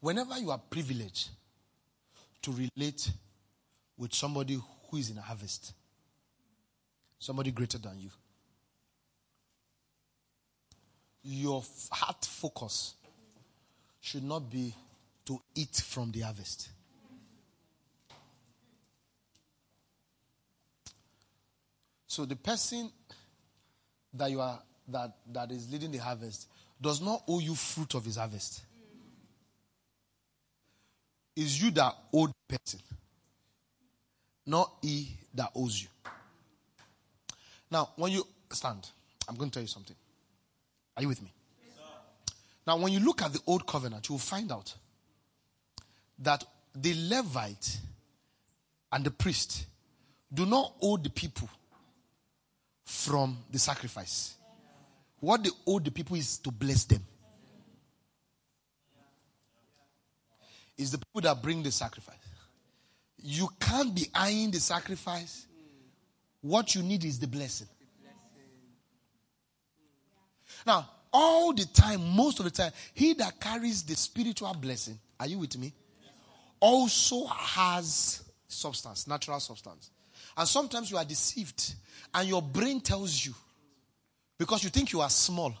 Whenever 0.00 0.38
you 0.38 0.50
are 0.50 0.58
privileged 0.58 1.30
to 2.42 2.52
relate 2.52 3.10
with 3.96 4.12
somebody 4.12 4.60
who 4.90 4.96
is 4.98 5.08
in 5.08 5.16
a 5.16 5.22
harvest, 5.22 5.72
somebody 7.18 7.50
greater 7.50 7.78
than 7.78 7.98
you, 7.98 8.10
your 11.22 11.62
heart 11.90 12.24
focus 12.24 12.94
should 14.00 14.24
not 14.24 14.50
be 14.50 14.74
to 15.24 15.40
eat 15.54 15.76
from 15.76 16.10
the 16.10 16.20
harvest. 16.20 16.68
So 22.06 22.24
the 22.24 22.36
person 22.36 22.90
that 24.14 24.30
you 24.30 24.40
are 24.40 24.60
that 24.88 25.12
that 25.32 25.50
is 25.50 25.70
leading 25.72 25.92
the 25.92 25.98
harvest 25.98 26.48
does 26.80 27.00
not 27.00 27.22
owe 27.28 27.38
you 27.38 27.54
fruit 27.54 27.94
of 27.94 28.04
his 28.04 28.16
harvest. 28.16 28.62
It's 31.34 31.60
you 31.62 31.70
that 31.70 31.94
owe 32.12 32.26
the 32.26 32.58
person, 32.58 32.80
not 34.44 34.70
he 34.82 35.16
that 35.34 35.50
owes 35.54 35.82
you. 35.82 35.88
Now, 37.70 37.88
when 37.96 38.12
you 38.12 38.26
stand, 38.50 38.86
I'm 39.26 39.36
going 39.36 39.48
to 39.48 39.54
tell 39.54 39.62
you 39.62 39.68
something. 39.68 39.96
Are 40.96 41.02
you 41.02 41.08
with 41.08 41.22
me? 41.22 41.32
now, 42.66 42.76
when 42.76 42.92
you 42.92 43.00
look 43.00 43.22
at 43.22 43.32
the 43.32 43.40
old 43.46 43.66
covenant, 43.66 44.08
you 44.08 44.14
will 44.14 44.20
find 44.20 44.52
out 44.52 44.74
that 46.18 46.44
the 46.74 46.94
Levite 47.08 47.78
and 48.92 49.04
the 49.04 49.10
priest 49.10 49.66
do 50.32 50.46
not 50.46 50.74
owe 50.80 50.96
the 50.96 51.10
people 51.10 51.48
from 52.84 53.38
the 53.50 53.58
sacrifice. 53.58 54.34
What 55.20 55.44
they 55.44 55.50
owe 55.66 55.78
the 55.78 55.90
people 55.90 56.16
is 56.16 56.38
to 56.38 56.50
bless 56.50 56.84
them. 56.84 57.02
It's 60.76 60.90
the 60.90 60.98
people 60.98 61.20
that 61.22 61.42
bring 61.42 61.62
the 61.62 61.70
sacrifice. 61.70 62.16
You 63.22 63.48
can't 63.60 63.94
be 63.94 64.06
eyeing 64.14 64.50
the 64.50 64.58
sacrifice. 64.58 65.46
What 66.40 66.74
you 66.74 66.82
need 66.82 67.04
is 67.04 67.18
the 67.18 67.28
blessing. 67.28 67.68
Now, 70.66 70.88
all 71.12 71.52
the 71.52 71.66
time, 71.66 72.08
most 72.16 72.38
of 72.38 72.44
the 72.44 72.50
time, 72.50 72.72
he 72.94 73.14
that 73.14 73.38
carries 73.40 73.82
the 73.82 73.94
spiritual 73.94 74.54
blessing, 74.54 74.98
are 75.20 75.26
you 75.26 75.38
with 75.38 75.58
me? 75.58 75.72
Also 76.60 77.26
has 77.26 78.22
substance, 78.48 79.06
natural 79.06 79.40
substance. 79.40 79.90
And 80.36 80.48
sometimes 80.48 80.90
you 80.90 80.96
are 80.96 81.04
deceived 81.04 81.74
and 82.14 82.28
your 82.28 82.40
brain 82.40 82.80
tells 82.80 83.24
you, 83.24 83.34
because 84.38 84.64
you 84.64 84.70
think 84.70 84.92
you 84.92 85.00
are 85.00 85.10
small, 85.10 85.54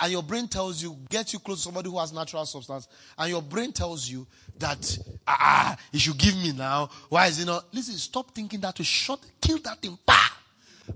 and 0.00 0.12
your 0.12 0.22
brain 0.22 0.46
tells 0.46 0.80
you, 0.80 0.96
get 1.10 1.32
you 1.32 1.40
close 1.40 1.58
to 1.58 1.62
somebody 1.64 1.90
who 1.90 1.98
has 1.98 2.12
natural 2.12 2.46
substance, 2.46 2.86
and 3.18 3.30
your 3.30 3.42
brain 3.42 3.72
tells 3.72 4.08
you 4.08 4.26
that, 4.58 4.98
ah, 5.26 5.76
you 5.90 5.98
should 5.98 6.16
give 6.16 6.36
me 6.36 6.52
now. 6.52 6.88
Why 7.08 7.26
is 7.26 7.40
it 7.40 7.46
not? 7.46 7.66
Listen, 7.74 7.96
stop 7.96 8.32
thinking 8.32 8.60
that 8.60 8.76
to 8.76 8.84
shut, 8.84 9.18
kill 9.40 9.58
that 9.58 9.82
thing. 9.82 9.98
Bah! 10.06 10.14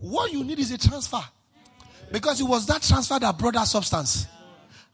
What 0.00 0.32
you 0.32 0.44
need 0.44 0.58
is 0.60 0.70
a 0.70 0.78
transfer. 0.78 1.22
Because 2.12 2.40
it 2.40 2.44
was 2.44 2.66
that 2.66 2.82
transfer 2.82 3.18
that 3.18 3.36
brought 3.38 3.54
that 3.54 3.64
substance. 3.64 4.26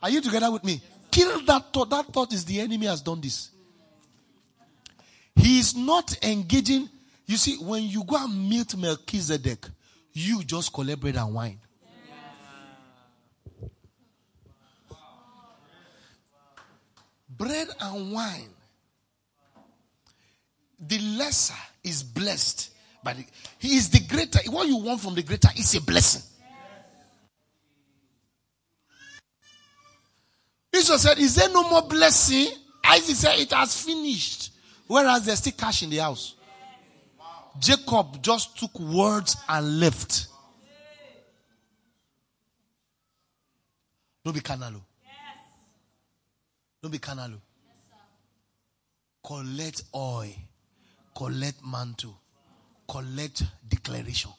Are 0.02 0.08
you 0.08 0.20
together 0.20 0.50
with 0.50 0.64
me? 0.64 0.80
Kill 1.10 1.44
that 1.44 1.72
thought. 1.72 1.90
That 1.90 2.06
thought 2.06 2.32
is 2.32 2.44
the 2.44 2.60
enemy 2.60 2.86
has 2.86 3.02
done 3.02 3.20
this. 3.20 3.50
He 5.34 5.58
is 5.58 5.76
not 5.76 6.24
engaging 6.24 6.88
you 7.28 7.36
see, 7.36 7.58
when 7.58 7.82
you 7.82 8.04
go 8.04 8.16
and 8.16 8.48
meet 8.48 8.74
Melchizedek, 8.74 9.66
you 10.14 10.42
just 10.42 10.72
collect 10.72 10.98
bread 10.98 11.16
and 11.16 11.34
wine. 11.34 11.60
Bread 17.28 17.68
and 17.80 18.12
wine. 18.12 18.48
The 20.80 20.98
lesser 21.18 21.54
is 21.84 22.02
blessed 22.02 22.70
by 23.04 23.12
the, 23.12 23.24
he 23.58 23.76
is 23.76 23.90
the 23.90 24.00
greater. 24.00 24.38
What 24.50 24.66
you 24.66 24.78
want 24.78 25.02
from 25.02 25.14
the 25.14 25.22
greater 25.22 25.50
is 25.54 25.74
a 25.74 25.82
blessing. 25.82 26.22
Jesus 30.72 31.02
said, 31.02 31.18
Is 31.18 31.34
there 31.34 31.48
no 31.50 31.68
more 31.68 31.82
blessing? 31.82 32.48
Isaac 32.84 33.16
said, 33.16 33.38
It 33.38 33.52
has 33.52 33.82
finished. 33.82 34.52
Whereas 34.86 35.24
there's 35.26 35.38
still 35.38 35.52
cash 35.52 35.82
in 35.82 35.90
the 35.90 35.98
house. 35.98 36.34
Jacob 37.58 38.22
just 38.22 38.58
took 38.58 38.78
words 38.78 39.36
and 39.48 39.80
left. 39.80 40.28
No 44.24 44.32
be 44.32 44.40
canalo. 44.40 44.80
No 46.82 46.88
be 46.88 46.98
canalo. 46.98 47.38
Collect 49.24 49.82
oil. 49.94 50.32
Collect 51.16 51.64
mantle. 51.66 52.18
Collect 52.86 53.42
declaration. 53.68 54.30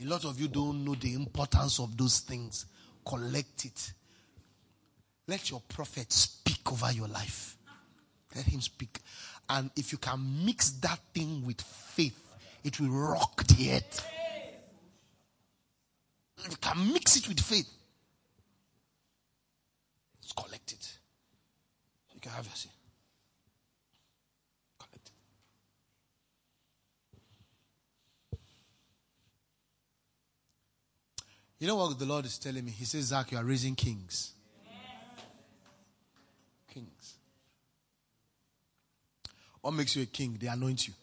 A 0.00 0.04
lot 0.04 0.24
of 0.24 0.40
you 0.40 0.48
don't 0.48 0.84
know 0.84 0.94
the 0.94 1.12
importance 1.14 1.78
of 1.80 1.96
those 1.96 2.20
things. 2.20 2.66
Collect 3.04 3.64
it. 3.64 3.92
Let 5.30 5.48
your 5.48 5.62
prophet 5.68 6.12
speak 6.12 6.72
over 6.72 6.90
your 6.90 7.06
life. 7.06 7.56
Let 8.34 8.46
him 8.46 8.60
speak. 8.60 8.98
And 9.48 9.70
if 9.76 9.92
you 9.92 9.98
can 9.98 10.44
mix 10.44 10.70
that 10.80 10.98
thing 11.14 11.46
with 11.46 11.60
faith, 11.60 12.20
it 12.64 12.80
will 12.80 12.88
rock 12.88 13.44
the 13.44 13.74
earth. 13.74 14.04
You 16.50 16.56
can 16.60 16.92
mix 16.92 17.16
it 17.16 17.28
with 17.28 17.38
faith, 17.38 17.68
let's 20.20 20.32
collect 20.32 20.72
it. 20.72 20.98
You 22.12 22.20
can 22.20 22.32
have 22.32 22.46
your. 22.46 22.72
Collect 24.80 25.10
it. 28.32 28.38
You 31.60 31.68
know 31.68 31.76
what 31.76 31.96
the 31.96 32.06
Lord 32.06 32.24
is 32.24 32.36
telling 32.36 32.64
me? 32.64 32.72
He 32.72 32.84
says, 32.84 33.04
Zach, 33.04 33.30
you 33.30 33.38
are 33.38 33.44
raising. 33.44 33.76
Kings. 33.76 34.32
What 39.60 39.74
makes 39.74 39.94
you 39.96 40.02
a 40.02 40.06
king? 40.06 40.36
They 40.40 40.46
anoint 40.46 40.88
you. 40.88 40.94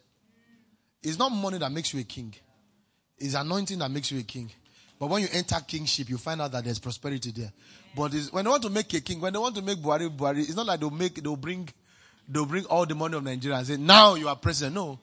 It's 1.04 1.18
not 1.18 1.30
money 1.32 1.58
that 1.60 1.72
makes 1.72 1.94
you 1.94 2.00
a 2.00 2.04
king. 2.04 2.34
It's 3.18 3.34
anointing 3.34 3.80
that 3.80 3.90
makes 3.92 4.12
you 4.12 4.20
a 4.20 4.24
king. 4.24 4.52
But 5.00 5.10
when 5.10 5.22
you 5.22 5.28
enter 5.32 5.58
kingship, 5.68 6.10
you 6.10 6.18
find 6.18 6.42
out 6.42 6.52
that 6.54 6.64
there's 6.64 6.80
prosperity 6.80 7.32
there. 7.32 7.52
But 7.96 8.14
when 8.32 8.44
they 8.46 8.50
want 8.50 8.64
to 8.64 8.70
make 8.70 8.94
a 8.94 9.02
king, 9.02 9.22
when 9.22 9.34
they 9.34 9.40
want 9.40 9.56
to 9.56 9.62
make 9.62 9.78
Buhari 9.78 10.10
Buhari, 10.16 10.40
it's 10.40 10.56
not 10.56 10.66
like 10.66 10.80
they'll 10.80 10.90
make 10.90 11.22
they'll 11.22 11.36
bring 11.36 11.70
they'll 12.28 12.46
bring 12.46 12.66
all 12.66 12.86
the 12.86 12.96
money 12.96 13.16
of 13.16 13.24
Nigeria 13.24 13.58
and 13.58 13.68
say, 13.68 13.78
now 13.78 14.16
you 14.16 14.28
are 14.28 14.36
president. 14.36 14.76
No. 14.76 15.00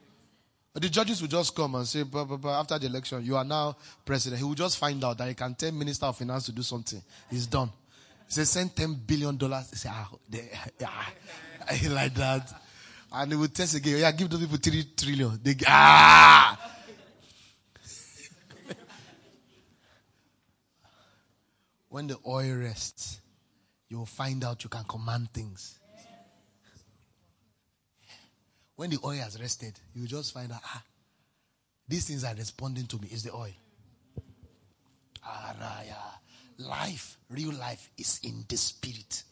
The 0.74 0.88
judges 0.88 1.20
will 1.22 1.28
just 1.28 1.54
come 1.54 1.76
and 1.76 1.86
say, 1.86 2.02
bah, 2.02 2.24
bah, 2.24 2.36
bah, 2.36 2.58
after 2.60 2.76
the 2.80 2.86
election, 2.86 3.24
you 3.24 3.36
are 3.36 3.44
now 3.44 3.76
president. 4.04 4.40
He 4.40 4.44
will 4.44 4.54
just 4.56 4.76
find 4.76 5.02
out 5.04 5.16
that 5.18 5.28
he 5.28 5.34
can 5.34 5.54
tell 5.54 5.70
Minister 5.70 6.06
of 6.06 6.18
Finance 6.18 6.46
to 6.46 6.52
do 6.52 6.62
something. 6.62 7.00
He's 7.30 7.46
done. 7.46 7.68
He 8.26 8.32
says, 8.32 8.50
send 8.50 8.74
$10 8.74 9.06
billion. 9.06 9.38
He 9.38 9.76
say, 9.76 9.88
ah, 9.92 10.10
they, 10.28 10.50
ah, 10.84 11.12
like 11.90 12.14
that. 12.14 12.52
And 13.16 13.30
he 13.30 13.38
will 13.38 13.46
test 13.46 13.76
again. 13.76 13.98
Yeah, 13.98 14.10
give 14.10 14.28
those 14.28 14.40
people 14.40 14.56
three 14.56 14.84
trillion. 14.96 15.38
They, 15.40 15.54
ah! 15.68 16.58
when 21.88 22.08
the 22.08 22.18
oil 22.26 22.56
rests, 22.56 23.20
you 23.88 23.98
will 23.98 24.06
find 24.06 24.42
out 24.42 24.64
you 24.64 24.70
can 24.70 24.82
command 24.82 25.32
things. 25.32 25.78
When 28.74 28.90
the 28.90 28.98
oil 29.04 29.18
has 29.18 29.40
rested, 29.40 29.78
you 29.94 30.08
just 30.08 30.34
find 30.34 30.50
out, 30.50 30.62
ah, 30.64 30.82
these 31.86 32.06
things 32.08 32.24
are 32.24 32.34
responding 32.34 32.86
to 32.86 32.98
me. 32.98 33.06
Is 33.12 33.22
the 33.22 33.32
oil. 33.32 33.52
Araya. 35.24 36.18
Life, 36.58 37.16
real 37.30 37.52
life, 37.52 37.88
is 37.96 38.18
in 38.24 38.44
the 38.48 38.56
spirit. 38.56 39.22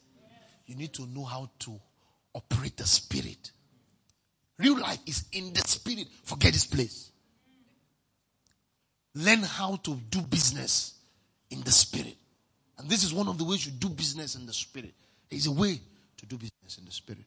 You 0.67 0.75
need 0.75 0.93
to 0.93 1.05
know 1.05 1.25
how 1.25 1.49
to 1.59 1.77
operate 2.33 2.77
the 2.77 2.87
spirit. 2.87 3.51
Real 4.59 4.79
life 4.79 4.99
is 5.05 5.25
in 5.31 5.53
the 5.53 5.61
spirit. 5.61 6.07
Forget 6.23 6.53
this 6.53 6.65
place. 6.65 7.11
Learn 9.15 9.43
how 9.43 9.75
to 9.77 9.95
do 10.09 10.21
business 10.21 10.95
in 11.49 11.61
the 11.61 11.71
spirit. 11.71 12.15
And 12.77 12.89
this 12.89 13.03
is 13.03 13.13
one 13.13 13.27
of 13.27 13.37
the 13.37 13.43
ways 13.43 13.65
you 13.65 13.71
do 13.71 13.89
business 13.89 14.35
in 14.35 14.45
the 14.45 14.53
spirit. 14.53 14.93
There 15.29 15.37
is 15.37 15.47
a 15.47 15.51
way 15.51 15.79
to 16.17 16.25
do 16.25 16.37
business 16.37 16.77
in 16.77 16.85
the 16.85 16.91
spirit. 16.91 17.23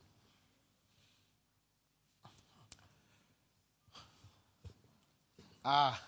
Ah, 5.64 6.00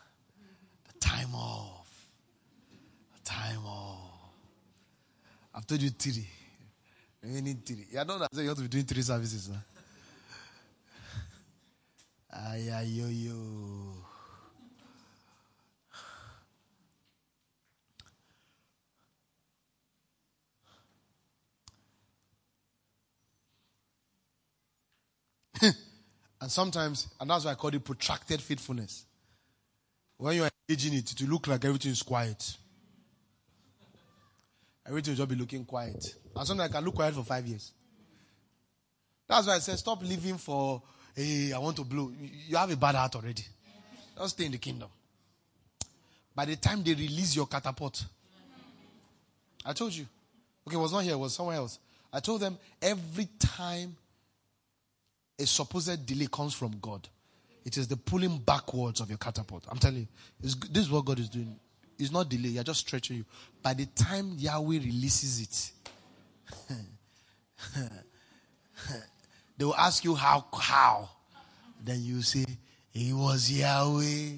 the 0.93 0.99
time 1.01 1.35
off. 1.35 2.07
The 3.17 3.31
time 3.31 3.67
off. 3.67 3.99
I've 5.55 5.67
told 5.67 5.83
you 5.83 5.91
three. 5.91 6.29
Need 7.25 7.67
three. 7.67 7.87
You 7.91 8.05
don't 8.05 8.21
know 8.21 8.27
you 8.41 8.49
have 8.49 8.57
to 8.57 8.63
be 8.63 8.69
doing 8.69 8.85
three 8.85 9.03
services. 9.03 9.51
Huh? 9.53 9.59
Ay, 12.31 12.71
ay, 12.71 12.85
yo, 12.85 13.07
yo. 13.09 13.35
and 26.41 26.51
sometimes, 26.51 27.09
and 27.21 27.31
that's 27.31 27.45
why 27.47 27.53
I 27.53 27.55
call 27.55 27.75
it 27.75 27.83
protracted 27.83 28.41
faithfulness. 28.43 29.05
When 30.19 30.37
you 30.37 30.45
are 30.45 30.51
engaging 30.69 30.95
it, 30.99 31.07
to 31.07 31.27
look 31.27 31.47
like 31.47 31.65
everything 31.65 31.93
is 31.93 32.03
quiet. 32.03 32.57
Everything 34.87 35.13
will 35.13 35.19
just 35.19 35.29
be 35.29 35.37
looking 35.37 35.65
quiet. 35.65 36.15
And 36.37 36.47
sometimes 36.47 36.71
I 36.71 36.73
can 36.75 36.85
look 36.85 36.95
quiet 36.97 37.15
for 37.15 37.23
five 37.25 37.47
years. 37.47 37.73
That's 39.29 39.47
why 39.47 39.55
I 39.57 39.59
said, 39.59 39.79
stop 39.79 40.03
living 40.03 40.39
for 40.39 40.83
Hey, 41.19 41.53
I 41.53 41.59
want 41.59 41.75
to 41.75 41.83
blow. 41.83 42.13
You 42.47 42.57
have 42.57 42.71
a 42.71 42.77
bad 42.77 42.95
heart 42.95 43.17
already. 43.17 43.45
Just 44.17 44.37
stay 44.37 44.45
in 44.45 44.53
the 44.53 44.59
kingdom. 44.59 44.89
By 46.33 46.45
the 46.45 46.55
time 46.55 46.85
they 46.85 46.95
release 46.95 47.35
your 47.35 47.49
catapult, 47.49 48.05
I 49.67 49.73
told 49.73 49.95
you. 49.95 50.07
Okay, 50.65 50.77
it 50.77 50.79
was 50.79 50.93
not 50.93 51.01
here, 51.01 51.15
it 51.15 51.19
was 51.19 51.35
somewhere 51.35 51.57
else. 51.57 51.81
I 52.13 52.21
told 52.21 52.41
them 52.41 52.57
every 52.81 53.29
time 53.37 53.97
a 55.37 55.45
supposed 55.45 56.07
delay 56.07 56.29
comes 56.31 56.55
from 56.55 56.79
God, 56.81 57.09
it 57.65 57.77
is 57.77 57.89
the 57.89 57.97
pulling 57.97 58.39
backwards 58.39 59.01
of 59.01 59.09
your 59.09 59.19
catapult. 59.19 59.65
I'm 59.69 59.79
telling 59.79 60.03
you, 60.03 60.07
this 60.41 60.85
is 60.85 60.89
what 60.89 61.05
God 61.05 61.19
is 61.19 61.29
doing. 61.29 61.59
It's 61.99 62.13
not 62.13 62.29
delay, 62.29 62.51
you're 62.51 62.63
just 62.63 62.87
stretching 62.87 63.17
you. 63.17 63.25
By 63.61 63.75
the 63.75 63.87
time 63.87 64.35
Yahweh 64.37 64.79
releases 64.79 65.41
it, 65.41 65.73
They 69.59 69.65
will 69.65 69.75
ask 69.75 70.05
you 70.05 70.15
how, 70.15 70.45
how. 70.53 71.11
Then 71.85 72.03
you 72.03 72.23
say, 72.23 72.45
it 72.95 73.13
was 73.13 73.51
Yahweh 73.51 74.31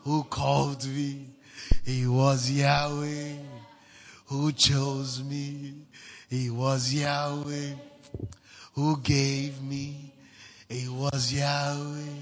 who 0.00 0.24
called 0.24 0.84
me. 0.86 1.26
It 1.84 2.08
was 2.08 2.50
Yahweh 2.50 3.34
who 4.26 4.52
chose 4.52 5.22
me. 5.22 5.74
It 6.30 6.52
was 6.52 6.92
Yahweh 6.92 7.74
who 8.74 8.98
gave 8.98 9.62
me. 9.62 10.12
It 10.68 10.90
was 10.90 11.32
Yahweh 11.32 12.18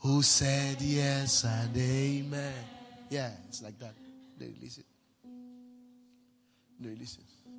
who 0.00 0.22
said 0.22 0.80
yes 0.80 1.44
and 1.44 1.76
amen. 1.76 2.52
Yeah, 3.08 3.30
it's 3.48 3.62
like 3.62 3.78
that. 3.78 3.94
They 4.38 4.46
release 4.46 4.78
it. 4.78 4.84
They 6.78 6.90
release 6.90 7.18
it. 7.18 7.50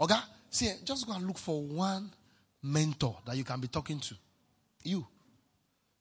Okay, 0.00 0.14
see, 0.50 0.72
just 0.84 1.06
go 1.06 1.14
and 1.14 1.26
look 1.26 1.38
for 1.38 1.62
one 1.62 2.10
mentor 2.64 3.16
that 3.26 3.36
you 3.36 3.44
can 3.44 3.60
be 3.60 3.68
talking 3.68 4.00
to. 4.00 4.14
You. 4.82 5.06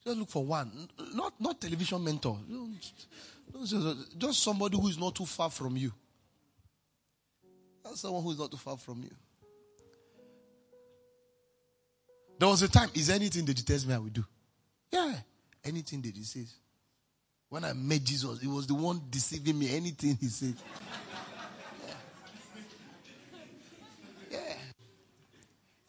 Just 0.03 0.17
look 0.17 0.29
for 0.29 0.43
one. 0.43 0.89
Not, 1.13 1.33
not 1.39 1.61
television 1.61 2.03
mentor. 2.03 2.37
Just 4.17 4.41
somebody 4.41 4.77
who 4.77 4.87
is 4.87 4.97
not 4.97 5.13
too 5.13 5.25
far 5.25 5.49
from 5.49 5.77
you. 5.77 5.91
That's 7.83 7.99
someone 7.99 8.23
who 8.23 8.31
is 8.31 8.39
not 8.39 8.49
too 8.49 8.57
far 8.57 8.77
from 8.77 9.03
you. 9.03 9.11
There 12.39 12.47
was 12.47 12.61
a 12.61 12.67
time, 12.67 12.89
is 12.93 13.09
anything 13.09 13.45
that 13.45 13.65
tells 13.65 13.85
me 13.85 13.93
I 13.93 13.97
will 13.99 14.07
do? 14.07 14.25
Yeah. 14.91 15.13
Anything 15.63 16.01
that 16.01 16.15
he 16.15 16.23
says. 16.23 16.53
When 17.49 17.63
I 17.63 17.73
met 17.73 18.03
Jesus, 18.03 18.41
he 18.41 18.47
was 18.47 18.65
the 18.67 18.73
one 18.73 19.01
deceiving 19.09 19.59
me. 19.59 19.75
Anything 19.75 20.17
he 20.19 20.27
said. 20.27 20.55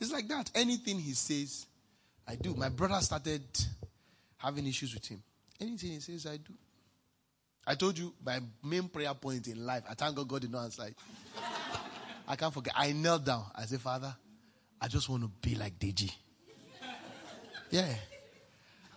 It's 0.05 0.13
like 0.13 0.29
that. 0.29 0.51
Anything 0.55 0.99
he 0.99 1.15
says, 1.15 1.65
I 2.29 2.35
do. 2.35 2.55
My 2.55 2.69
brother 2.69 3.01
started 3.01 3.43
having 4.37 4.67
issues 4.67 4.93
with 4.93 5.07
him. 5.07 5.23
Anything 5.59 5.93
he 5.93 6.01
says, 6.01 6.27
I 6.27 6.37
do. 6.37 6.53
I 7.67 7.75
told 7.75 7.97
you 7.97 8.13
my 8.23 8.39
main 8.63 8.89
prayer 8.91 9.15
point 9.15 9.49
in 9.49 9.65
life. 9.65 9.83
I 9.89 9.95
thank 9.95 10.15
God 10.15 10.29
God 10.29 10.43
did 10.43 10.53
not 10.53 10.65
answer. 10.65 10.83
I 12.29 12.37
can't 12.37 12.53
forget. 12.53 12.75
I 12.77 12.93
knelt 12.93 13.25
down. 13.25 13.47
I 13.55 13.65
said, 13.65 13.81
Father, 13.81 14.15
I 14.79 14.89
just 14.89 15.09
want 15.09 15.23
to 15.23 15.31
be 15.41 15.55
like 15.55 15.79
Deji. 15.79 16.13
Yeah. 17.71 17.89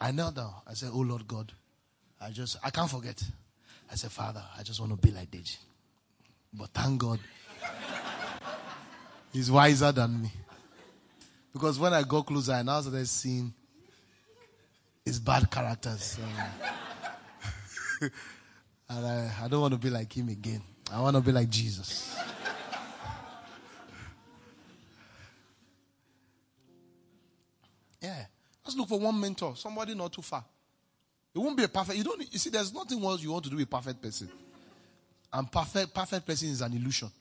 I 0.02 0.12
knelt 0.12 0.36
down. 0.36 0.54
I 0.68 0.74
said, 0.74 0.90
Oh 0.92 1.00
Lord 1.00 1.26
God, 1.26 1.54
I 2.20 2.32
just, 2.32 2.58
I 2.62 2.70
can't 2.70 2.92
forget. 2.92 3.24
I 3.90 3.96
said, 3.96 4.12
Father, 4.12 4.44
I 4.60 4.64
just 4.64 4.82
want 4.82 4.92
to 4.92 4.98
be 4.98 5.14
like 5.14 5.32
Deji. 5.32 5.56
But 6.54 6.68
thank 6.74 7.00
God, 7.00 7.22
He's 9.32 9.50
wiser 9.50 9.94
than 9.94 10.24
me. 10.24 10.32
Because 11.54 11.80
when 11.80 11.94
I 11.94 12.04
got 12.04 12.26
closer, 12.26 12.54
I 12.54 12.64
now 12.64 12.82
started 12.82 13.08
seeing 13.08 13.54
his 15.06 15.20
bad 15.20 15.50
characters. 15.50 16.20
and 18.02 18.12
I, 18.90 19.32
I 19.44 19.48
don't 19.48 19.62
want 19.62 19.74
to 19.74 19.80
be 19.80 19.90
like 19.90 20.16
him 20.16 20.30
again. 20.30 20.62
I 20.92 21.02
want 21.02 21.16
to 21.16 21.22
be 21.22 21.32
like 21.32 21.50
Jesus. 21.50 22.16
yeah. 28.02 28.26
Let's 28.64 28.78
look 28.78 28.90
for 28.90 29.00
one 29.00 29.20
mentor, 29.20 29.56
somebody 29.56 29.96
not 29.96 30.12
too 30.14 30.22
far. 30.22 30.44
It 31.34 31.40
won't 31.40 31.56
be 31.56 31.64
a 31.64 31.68
perfect. 31.68 31.98
You 31.98 32.04
don't. 32.04 32.34
You 32.34 32.40
see, 32.40 32.50
there's 32.50 32.74
nothing 32.74 33.04
else 33.04 33.22
you 33.22 33.32
want 33.32 33.44
to 33.46 33.50
do 33.50 33.56
with 33.56 33.66
a 33.66 33.70
perfect 33.70 34.02
person. 34.02 34.30
And 35.32 35.52
perfect, 35.52 35.94
perfect 35.94 36.26
person 36.26 36.50
is 36.50 36.62
an 36.62 36.74
illusion. 36.74 37.12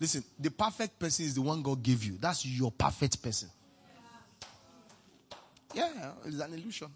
Listen, 0.00 0.24
the 0.38 0.50
perfect 0.50 0.98
person 0.98 1.26
is 1.26 1.34
the 1.34 1.42
one 1.42 1.62
God 1.62 1.82
gave 1.82 2.02
you. 2.02 2.16
That's 2.18 2.46
your 2.46 2.72
perfect 2.72 3.22
person. 3.22 3.50
Yeah, 5.74 6.12
it's 6.24 6.40
an 6.40 6.54
illusion. 6.54 6.88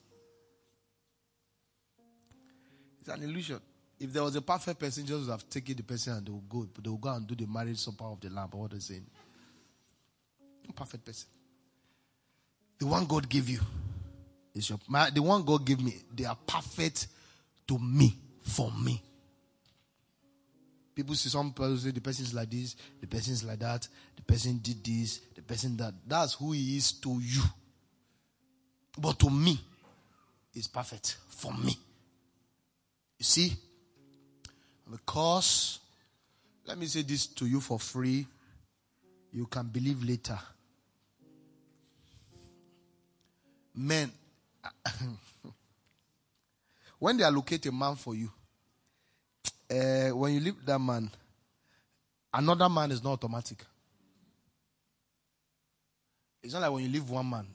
It's 3.01 3.09
an 3.11 3.23
illusion. 3.23 3.61
If 4.01 4.13
there 4.13 4.23
was 4.23 4.35
a 4.35 4.43
perfect 4.43 4.81
person, 4.81 5.07
just 5.07 5.21
would 5.21 5.31
have 5.31 5.49
taken 5.49 5.77
the 5.77 5.83
person 5.83 6.15
and 6.15 6.27
they 6.27 6.33
would 6.33 6.49
go. 6.49 6.67
They 6.83 6.89
would 6.89 7.01
go 7.01 7.11
and 7.11 7.27
do 7.27 7.35
the 7.35 7.47
marriage 7.47 7.79
supper 7.79 8.05
of 8.05 8.21
the 8.21 8.31
lamb. 8.31 8.49
What 8.53 8.71
they're 8.71 8.81
saying. 8.81 9.07
Perfect 10.75 11.05
person. 11.05 11.29
The 12.79 12.87
one 12.87 13.05
God 13.05 13.29
gave 13.29 13.49
you 13.49 13.61
is 14.55 14.69
your 14.69 14.79
my, 14.89 15.11
the 15.11 15.23
one 15.23 15.45
God 15.45 15.65
gave 15.65 15.81
me. 15.81 15.95
They 16.13 16.25
are 16.25 16.39
perfect 16.47 17.07
to 17.69 17.79
me 17.79 18.19
for 18.43 18.73
me. 18.73 19.01
People 20.95 21.15
see 21.15 21.29
some 21.29 21.53
person, 21.53 21.93
the 21.93 22.01
person 22.01 22.25
is 22.25 22.35
like 22.35 22.51
this, 22.51 22.77
the 23.01 23.07
person 23.07 23.33
is 23.33 23.43
like 23.43 23.59
that, 23.59 23.89
the 24.17 24.23
person 24.23 24.59
did 24.63 24.85
this, 24.85 25.21
the 25.35 25.43
person 25.43 25.77
that. 25.77 25.95
That's 26.07 26.35
who 26.35 26.53
he 26.53 26.77
is 26.77 26.93
to 26.93 27.19
you. 27.21 27.43
But 28.97 29.19
to 29.19 29.31
me, 29.31 29.59
is 30.55 30.69
perfect 30.69 31.17
for 31.29 31.53
me. 31.53 31.77
You 33.19 33.25
see? 33.25 33.57
Because, 34.91 35.81
let 36.67 36.79
me 36.79 36.87
say 36.87 37.03
this 37.03 37.27
to 37.29 37.47
you 37.47 37.61
for 37.61 37.79
free, 37.79 38.27
you 39.33 39.47
can 39.47 39.67
believe 39.67 40.03
later. 40.05 40.39
Men, 43.75 44.13
when 46.99 47.17
they 47.17 47.25
allocate 47.25 47.67
a 47.67 47.73
man 47.73 47.97
for 47.97 48.15
you, 48.15 48.31
uh, 49.71 50.11
when 50.11 50.35
you 50.35 50.41
leave 50.41 50.67
that 50.67 50.79
man, 50.79 51.11
another 52.33 52.69
man 52.69 52.91
is 52.91 53.03
not 53.03 53.13
automatic. 53.13 53.59
It's 56.43 56.53
not 56.53 56.63
like 56.63 56.73
when 56.73 56.85
you 56.85 56.91
leave 56.91 57.09
one 57.09 57.29
man, 57.29 57.47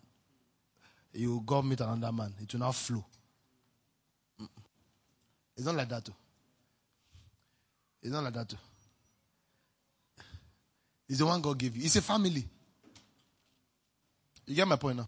you 1.13 1.41
go 1.45 1.61
meet 1.61 1.79
another 1.81 2.11
man. 2.11 2.33
It 2.41 2.51
will 2.53 2.59
not 2.61 2.75
flow. 2.75 3.03
It's 5.55 5.65
not 5.65 5.75
like 5.75 5.89
that 5.89 6.05
too. 6.05 6.13
It's 8.01 8.11
not 8.11 8.23
like 8.23 8.33
that 8.33 8.49
too. 8.49 8.57
It's 11.07 11.19
the 11.19 11.25
one 11.25 11.41
God 11.41 11.57
gave 11.57 11.75
you. 11.75 11.83
It's 11.83 11.95
a 11.95 12.01
family. 12.01 12.45
You 14.45 14.55
get 14.55 14.67
my 14.67 14.77
point 14.77 14.97
now? 14.97 15.07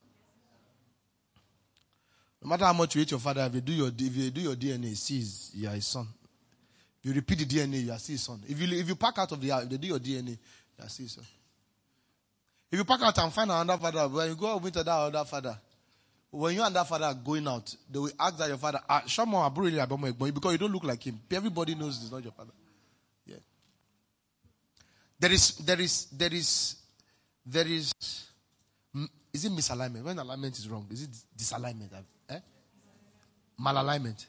No 2.43 2.49
matter 2.49 2.65
how 2.65 2.73
much 2.73 2.95
you 2.95 3.01
hate 3.01 3.11
your 3.11 3.19
father, 3.19 3.43
if 3.45 3.55
you 3.55 3.61
do 3.61 3.73
your 3.73 3.87
if 3.87 4.15
you 4.15 4.31
do 4.31 4.41
your 4.41 4.55
DNA, 4.55 4.95
sees 4.95 5.51
you 5.53 5.67
are 5.67 5.73
his 5.73 5.85
son. 5.87 6.07
You 7.03 7.13
repeat 7.13 7.39
the 7.39 7.45
DNA, 7.45 7.83
you 7.83 7.91
are 7.91 7.97
his 7.97 8.21
son. 8.21 8.41
If 8.47 8.59
you 8.59 8.77
if 8.77 8.87
you 8.87 8.95
pack 8.95 9.17
out 9.17 9.31
of 9.31 9.41
the 9.41 9.65
they 9.69 9.77
do 9.77 9.87
your 9.87 9.99
DNA, 9.99 10.29
you 10.29 10.37
are 10.79 10.85
his 10.85 11.11
son. 11.13 11.25
If 12.71 12.77
you 12.77 12.85
pack 12.85 13.01
out 13.01 13.17
and 13.17 13.33
find 13.33 13.51
another 13.51 13.81
father, 13.81 14.07
when 14.07 14.29
you 14.29 14.35
go 14.35 14.57
with 14.57 14.73
that 14.75 14.87
other 14.87 15.25
father, 15.25 15.57
when 16.29 16.55
you 16.55 16.63
and 16.63 16.73
that 16.75 16.87
father 16.87 17.05
are 17.05 17.13
going 17.13 17.45
out, 17.47 17.75
they 17.91 17.99
will 17.99 18.11
ask 18.17 18.37
that 18.37 18.47
your 18.47 18.57
father, 18.57 18.79
ah, 18.87 19.01
Shamo 19.05 19.43
Aburi 19.53 20.33
because 20.33 20.51
you 20.53 20.57
don't 20.57 20.71
look 20.71 20.85
like 20.85 21.03
him. 21.05 21.19
Everybody 21.29 21.75
knows 21.75 21.99
he's 21.99 22.11
not 22.11 22.23
your 22.23 22.31
father. 22.31 22.53
Yeah. 23.25 23.35
There 25.19 25.31
is, 25.33 25.55
there 25.57 25.81
is, 25.81 26.05
there 26.05 26.33
is, 26.33 26.75
there 27.45 27.67
is, 27.67 27.91
is 29.33 29.45
it 29.45 29.51
misalignment? 29.51 30.03
When 30.03 30.17
alignment 30.19 30.57
is 30.57 30.69
wrong, 30.69 30.87
is 30.89 31.03
it 31.03 31.09
disalignment? 31.37 31.89
Eh? 32.29 32.39
Malalignment. 33.59 34.25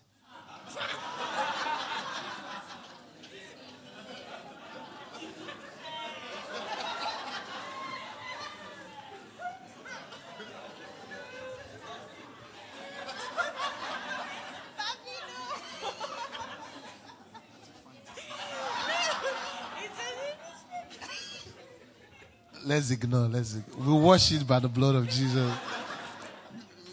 Let's 22.72 22.90
ignore. 22.90 23.28
Let's 23.28 23.54
ignore. 23.54 23.86
we 23.86 23.92
wash 24.02 24.32
it 24.32 24.46
by 24.46 24.58
the 24.58 24.68
blood 24.68 24.94
of 24.94 25.06
Jesus. 25.08 25.52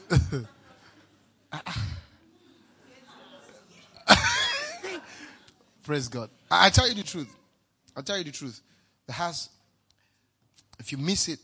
Praise 5.84 6.10
God. 6.10 6.30
I, 6.52 6.68
I 6.68 6.70
tell 6.70 6.88
you 6.88 6.96
the 6.96 7.04
truth. 7.04 7.34
I 7.96 8.02
tell 8.02 8.18
you 8.18 8.26
the 8.26 8.32
truth. 8.32 8.60
The 9.08 9.14
house, 9.14 9.48
If 10.80 10.92
you 10.92 10.98
miss 10.98 11.30
it, 11.30 11.40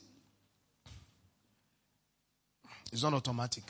it's 2.91 3.03
not 3.03 3.13
automatic. 3.13 3.63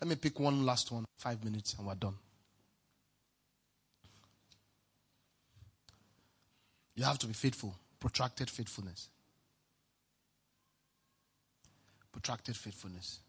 Let 0.00 0.08
me 0.08 0.16
pick 0.16 0.38
one 0.38 0.66
last 0.66 0.92
one. 0.92 1.06
Five 1.16 1.42
minutes 1.42 1.74
and 1.78 1.86
we're 1.86 1.94
done. 1.94 2.16
You 6.94 7.04
have 7.04 7.18
to 7.20 7.26
be 7.26 7.32
faithful 7.32 7.74
protracted 8.00 8.50
faithfulness. 8.50 9.08
Protracted 12.12 12.56
faithfulness. 12.56 13.20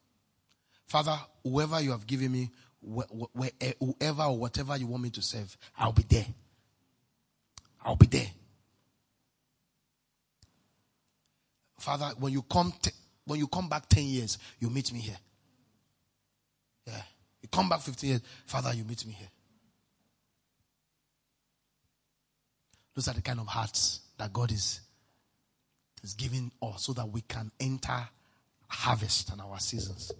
Father, 0.85 1.17
whoever 1.43 1.81
you 1.81 1.91
have 1.91 2.07
given 2.07 2.31
me, 2.31 2.49
eh, 3.59 3.73
whoever 3.79 4.23
or 4.23 4.37
whatever 4.37 4.77
you 4.77 4.87
want 4.87 5.03
me 5.03 5.09
to 5.09 5.21
serve, 5.21 5.57
I'll 5.77 5.91
be 5.91 6.03
there. 6.03 6.25
I'll 7.83 7.95
be 7.95 8.07
there. 8.07 8.27
Father, 11.79 12.11
when 12.19 12.33
you 12.33 12.41
come, 12.43 12.73
t- 12.81 12.91
when 13.25 13.39
you 13.39 13.47
come 13.47 13.69
back 13.69 13.87
ten 13.87 14.05
years, 14.05 14.37
you 14.59 14.69
meet 14.69 14.91
me 14.91 14.99
here. 14.99 15.17
Yeah, 16.85 17.01
you 17.41 17.49
come 17.49 17.69
back 17.69 17.81
fifteen 17.81 18.11
years, 18.11 18.21
Father, 18.45 18.73
you 18.73 18.83
meet 18.83 19.05
me 19.05 19.13
here. 19.13 19.29
Those 22.95 23.09
are 23.09 23.13
the 23.13 23.21
kind 23.21 23.39
of 23.39 23.47
hearts 23.47 23.99
that 24.17 24.33
God 24.33 24.51
is, 24.51 24.81
is 26.03 26.13
giving 26.13 26.51
us 26.61 26.85
so 26.85 26.93
that 26.93 27.09
we 27.09 27.21
can 27.21 27.51
enter 27.59 28.07
harvest 28.67 29.31
and 29.31 29.41
our 29.41 29.59
seasons. 29.59 30.11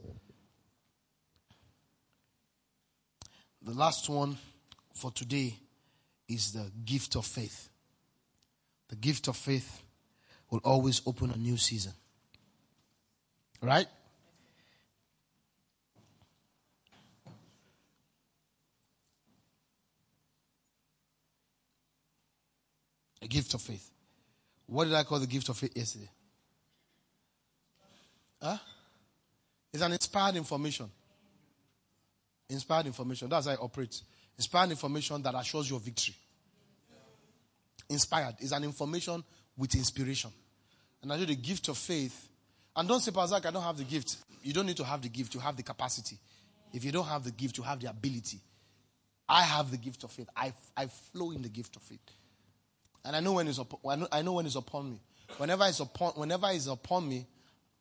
The 3.62 3.74
last 3.74 4.08
one 4.08 4.38
for 4.94 5.12
today 5.12 5.58
is 6.28 6.54
the 6.54 6.72
gift 6.86 7.16
of 7.16 7.26
faith. 7.26 7.70
The 8.90 8.96
gift 8.96 9.28
of 9.28 9.36
faith 9.36 9.82
will 10.50 10.62
always 10.64 11.02
open 11.06 11.32
a 11.32 11.38
new 11.38 11.58
season. 11.58 11.94
Right? 13.62 13.88
A 23.28 23.30
gift 23.30 23.54
of 23.56 23.62
faith. 23.62 23.92
What 24.68 24.86
did 24.86 24.94
I 24.94 25.04
call 25.04 25.20
the 25.20 25.28
gift 25.28 25.50
of 25.50 25.58
faith 25.58 25.76
yesterday? 25.76 26.10
Huh? 28.42 28.58
It's 29.74 29.84
an 29.84 29.92
inspired 29.92 30.38
information. 30.38 30.90
Inspired 32.50 32.86
information. 32.86 33.28
That's 33.28 33.48
how 33.48 33.52
I 33.52 33.56
operate. 33.56 34.02
Inspired 34.38 34.72
information 34.72 35.22
that 35.24 35.36
assures 35.36 35.70
your 35.70 35.82
victory. 35.82 36.16
Inspired 37.90 38.36
is 38.40 38.54
an 38.54 38.64
information 38.64 39.22
with 39.58 39.76
inspiration. 39.76 40.32
And 41.02 41.12
I 41.12 41.18
do 41.18 41.26
the 41.26 41.36
gift 41.36 41.68
of 41.68 41.78
faith. 41.78 42.30
And 42.78 42.88
don't 42.88 43.02
say, 43.02 43.12
Pastor, 43.12 43.46
I 43.46 43.52
don't 43.52 43.62
have 43.62 43.78
the 43.78 43.84
gift. 43.84 44.16
You 44.42 44.54
don't 44.54 44.68
need 44.68 44.78
to 44.78 44.86
have 44.86 45.02
the 45.02 45.10
gift. 45.10 45.34
You 45.34 45.42
have 45.42 45.58
the 45.58 45.64
capacity. 45.64 46.18
If 46.72 46.86
you 46.86 46.94
don't 46.94 47.08
have 47.08 47.26
the 47.26 47.32
gift, 47.32 47.58
you 47.58 47.64
have 47.66 47.82
the 47.82 47.90
ability. 47.90 48.40
I 49.28 49.42
have 49.42 49.70
the 49.70 49.78
gift 49.78 50.06
of 50.06 50.12
faith. 50.12 50.30
I, 50.34 50.54
I 50.78 50.86
flow 50.86 51.32
in 51.32 51.42
the 51.42 51.50
gift 51.50 51.76
of 51.76 51.82
faith. 51.82 52.00
And 53.06 53.16
I 53.16 53.20
know 53.20 53.34
when 53.34 53.48
it's 53.48 53.58
upon, 53.58 54.08
I 54.12 54.22
know 54.22 54.34
when 54.34 54.46
it's 54.46 54.56
upon 54.56 54.92
me. 54.92 55.00
Whenever 55.38 55.66
it's 55.66 55.80
upon, 55.80 56.14
whenever 56.14 56.48
it's 56.52 56.68
upon 56.68 57.08
me, 57.08 57.26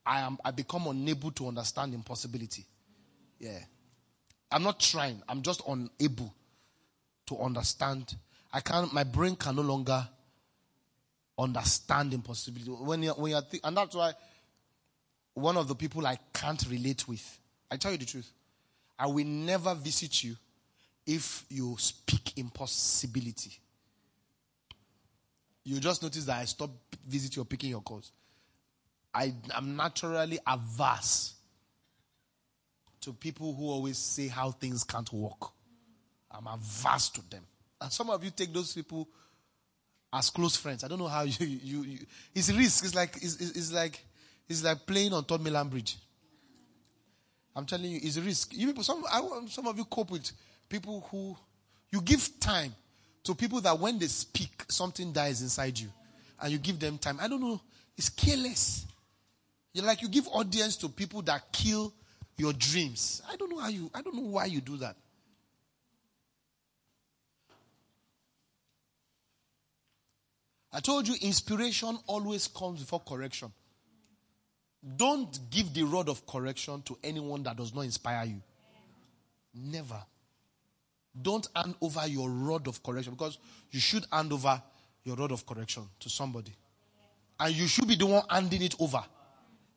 I 0.04 0.20
am, 0.20 0.38
I 0.44 0.50
become 0.50 0.86
unable 0.86 1.30
to 1.32 1.48
understand 1.48 1.94
impossibility. 1.94 2.64
Yeah. 3.38 3.58
I'm 4.50 4.62
not 4.62 4.78
trying. 4.78 5.20
I'm 5.28 5.42
just 5.42 5.62
unable 5.66 6.32
to 7.26 7.38
understand. 7.38 8.14
I 8.52 8.60
can't, 8.60 8.92
my 8.92 9.04
brain 9.04 9.36
can 9.36 9.56
no 9.56 9.62
longer 9.62 10.06
understand 11.38 12.14
impossibility. 12.14 12.70
When 12.70 13.02
you're, 13.02 13.14
when 13.14 13.32
you're 13.32 13.42
th- 13.42 13.62
and 13.64 13.76
that's 13.76 13.94
why 13.94 14.12
one 15.34 15.56
of 15.56 15.68
the 15.68 15.74
people 15.74 16.06
I 16.06 16.18
can't 16.32 16.64
relate 16.70 17.08
with, 17.08 17.38
I 17.70 17.76
tell 17.76 17.92
you 17.92 17.98
the 17.98 18.06
truth, 18.06 18.30
I 18.98 19.06
will 19.06 19.26
never 19.26 19.74
visit 19.74 20.22
you 20.22 20.36
if 21.06 21.44
you 21.50 21.76
speak 21.78 22.38
impossibility 22.38 23.58
you 25.66 25.80
just 25.80 26.00
notice 26.00 26.24
that 26.26 26.38
I 26.38 26.44
stopped 26.44 26.96
visiting 27.08 27.42
or 27.42 27.44
picking 27.44 27.70
your 27.70 27.80
calls. 27.80 28.12
I 29.12 29.34
am 29.52 29.74
naturally 29.74 30.38
averse 30.46 31.34
to 33.00 33.12
people 33.12 33.52
who 33.52 33.64
always 33.68 33.98
say 33.98 34.28
how 34.28 34.52
things 34.52 34.84
can't 34.84 35.12
work. 35.12 35.50
I'm 36.30 36.46
averse 36.46 37.08
to 37.10 37.30
them. 37.30 37.42
And 37.80 37.90
some 37.90 38.10
of 38.10 38.22
you 38.22 38.30
take 38.30 38.52
those 38.52 38.74
people 38.74 39.08
as 40.12 40.30
close 40.30 40.56
friends. 40.56 40.84
I 40.84 40.88
don't 40.88 41.00
know 41.00 41.08
how 41.08 41.22
you, 41.22 41.46
you, 41.46 41.82
you 41.82 41.98
it's 42.32 42.52
risk. 42.52 42.84
It's 42.84 42.94
like, 42.94 43.16
it's, 43.16 43.40
it's 43.40 43.72
like, 43.72 44.04
it's 44.48 44.62
like 44.62 44.86
playing 44.86 45.14
on 45.14 45.24
Third 45.24 45.40
Mainland 45.40 45.70
Bridge. 45.70 45.96
I'm 47.56 47.66
telling 47.66 47.90
you, 47.90 47.98
it's 48.00 48.18
risk. 48.18 48.52
You 48.54 48.68
people, 48.68 48.84
some, 48.84 49.04
I, 49.10 49.20
some 49.48 49.66
of 49.66 49.76
you 49.76 49.84
cope 49.84 50.12
with 50.12 50.30
people 50.68 51.08
who, 51.10 51.36
you 51.90 52.00
give 52.02 52.38
time 52.38 52.72
to 53.26 53.34
people 53.34 53.60
that 53.60 53.78
when 53.78 53.98
they 53.98 54.06
speak, 54.06 54.64
something 54.68 55.12
dies 55.12 55.42
inside 55.42 55.78
you. 55.78 55.88
And 56.40 56.52
you 56.52 56.58
give 56.58 56.78
them 56.78 56.98
time. 56.98 57.18
I 57.20 57.28
don't 57.28 57.40
know. 57.40 57.60
It's 57.96 58.08
careless. 58.08 58.86
You're 59.72 59.84
like 59.84 60.00
you 60.00 60.08
give 60.08 60.28
audience 60.28 60.76
to 60.76 60.88
people 60.88 61.22
that 61.22 61.52
kill 61.52 61.92
your 62.36 62.52
dreams. 62.52 63.22
I 63.30 63.36
don't 63.36 63.50
know 63.50 63.58
how 63.58 63.68
you, 63.68 63.90
I 63.94 64.02
don't 64.02 64.14
know 64.14 64.22
why 64.22 64.46
you 64.46 64.60
do 64.60 64.76
that. 64.78 64.96
I 70.72 70.80
told 70.80 71.08
you 71.08 71.14
inspiration 71.20 71.98
always 72.06 72.46
comes 72.48 72.80
before 72.80 73.00
correction. 73.00 73.50
Don't 74.96 75.38
give 75.50 75.72
the 75.72 75.82
rod 75.82 76.08
of 76.08 76.26
correction 76.26 76.82
to 76.82 76.98
anyone 77.02 77.42
that 77.44 77.56
does 77.56 77.74
not 77.74 77.82
inspire 77.82 78.26
you. 78.26 78.42
Never. 79.54 80.00
Don't 81.20 81.46
hand 81.54 81.74
over 81.80 82.06
your 82.06 82.28
rod 82.30 82.68
of 82.68 82.82
correction 82.82 83.14
because 83.14 83.38
you 83.70 83.80
should 83.80 84.04
hand 84.12 84.32
over 84.32 84.60
your 85.04 85.16
rod 85.16 85.32
of 85.32 85.46
correction 85.46 85.84
to 86.00 86.10
somebody. 86.10 86.52
And 87.38 87.54
you 87.54 87.66
should 87.66 87.88
be 87.88 87.96
the 87.96 88.06
one 88.06 88.22
handing 88.28 88.62
it 88.62 88.74
over. 88.78 89.02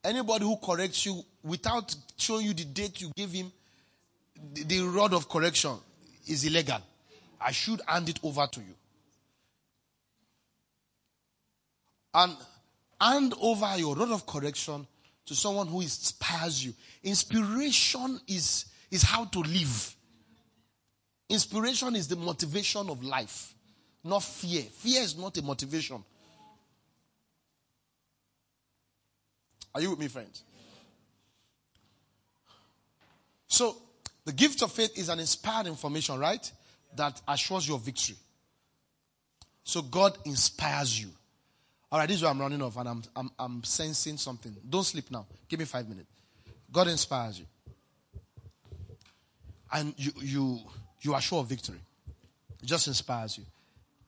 Anybody 0.04 0.46
who 0.46 0.58
corrects 0.58 1.06
you 1.06 1.22
without 1.44 1.94
showing 2.18 2.46
you 2.46 2.54
the 2.54 2.66
date 2.66 3.02
you 3.02 3.12
gave 3.16 3.32
him, 3.32 3.52
the, 4.54 4.64
the 4.64 4.82
rod 4.82 5.14
of 5.14 5.28
correction 5.28 5.76
is 6.28 6.46
illegal. 6.46 6.80
I 7.40 7.52
should 7.52 7.82
hand 7.88 8.10
it 8.10 8.20
over 8.24 8.48
to 8.48 8.60
you. 8.60 8.74
And 12.14 12.36
hand 13.00 13.34
over 13.42 13.78
your 13.78 13.96
rod 13.96 14.12
of 14.12 14.26
correction 14.26 14.88
to 15.26 15.36
someone 15.36 15.68
who 15.68 15.82
inspires 15.82 16.66
you. 16.66 16.74
Inspiration 17.04 18.20
is, 18.28 18.66
is 18.90 19.04
how 19.04 19.26
to 19.26 19.40
live. 19.40 19.96
Inspiration 21.30 21.96
is 21.96 22.08
the 22.08 22.16
motivation 22.16 22.90
of 22.90 23.04
life, 23.04 23.54
not 24.04 24.24
fear. 24.24 24.64
Fear 24.64 25.02
is 25.04 25.18
not 25.18 25.38
a 25.38 25.44
motivation. 25.44 26.04
Are 29.76 29.82
you 29.82 29.92
with 29.92 30.00
me, 30.00 30.08
friends? 30.08 30.44
So, 33.48 33.78
the 34.26 34.34
gift 34.34 34.62
of 34.64 34.72
faith 34.72 34.98
is 34.98 35.10
an 35.10 35.20
inspired 35.20 35.68
information, 35.68 36.20
right? 36.20 36.52
That 36.96 37.22
assures 37.28 37.68
your 37.68 37.80
victory. 37.80 38.16
So, 39.64 39.84
God 39.84 40.18
inspires 40.26 41.00
you. 41.00 41.10
All 41.92 42.00
right, 42.00 42.08
this 42.08 42.18
is 42.18 42.24
where 42.24 42.32
I'm 42.32 42.40
running 42.40 42.62
off 42.62 42.78
and 42.78 42.90
I'm, 42.90 43.04
I'm, 43.16 43.32
I'm 43.40 43.64
sensing 43.64 44.18
something. 44.18 44.56
Don't 44.68 44.84
sleep 44.84 45.10
now. 45.10 45.26
Give 45.48 45.60
me 45.60 45.66
five 45.66 45.88
minutes. 45.88 46.10
God 46.72 46.88
inspires 46.88 47.40
you. 47.40 47.46
And 49.72 49.94
you, 49.98 50.12
you, 50.22 50.60
you 51.02 51.14
are 51.14 51.22
sure 51.22 51.39
of 51.39 51.47
victory. 51.47 51.80
It 52.62 52.66
just 52.66 52.88
inspires 52.88 53.38
you. 53.38 53.45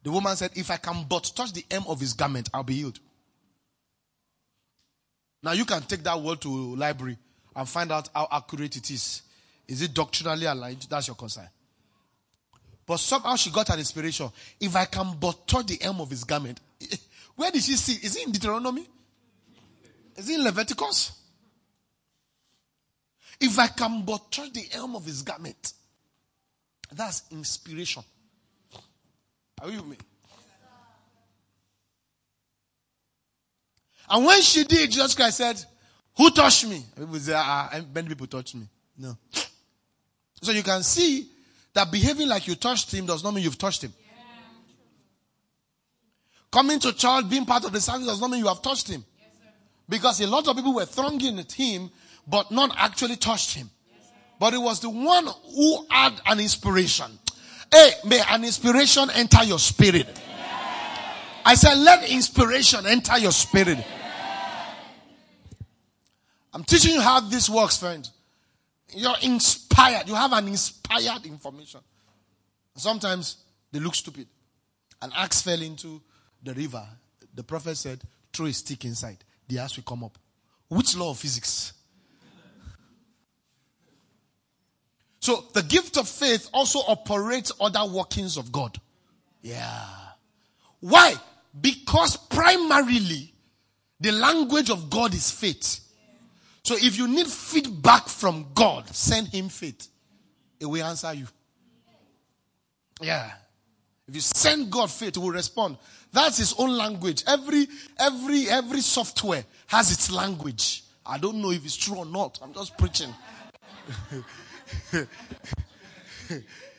The 0.03 0.11
woman 0.11 0.35
said, 0.35 0.51
If 0.55 0.71
I 0.71 0.77
can 0.77 1.05
but 1.07 1.31
touch 1.35 1.53
the 1.53 1.63
hem 1.69 1.83
of 1.87 1.99
his 1.99 2.13
garment, 2.13 2.49
I'll 2.53 2.63
be 2.63 2.75
healed. 2.75 2.99
Now 5.43 5.53
you 5.53 5.65
can 5.65 5.81
take 5.83 6.03
that 6.03 6.19
word 6.21 6.41
to 6.41 6.75
library 6.75 7.17
and 7.55 7.67
find 7.67 7.91
out 7.91 8.09
how 8.13 8.27
accurate 8.31 8.75
it 8.75 8.91
is. 8.91 9.21
Is 9.67 9.81
it 9.81 9.93
doctrinally 9.93 10.45
aligned? 10.45 10.87
That's 10.89 11.07
your 11.07 11.15
concern. 11.15 11.47
But 12.85 12.97
somehow 12.97 13.35
she 13.35 13.51
got 13.51 13.69
an 13.69 13.79
inspiration. 13.79 14.29
If 14.59 14.75
I 14.75 14.85
can 14.85 15.15
but 15.19 15.47
touch 15.47 15.67
the 15.67 15.79
hem 15.81 16.01
of 16.01 16.09
his 16.09 16.23
garment. 16.23 16.59
Where 17.35 17.51
did 17.51 17.63
she 17.63 17.73
see? 17.73 18.05
Is 18.05 18.17
it 18.17 18.25
in 18.25 18.31
Deuteronomy? 18.31 18.85
Is 20.15 20.29
it 20.29 20.35
in 20.35 20.43
Leviticus? 20.43 21.13
If 23.39 23.57
I 23.57 23.67
can 23.67 24.03
but 24.03 24.31
touch 24.31 24.51
the 24.53 24.61
hem 24.71 24.95
of 24.95 25.05
his 25.05 25.21
garment. 25.21 25.73
That's 26.91 27.23
inspiration. 27.31 28.03
Are 29.61 29.69
you 29.69 29.77
with 29.77 29.87
me? 29.87 29.97
And 34.09 34.25
when 34.25 34.41
she 34.41 34.65
did, 34.65 34.91
Jesus 34.91 35.15
Christ 35.15 35.37
said, 35.37 35.63
Who 36.17 36.29
touched 36.31 36.67
me? 36.67 36.83
People 36.97 37.15
say, 37.15 37.33
ah, 37.33 37.79
many 37.93 38.09
people 38.09 38.27
touched 38.27 38.55
me. 38.55 38.67
No. 38.97 39.17
So 40.41 40.51
you 40.51 40.63
can 40.63 40.83
see 40.83 41.29
that 41.73 41.89
behaving 41.91 42.27
like 42.27 42.47
you 42.47 42.55
touched 42.55 42.93
him 42.93 43.05
does 43.05 43.23
not 43.23 43.33
mean 43.33 43.43
you've 43.43 43.57
touched 43.57 43.83
him. 43.83 43.93
Coming 46.51 46.79
to 46.79 46.91
church, 46.91 47.29
being 47.29 47.45
part 47.45 47.63
of 47.63 47.71
the 47.71 47.79
service 47.79 48.05
does 48.05 48.19
not 48.19 48.29
mean 48.29 48.41
you 48.41 48.47
have 48.47 48.61
touched 48.61 48.89
him. 48.89 49.05
because 49.87 50.19
a 50.19 50.27
lot 50.27 50.47
of 50.47 50.55
people 50.55 50.73
were 50.73 50.85
thronging 50.85 51.39
at 51.39 51.51
him, 51.51 51.89
but 52.27 52.51
not 52.51 52.73
actually 52.77 53.15
touched 53.15 53.55
him. 53.55 53.69
But 54.41 54.55
it 54.55 54.57
was 54.57 54.79
the 54.79 54.89
one 54.89 55.27
who 55.55 55.85
had 55.91 56.19
an 56.25 56.39
inspiration. 56.39 57.05
Hey, 57.71 57.91
may 58.07 58.19
an 58.27 58.43
inspiration 58.43 59.07
enter 59.13 59.43
your 59.43 59.59
spirit. 59.59 60.19
I 61.45 61.53
said, 61.53 61.75
let 61.75 62.09
inspiration 62.09 62.87
enter 62.87 63.19
your 63.19 63.33
spirit. 63.33 63.77
I'm 66.55 66.63
teaching 66.63 66.95
you 66.95 67.01
how 67.01 67.19
this 67.19 67.51
works, 67.51 67.77
friend. 67.77 68.09
You're 68.95 69.13
inspired. 69.21 70.07
You 70.07 70.15
have 70.15 70.33
an 70.33 70.47
inspired 70.47 71.27
information. 71.27 71.81
Sometimes 72.75 73.37
they 73.71 73.77
look 73.77 73.93
stupid. 73.93 74.25
An 75.03 75.11
axe 75.15 75.43
fell 75.43 75.61
into 75.61 76.01
the 76.41 76.55
river. 76.55 76.83
The 77.35 77.43
prophet 77.43 77.77
said, 77.77 78.01
throw 78.33 78.47
a 78.47 78.53
stick 78.53 78.85
inside. 78.85 79.23
The 79.47 79.59
axe 79.59 79.75
will 79.75 79.83
come 79.83 80.03
up. 80.03 80.17
Which 80.67 80.97
law 80.97 81.11
of 81.11 81.19
physics? 81.19 81.73
So 85.21 85.45
the 85.53 85.61
gift 85.61 85.97
of 85.97 86.09
faith 86.09 86.49
also 86.51 86.79
operates 86.87 87.51
other 87.61 87.85
workings 87.85 88.37
of 88.37 88.51
God. 88.51 88.77
Yeah. 89.43 89.85
Why? 90.79 91.13
Because 91.59 92.17
primarily 92.17 93.31
the 93.99 94.11
language 94.11 94.71
of 94.71 94.89
God 94.89 95.13
is 95.13 95.29
faith. 95.29 95.79
So 96.63 96.75
if 96.75 96.97
you 96.97 97.07
need 97.07 97.27
feedback 97.27 98.07
from 98.07 98.47
God, 98.55 98.87
send 98.95 99.27
him 99.27 99.49
faith. 99.49 99.87
It 100.59 100.65
will 100.65 100.83
answer 100.83 101.13
you. 101.13 101.27
Yeah. 102.99 103.31
If 104.07 104.15
you 104.15 104.21
send 104.21 104.71
God 104.71 104.89
faith, 104.89 105.17
it 105.17 105.19
will 105.19 105.29
respond. 105.29 105.77
That's 106.11 106.37
his 106.37 106.55
own 106.57 106.75
language. 106.75 107.23
Every, 107.27 107.67
every, 107.99 108.49
every 108.49 108.81
software 108.81 109.45
has 109.67 109.91
its 109.91 110.11
language. 110.11 110.83
I 111.05 111.19
don't 111.19 111.41
know 111.41 111.51
if 111.51 111.63
it's 111.63 111.77
true 111.77 111.97
or 111.97 112.05
not. 112.05 112.39
I'm 112.41 112.53
just 112.53 112.75
preaching. 112.77 113.13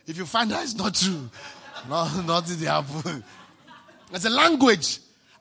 if 0.06 0.16
you 0.16 0.26
find 0.26 0.52
out 0.52 0.62
it's 0.62 0.74
not 0.74 0.94
true, 0.94 1.28
no, 1.88 2.22
not 2.22 2.50
in 2.50 2.60
the 2.60 2.68
apple. 2.68 3.22
It's 4.12 4.24
a 4.24 4.30
language. 4.30 4.98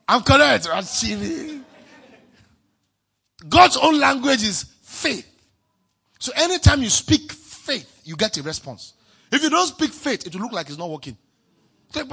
I'm 0.08 0.22
correct. 0.24 0.68
God's 3.50 3.78
own 3.78 4.00
language 4.00 4.44
is 4.44 4.64
faith. 4.82 5.28
So 6.20 6.32
anytime 6.36 6.84
you 6.84 6.90
speak 6.90 7.32
faith, 7.32 8.02
you 8.04 8.16
get 8.16 8.38
a 8.38 8.44
response. 8.44 8.94
If 9.32 9.42
you 9.44 9.50
don't 9.50 9.68
speak 9.68 9.92
faith, 9.92 10.28
it 10.28 10.34
will 10.36 10.42
look 10.42 10.52
like 10.52 10.68
it's 10.70 10.78
not 10.78 10.90
working. 10.90 11.18
The 11.94 12.04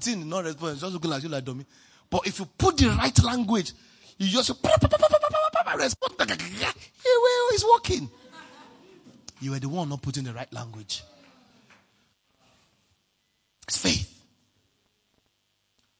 thing 0.00 0.20
is 0.20 0.24
not 0.24 0.44
responding, 0.44 0.72
it's 0.72 0.80
just 0.80 0.92
looking 0.92 1.10
like 1.10 1.22
you 1.22 1.28
like 1.28 1.44
dummy. 1.44 1.66
But 2.10 2.26
if 2.26 2.38
you 2.38 2.46
put 2.46 2.76
the 2.78 2.88
right 2.90 3.22
language, 3.22 3.72
you 4.16 4.28
just 4.28 4.50
respond. 5.78 5.94
It's 7.50 7.64
working. 7.72 8.10
You 9.40 9.52
were 9.52 9.58
the 9.58 9.68
one 9.68 9.88
not 9.88 10.02
putting 10.02 10.24
the 10.24 10.32
right 10.32 10.52
language. 10.52 11.02
It's 13.66 13.76
faith. 13.76 14.14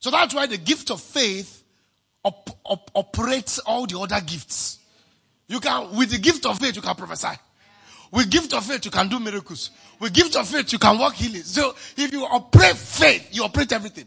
So 0.01 0.11
that's 0.11 0.35
why 0.35 0.47
the 0.47 0.59
gift 0.59 0.91
of 0.91 1.01
faith 1.01 1.63
op- 2.25 2.59
op- 2.65 2.91
operates 2.95 3.59
all 3.61 3.87
the 3.87 3.99
other 3.99 4.21
gifts. 4.21 4.79
You 5.47 5.61
can, 5.61 5.97
with 5.97 6.11
the 6.11 6.19
gift 6.19 6.47
of 6.47 6.59
faith, 6.59 6.77
you 6.77 6.83
can 6.83 6.95
prophesy. 6.95 7.39
With 8.11 8.31
gift 8.31 8.55
of 8.55 8.65
faith, 8.65 8.85
you 8.85 8.91
can 8.91 9.09
do 9.09 9.19
miracles. 9.21 9.71
With 10.01 10.13
gift 10.13 10.37
of 10.37 10.49
faith, 10.49 10.73
you 10.73 10.79
can 10.79 10.99
work 10.99 11.15
healing. 11.15 11.43
So 11.43 11.75
if 11.97 12.13
you 12.13 12.25
operate 12.25 12.77
faith, 12.77 13.29
you 13.33 13.45
operate 13.45 13.73
everything. 13.73 14.07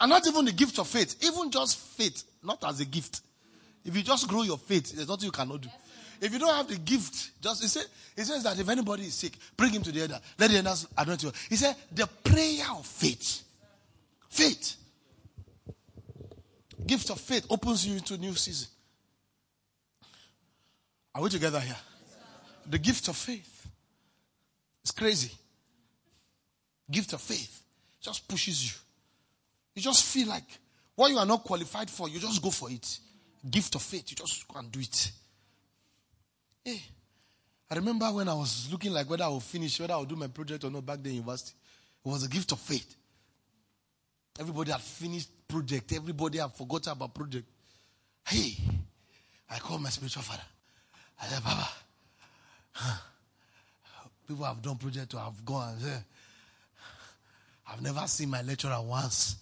And 0.00 0.10
not 0.10 0.26
even 0.26 0.44
the 0.44 0.52
gift 0.52 0.78
of 0.78 0.88
faith, 0.88 1.16
even 1.22 1.50
just 1.50 1.76
faith, 1.78 2.24
not 2.42 2.64
as 2.64 2.80
a 2.80 2.84
gift. 2.84 3.20
If 3.84 3.96
you 3.96 4.02
just 4.02 4.26
grow 4.28 4.42
your 4.42 4.58
faith, 4.58 4.92
there's 4.92 5.08
nothing 5.08 5.26
you 5.26 5.32
cannot 5.32 5.60
do. 5.60 5.68
If 6.20 6.32
you 6.32 6.38
don't 6.38 6.54
have 6.54 6.68
the 6.68 6.76
gift, 6.76 7.30
just 7.40 7.62
he 7.62 7.68
said 7.68 7.86
he 8.14 8.22
says 8.22 8.42
that 8.42 8.58
if 8.58 8.68
anybody 8.68 9.04
is 9.04 9.14
sick, 9.14 9.32
bring 9.56 9.72
him 9.72 9.82
to 9.82 9.92
the 9.92 10.02
elder. 10.02 10.20
Let 10.38 10.50
the 10.50 10.58
elders 10.58 10.86
anoint 10.96 11.22
you. 11.22 11.32
He 11.48 11.56
said 11.56 11.74
the 11.92 12.06
prayer 12.06 12.66
of 12.76 12.84
faith. 12.84 13.42
Faith. 14.28 14.76
Gift 16.86 17.10
of 17.10 17.20
faith 17.20 17.46
opens 17.48 17.86
you 17.86 17.96
into 17.96 18.16
new 18.18 18.34
season. 18.34 18.68
Are 21.14 21.22
we 21.22 21.30
together 21.30 21.60
here? 21.60 21.76
The 22.68 22.78
gift 22.78 23.08
of 23.08 23.16
faith. 23.16 23.66
It's 24.82 24.92
crazy. 24.92 25.30
Gift 26.90 27.12
of 27.12 27.20
faith 27.20 27.62
just 28.00 28.26
pushes 28.28 28.64
you. 28.64 28.78
You 29.74 29.82
just 29.82 30.04
feel 30.04 30.28
like 30.28 30.44
what 30.94 31.10
you 31.10 31.18
are 31.18 31.26
not 31.26 31.44
qualified 31.44 31.88
for, 31.88 32.08
you 32.08 32.18
just 32.18 32.42
go 32.42 32.50
for 32.50 32.70
it. 32.70 32.98
Gift 33.48 33.74
of 33.74 33.82
faith, 33.82 34.10
you 34.10 34.16
just 34.16 34.46
go 34.48 34.58
and 34.58 34.70
do 34.70 34.80
it. 34.80 35.12
Hey, 36.64 36.82
I 37.70 37.76
remember 37.76 38.06
when 38.06 38.28
I 38.28 38.34
was 38.34 38.68
looking 38.70 38.92
like 38.92 39.08
whether 39.08 39.24
I 39.24 39.28
will 39.28 39.40
finish, 39.40 39.80
whether 39.80 39.94
I 39.94 39.96
will 39.96 40.04
do 40.04 40.16
my 40.16 40.26
project 40.26 40.64
or 40.64 40.70
not 40.70 40.84
back 40.84 40.98
then 41.02 41.12
in 41.12 41.16
university. 41.18 41.54
It 42.04 42.08
was 42.08 42.24
a 42.24 42.28
gift 42.28 42.52
of 42.52 42.58
faith. 42.58 42.96
Everybody 44.38 44.70
had 44.72 44.80
finished 44.80 45.28
project. 45.46 45.92
Everybody 45.92 46.38
had 46.38 46.52
forgotten 46.52 46.92
about 46.92 47.14
project. 47.14 47.46
Hey, 48.26 48.56
I 49.48 49.58
called 49.58 49.82
my 49.82 49.88
spiritual 49.90 50.22
father. 50.22 50.42
I 51.20 51.26
said, 51.26 51.42
Baba, 51.44 51.68
people 54.26 54.44
have 54.44 54.62
done 54.62 54.76
project 54.76 55.14
or 55.14 55.20
have 55.20 55.44
gone. 55.44 55.76
I've 57.66 57.82
never 57.82 58.06
seen 58.06 58.30
my 58.30 58.42
lecturer 58.42 58.80
once, 58.82 59.36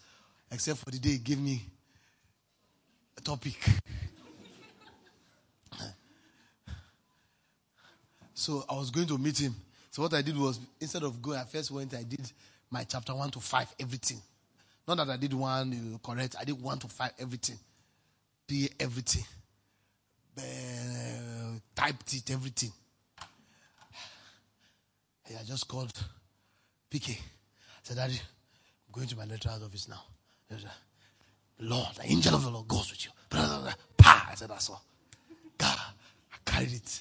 except 0.51 0.81
for 0.81 0.91
the 0.91 0.99
day 0.99 1.11
he 1.11 1.19
gave 1.19 1.41
me 1.41 1.63
a 3.17 3.21
topic. 3.21 3.59
So 8.39 8.65
I 8.69 8.75
was 8.75 8.91
going 8.91 9.09
to 9.09 9.19
meet 9.19 9.37
him. 9.41 9.55
So 9.91 10.03
what 10.03 10.15
I 10.15 10.23
did 10.23 10.39
was, 10.39 10.61
instead 10.81 11.03
of 11.03 11.21
going, 11.21 11.39
I 11.39 11.45
first 11.45 11.73
went, 11.73 11.93
I 11.93 12.05
did 12.05 12.31
my 12.71 12.85
chapter 12.85 13.13
1 13.13 13.31
to 13.33 13.41
5, 13.41 13.75
everything. 13.81 14.21
Not 14.87 14.99
that 14.99 15.11
I 15.11 15.17
did 15.17 15.35
one 15.35 15.99
correct, 16.05 16.37
I 16.41 16.45
did 16.45 16.63
1 16.63 16.79
to 16.79 16.87
5, 16.87 17.11
everything. 17.19 17.59
Be 18.47 18.71
everything. 18.79 19.25
Uh, 20.39 21.59
typed 21.75 22.15
it, 22.15 22.31
everything. 22.31 22.71
I 25.29 25.43
just 25.45 25.67
called 25.67 25.93
PK. 26.91 27.11
I 27.11 27.21
said, 27.83 27.97
Daddy, 27.97 28.15
I'm 28.15 28.93
going 28.93 29.09
to 29.09 29.17
my 29.17 29.25
lecturer's 29.25 29.63
office 29.63 29.89
now. 29.89 30.03
Lord, 31.59 31.89
the 31.97 32.07
angel 32.07 32.37
of 32.37 32.45
the 32.45 32.51
Lord 32.51 32.69
goes 32.69 32.91
with 32.91 33.05
you. 33.05 33.11
Pa! 33.31 34.29
I 34.31 34.35
said, 34.37 34.49
That's 34.49 34.71
all. 34.71 34.83
God, 35.59 35.77
I 36.33 36.51
carried 36.51 36.73
it. 36.73 37.01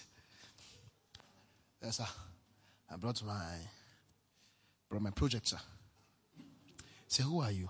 Yes, 1.84 1.98
sir. 1.98 2.06
I 2.92 2.96
brought 2.96 3.24
my 3.24 3.56
brought 4.90 5.02
my 5.02 5.12
project, 5.12 5.48
sir. 5.48 5.60
Say, 7.08 7.24
who 7.24 7.42
are 7.42 7.52
you? 7.52 7.70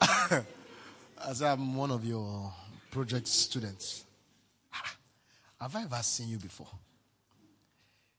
As 1.26 1.40
I'm 1.42 1.74
one 1.76 1.90
of 1.90 2.04
your 2.04 2.52
project 2.90 3.28
students. 3.28 4.04
Have 5.60 5.74
I 5.74 5.84
ever 5.84 6.02
seen 6.02 6.28
you 6.28 6.38
before? 6.38 6.68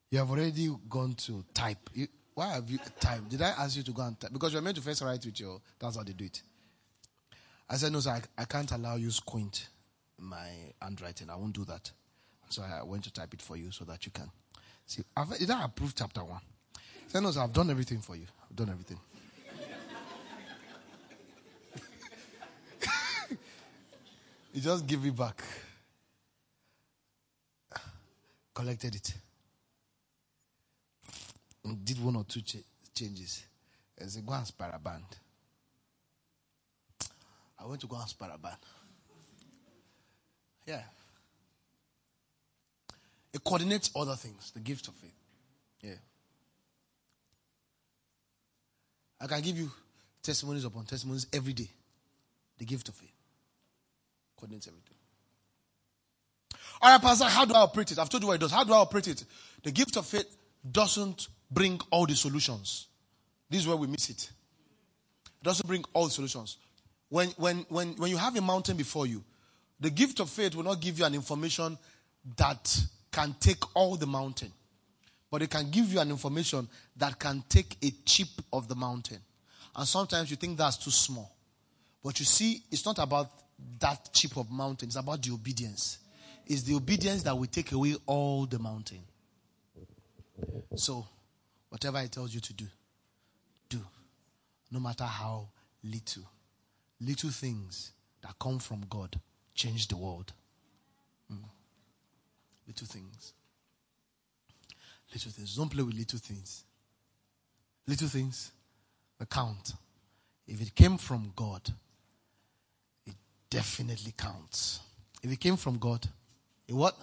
You 0.09 0.17
have 0.19 0.31
already 0.31 0.73
gone 0.89 1.13
to 1.13 1.43
type. 1.53 1.89
You, 1.93 2.07
why 2.33 2.53
have 2.53 2.69
you 2.69 2.79
typed? 2.99 3.29
Did 3.29 3.41
I 3.41 3.49
ask 3.49 3.77
you 3.77 3.83
to 3.83 3.91
go 3.91 4.01
and 4.03 4.19
type? 4.19 4.33
Because 4.33 4.53
you're 4.53 4.61
meant 4.61 4.77
to 4.77 4.81
first 4.81 5.01
write 5.03 5.23
with 5.25 5.39
your. 5.39 5.61
That's 5.79 5.97
how 5.97 6.03
they 6.03 6.13
do 6.13 6.25
it. 6.25 6.41
I 7.69 7.75
said, 7.75 7.91
no, 7.91 7.99
sir, 7.99 8.11
I, 8.11 8.21
I 8.41 8.45
can't 8.45 8.71
allow 8.71 8.95
you 8.95 9.11
squint 9.11 9.67
my 10.19 10.49
handwriting. 10.81 11.29
I 11.29 11.35
won't 11.35 11.53
do 11.53 11.65
that. 11.65 11.91
So 12.49 12.63
I 12.63 12.81
went 12.83 13.03
to 13.03 13.13
type 13.13 13.33
it 13.33 13.41
for 13.41 13.57
you 13.57 13.71
so 13.71 13.85
that 13.85 14.05
you 14.05 14.11
can 14.11 14.29
see. 14.85 15.03
I've, 15.15 15.37
did 15.37 15.49
I 15.49 15.65
approve 15.65 15.93
chapter 15.95 16.23
one? 16.23 16.41
Said, 17.07 17.23
no, 17.23 17.31
I've 17.37 17.53
done 17.53 17.69
everything 17.69 17.99
for 17.99 18.15
you. 18.15 18.25
I've 18.49 18.55
done 18.55 18.69
everything. 18.69 18.99
you 24.53 24.61
just 24.61 24.85
give 24.87 25.05
it 25.05 25.15
back. 25.15 25.41
Collected 28.53 28.95
it. 28.95 29.13
Did 31.83 32.03
one 32.03 32.15
or 32.15 32.23
two 32.23 32.41
ch- 32.41 32.63
changes. 32.93 33.43
I 34.01 34.05
said, 34.05 34.25
go 34.25 34.33
and 34.33 34.51
a 34.73 34.79
band. 34.79 35.03
I 37.59 37.65
went 37.65 37.81
to 37.81 37.87
go 37.87 37.97
and 37.97 38.31
a 38.33 38.37
band. 38.37 38.57
Yeah. 40.67 40.81
It 43.33 43.43
coordinates 43.43 43.89
other 43.95 44.15
things, 44.15 44.51
the 44.51 44.59
gift 44.59 44.87
of 44.87 44.93
faith. 44.95 45.13
Yeah. 45.81 45.93
I 49.21 49.27
can 49.27 49.41
give 49.41 49.57
you 49.57 49.71
testimonies 50.21 50.65
upon 50.65 50.85
testimonies 50.85 51.27
every 51.33 51.53
day. 51.53 51.69
The 52.57 52.65
gift 52.65 52.89
of 52.89 52.95
faith 52.95 53.13
coordinates 54.35 54.67
everything. 54.67 54.97
All 56.81 56.91
right, 56.91 57.01
Pastor, 57.01 57.25
how 57.25 57.45
do 57.45 57.53
I 57.53 57.59
operate 57.59 57.91
it? 57.91 57.99
I've 57.99 58.09
told 58.09 58.23
you 58.23 58.27
what 58.27 58.35
it 58.35 58.39
does. 58.39 58.51
How 58.51 58.63
do 58.63 58.73
I 58.73 58.77
operate 58.77 59.07
it? 59.07 59.23
The 59.63 59.71
gift 59.71 59.97
of 59.97 60.05
faith 60.05 60.35
doesn't 60.69 61.27
bring 61.49 61.79
all 61.91 62.05
the 62.05 62.15
solutions. 62.15 62.87
This 63.49 63.61
is 63.61 63.67
where 63.67 63.77
we 63.77 63.87
miss 63.87 64.09
it. 64.09 64.29
It 65.41 65.43
doesn't 65.43 65.65
bring 65.65 65.83
all 65.93 66.05
the 66.05 66.11
solutions. 66.11 66.57
When, 67.09 67.29
when, 67.37 67.65
when, 67.69 67.93
when 67.93 68.11
you 68.11 68.17
have 68.17 68.35
a 68.35 68.41
mountain 68.41 68.77
before 68.77 69.07
you, 69.07 69.23
the 69.79 69.89
gift 69.89 70.19
of 70.19 70.29
faith 70.29 70.55
will 70.55 70.63
not 70.63 70.81
give 70.81 70.97
you 70.99 71.05
an 71.05 71.13
information 71.13 71.77
that 72.35 72.81
can 73.11 73.35
take 73.39 73.63
all 73.75 73.95
the 73.95 74.07
mountain, 74.07 74.51
but 75.29 75.41
it 75.41 75.49
can 75.49 75.69
give 75.69 75.91
you 75.93 75.99
an 75.99 76.09
information 76.09 76.67
that 76.95 77.19
can 77.19 77.43
take 77.47 77.77
a 77.83 77.91
chip 78.05 78.27
of 78.51 78.67
the 78.67 78.75
mountain. 78.75 79.19
And 79.75 79.87
sometimes 79.87 80.31
you 80.31 80.37
think 80.37 80.57
that's 80.57 80.77
too 80.77 80.91
small. 80.91 81.31
But 82.03 82.19
you 82.19 82.25
see, 82.25 82.63
it's 82.71 82.85
not 82.85 82.97
about 82.99 83.29
that 83.79 84.09
chip 84.13 84.37
of 84.37 84.51
mountain, 84.51 84.87
it's 84.87 84.95
about 84.95 85.21
the 85.21 85.31
obedience. 85.31 85.99
It's 86.45 86.63
the 86.63 86.75
obedience 86.75 87.23
that 87.23 87.37
will 87.37 87.47
take 87.47 87.71
away 87.71 87.95
all 88.05 88.45
the 88.45 88.57
mountain. 88.57 89.01
So, 90.75 91.05
whatever 91.69 91.99
it 91.99 92.11
tells 92.11 92.33
you 92.33 92.39
to 92.39 92.53
do, 92.53 92.65
do. 93.69 93.79
No 94.71 94.79
matter 94.79 95.03
how 95.03 95.49
little. 95.83 96.23
Little 97.01 97.29
things 97.29 97.91
that 98.21 98.33
come 98.39 98.59
from 98.59 98.85
God 98.89 99.19
change 99.57 99.87
the 99.87 99.97
world. 99.97 100.31
Mm. 101.31 101.39
Little 102.67 102.87
things. 102.87 103.33
Little 105.13 105.31
things. 105.31 105.55
Don't 105.55 105.69
play 105.69 105.83
with 105.83 105.95
little 105.95 106.19
things. 106.19 106.63
Little 107.87 108.07
things, 108.07 108.51
count. 109.25 109.73
If 110.47 110.61
it 110.61 110.75
came 110.75 110.97
from 110.97 111.31
God, 111.35 111.61
it 113.05 113.15
definitely 113.49 114.13
counts. 114.15 114.81
If 115.23 115.31
it 115.31 115.39
came 115.39 115.57
from 115.57 115.77
God, 115.77 116.07
it 116.67 116.73
what? 116.73 116.95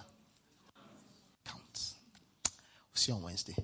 Counts. 1.43 1.95
We'll 2.45 2.95
see 2.95 3.11
you 3.11 3.17
on 3.17 3.23
Wednesday. 3.23 3.55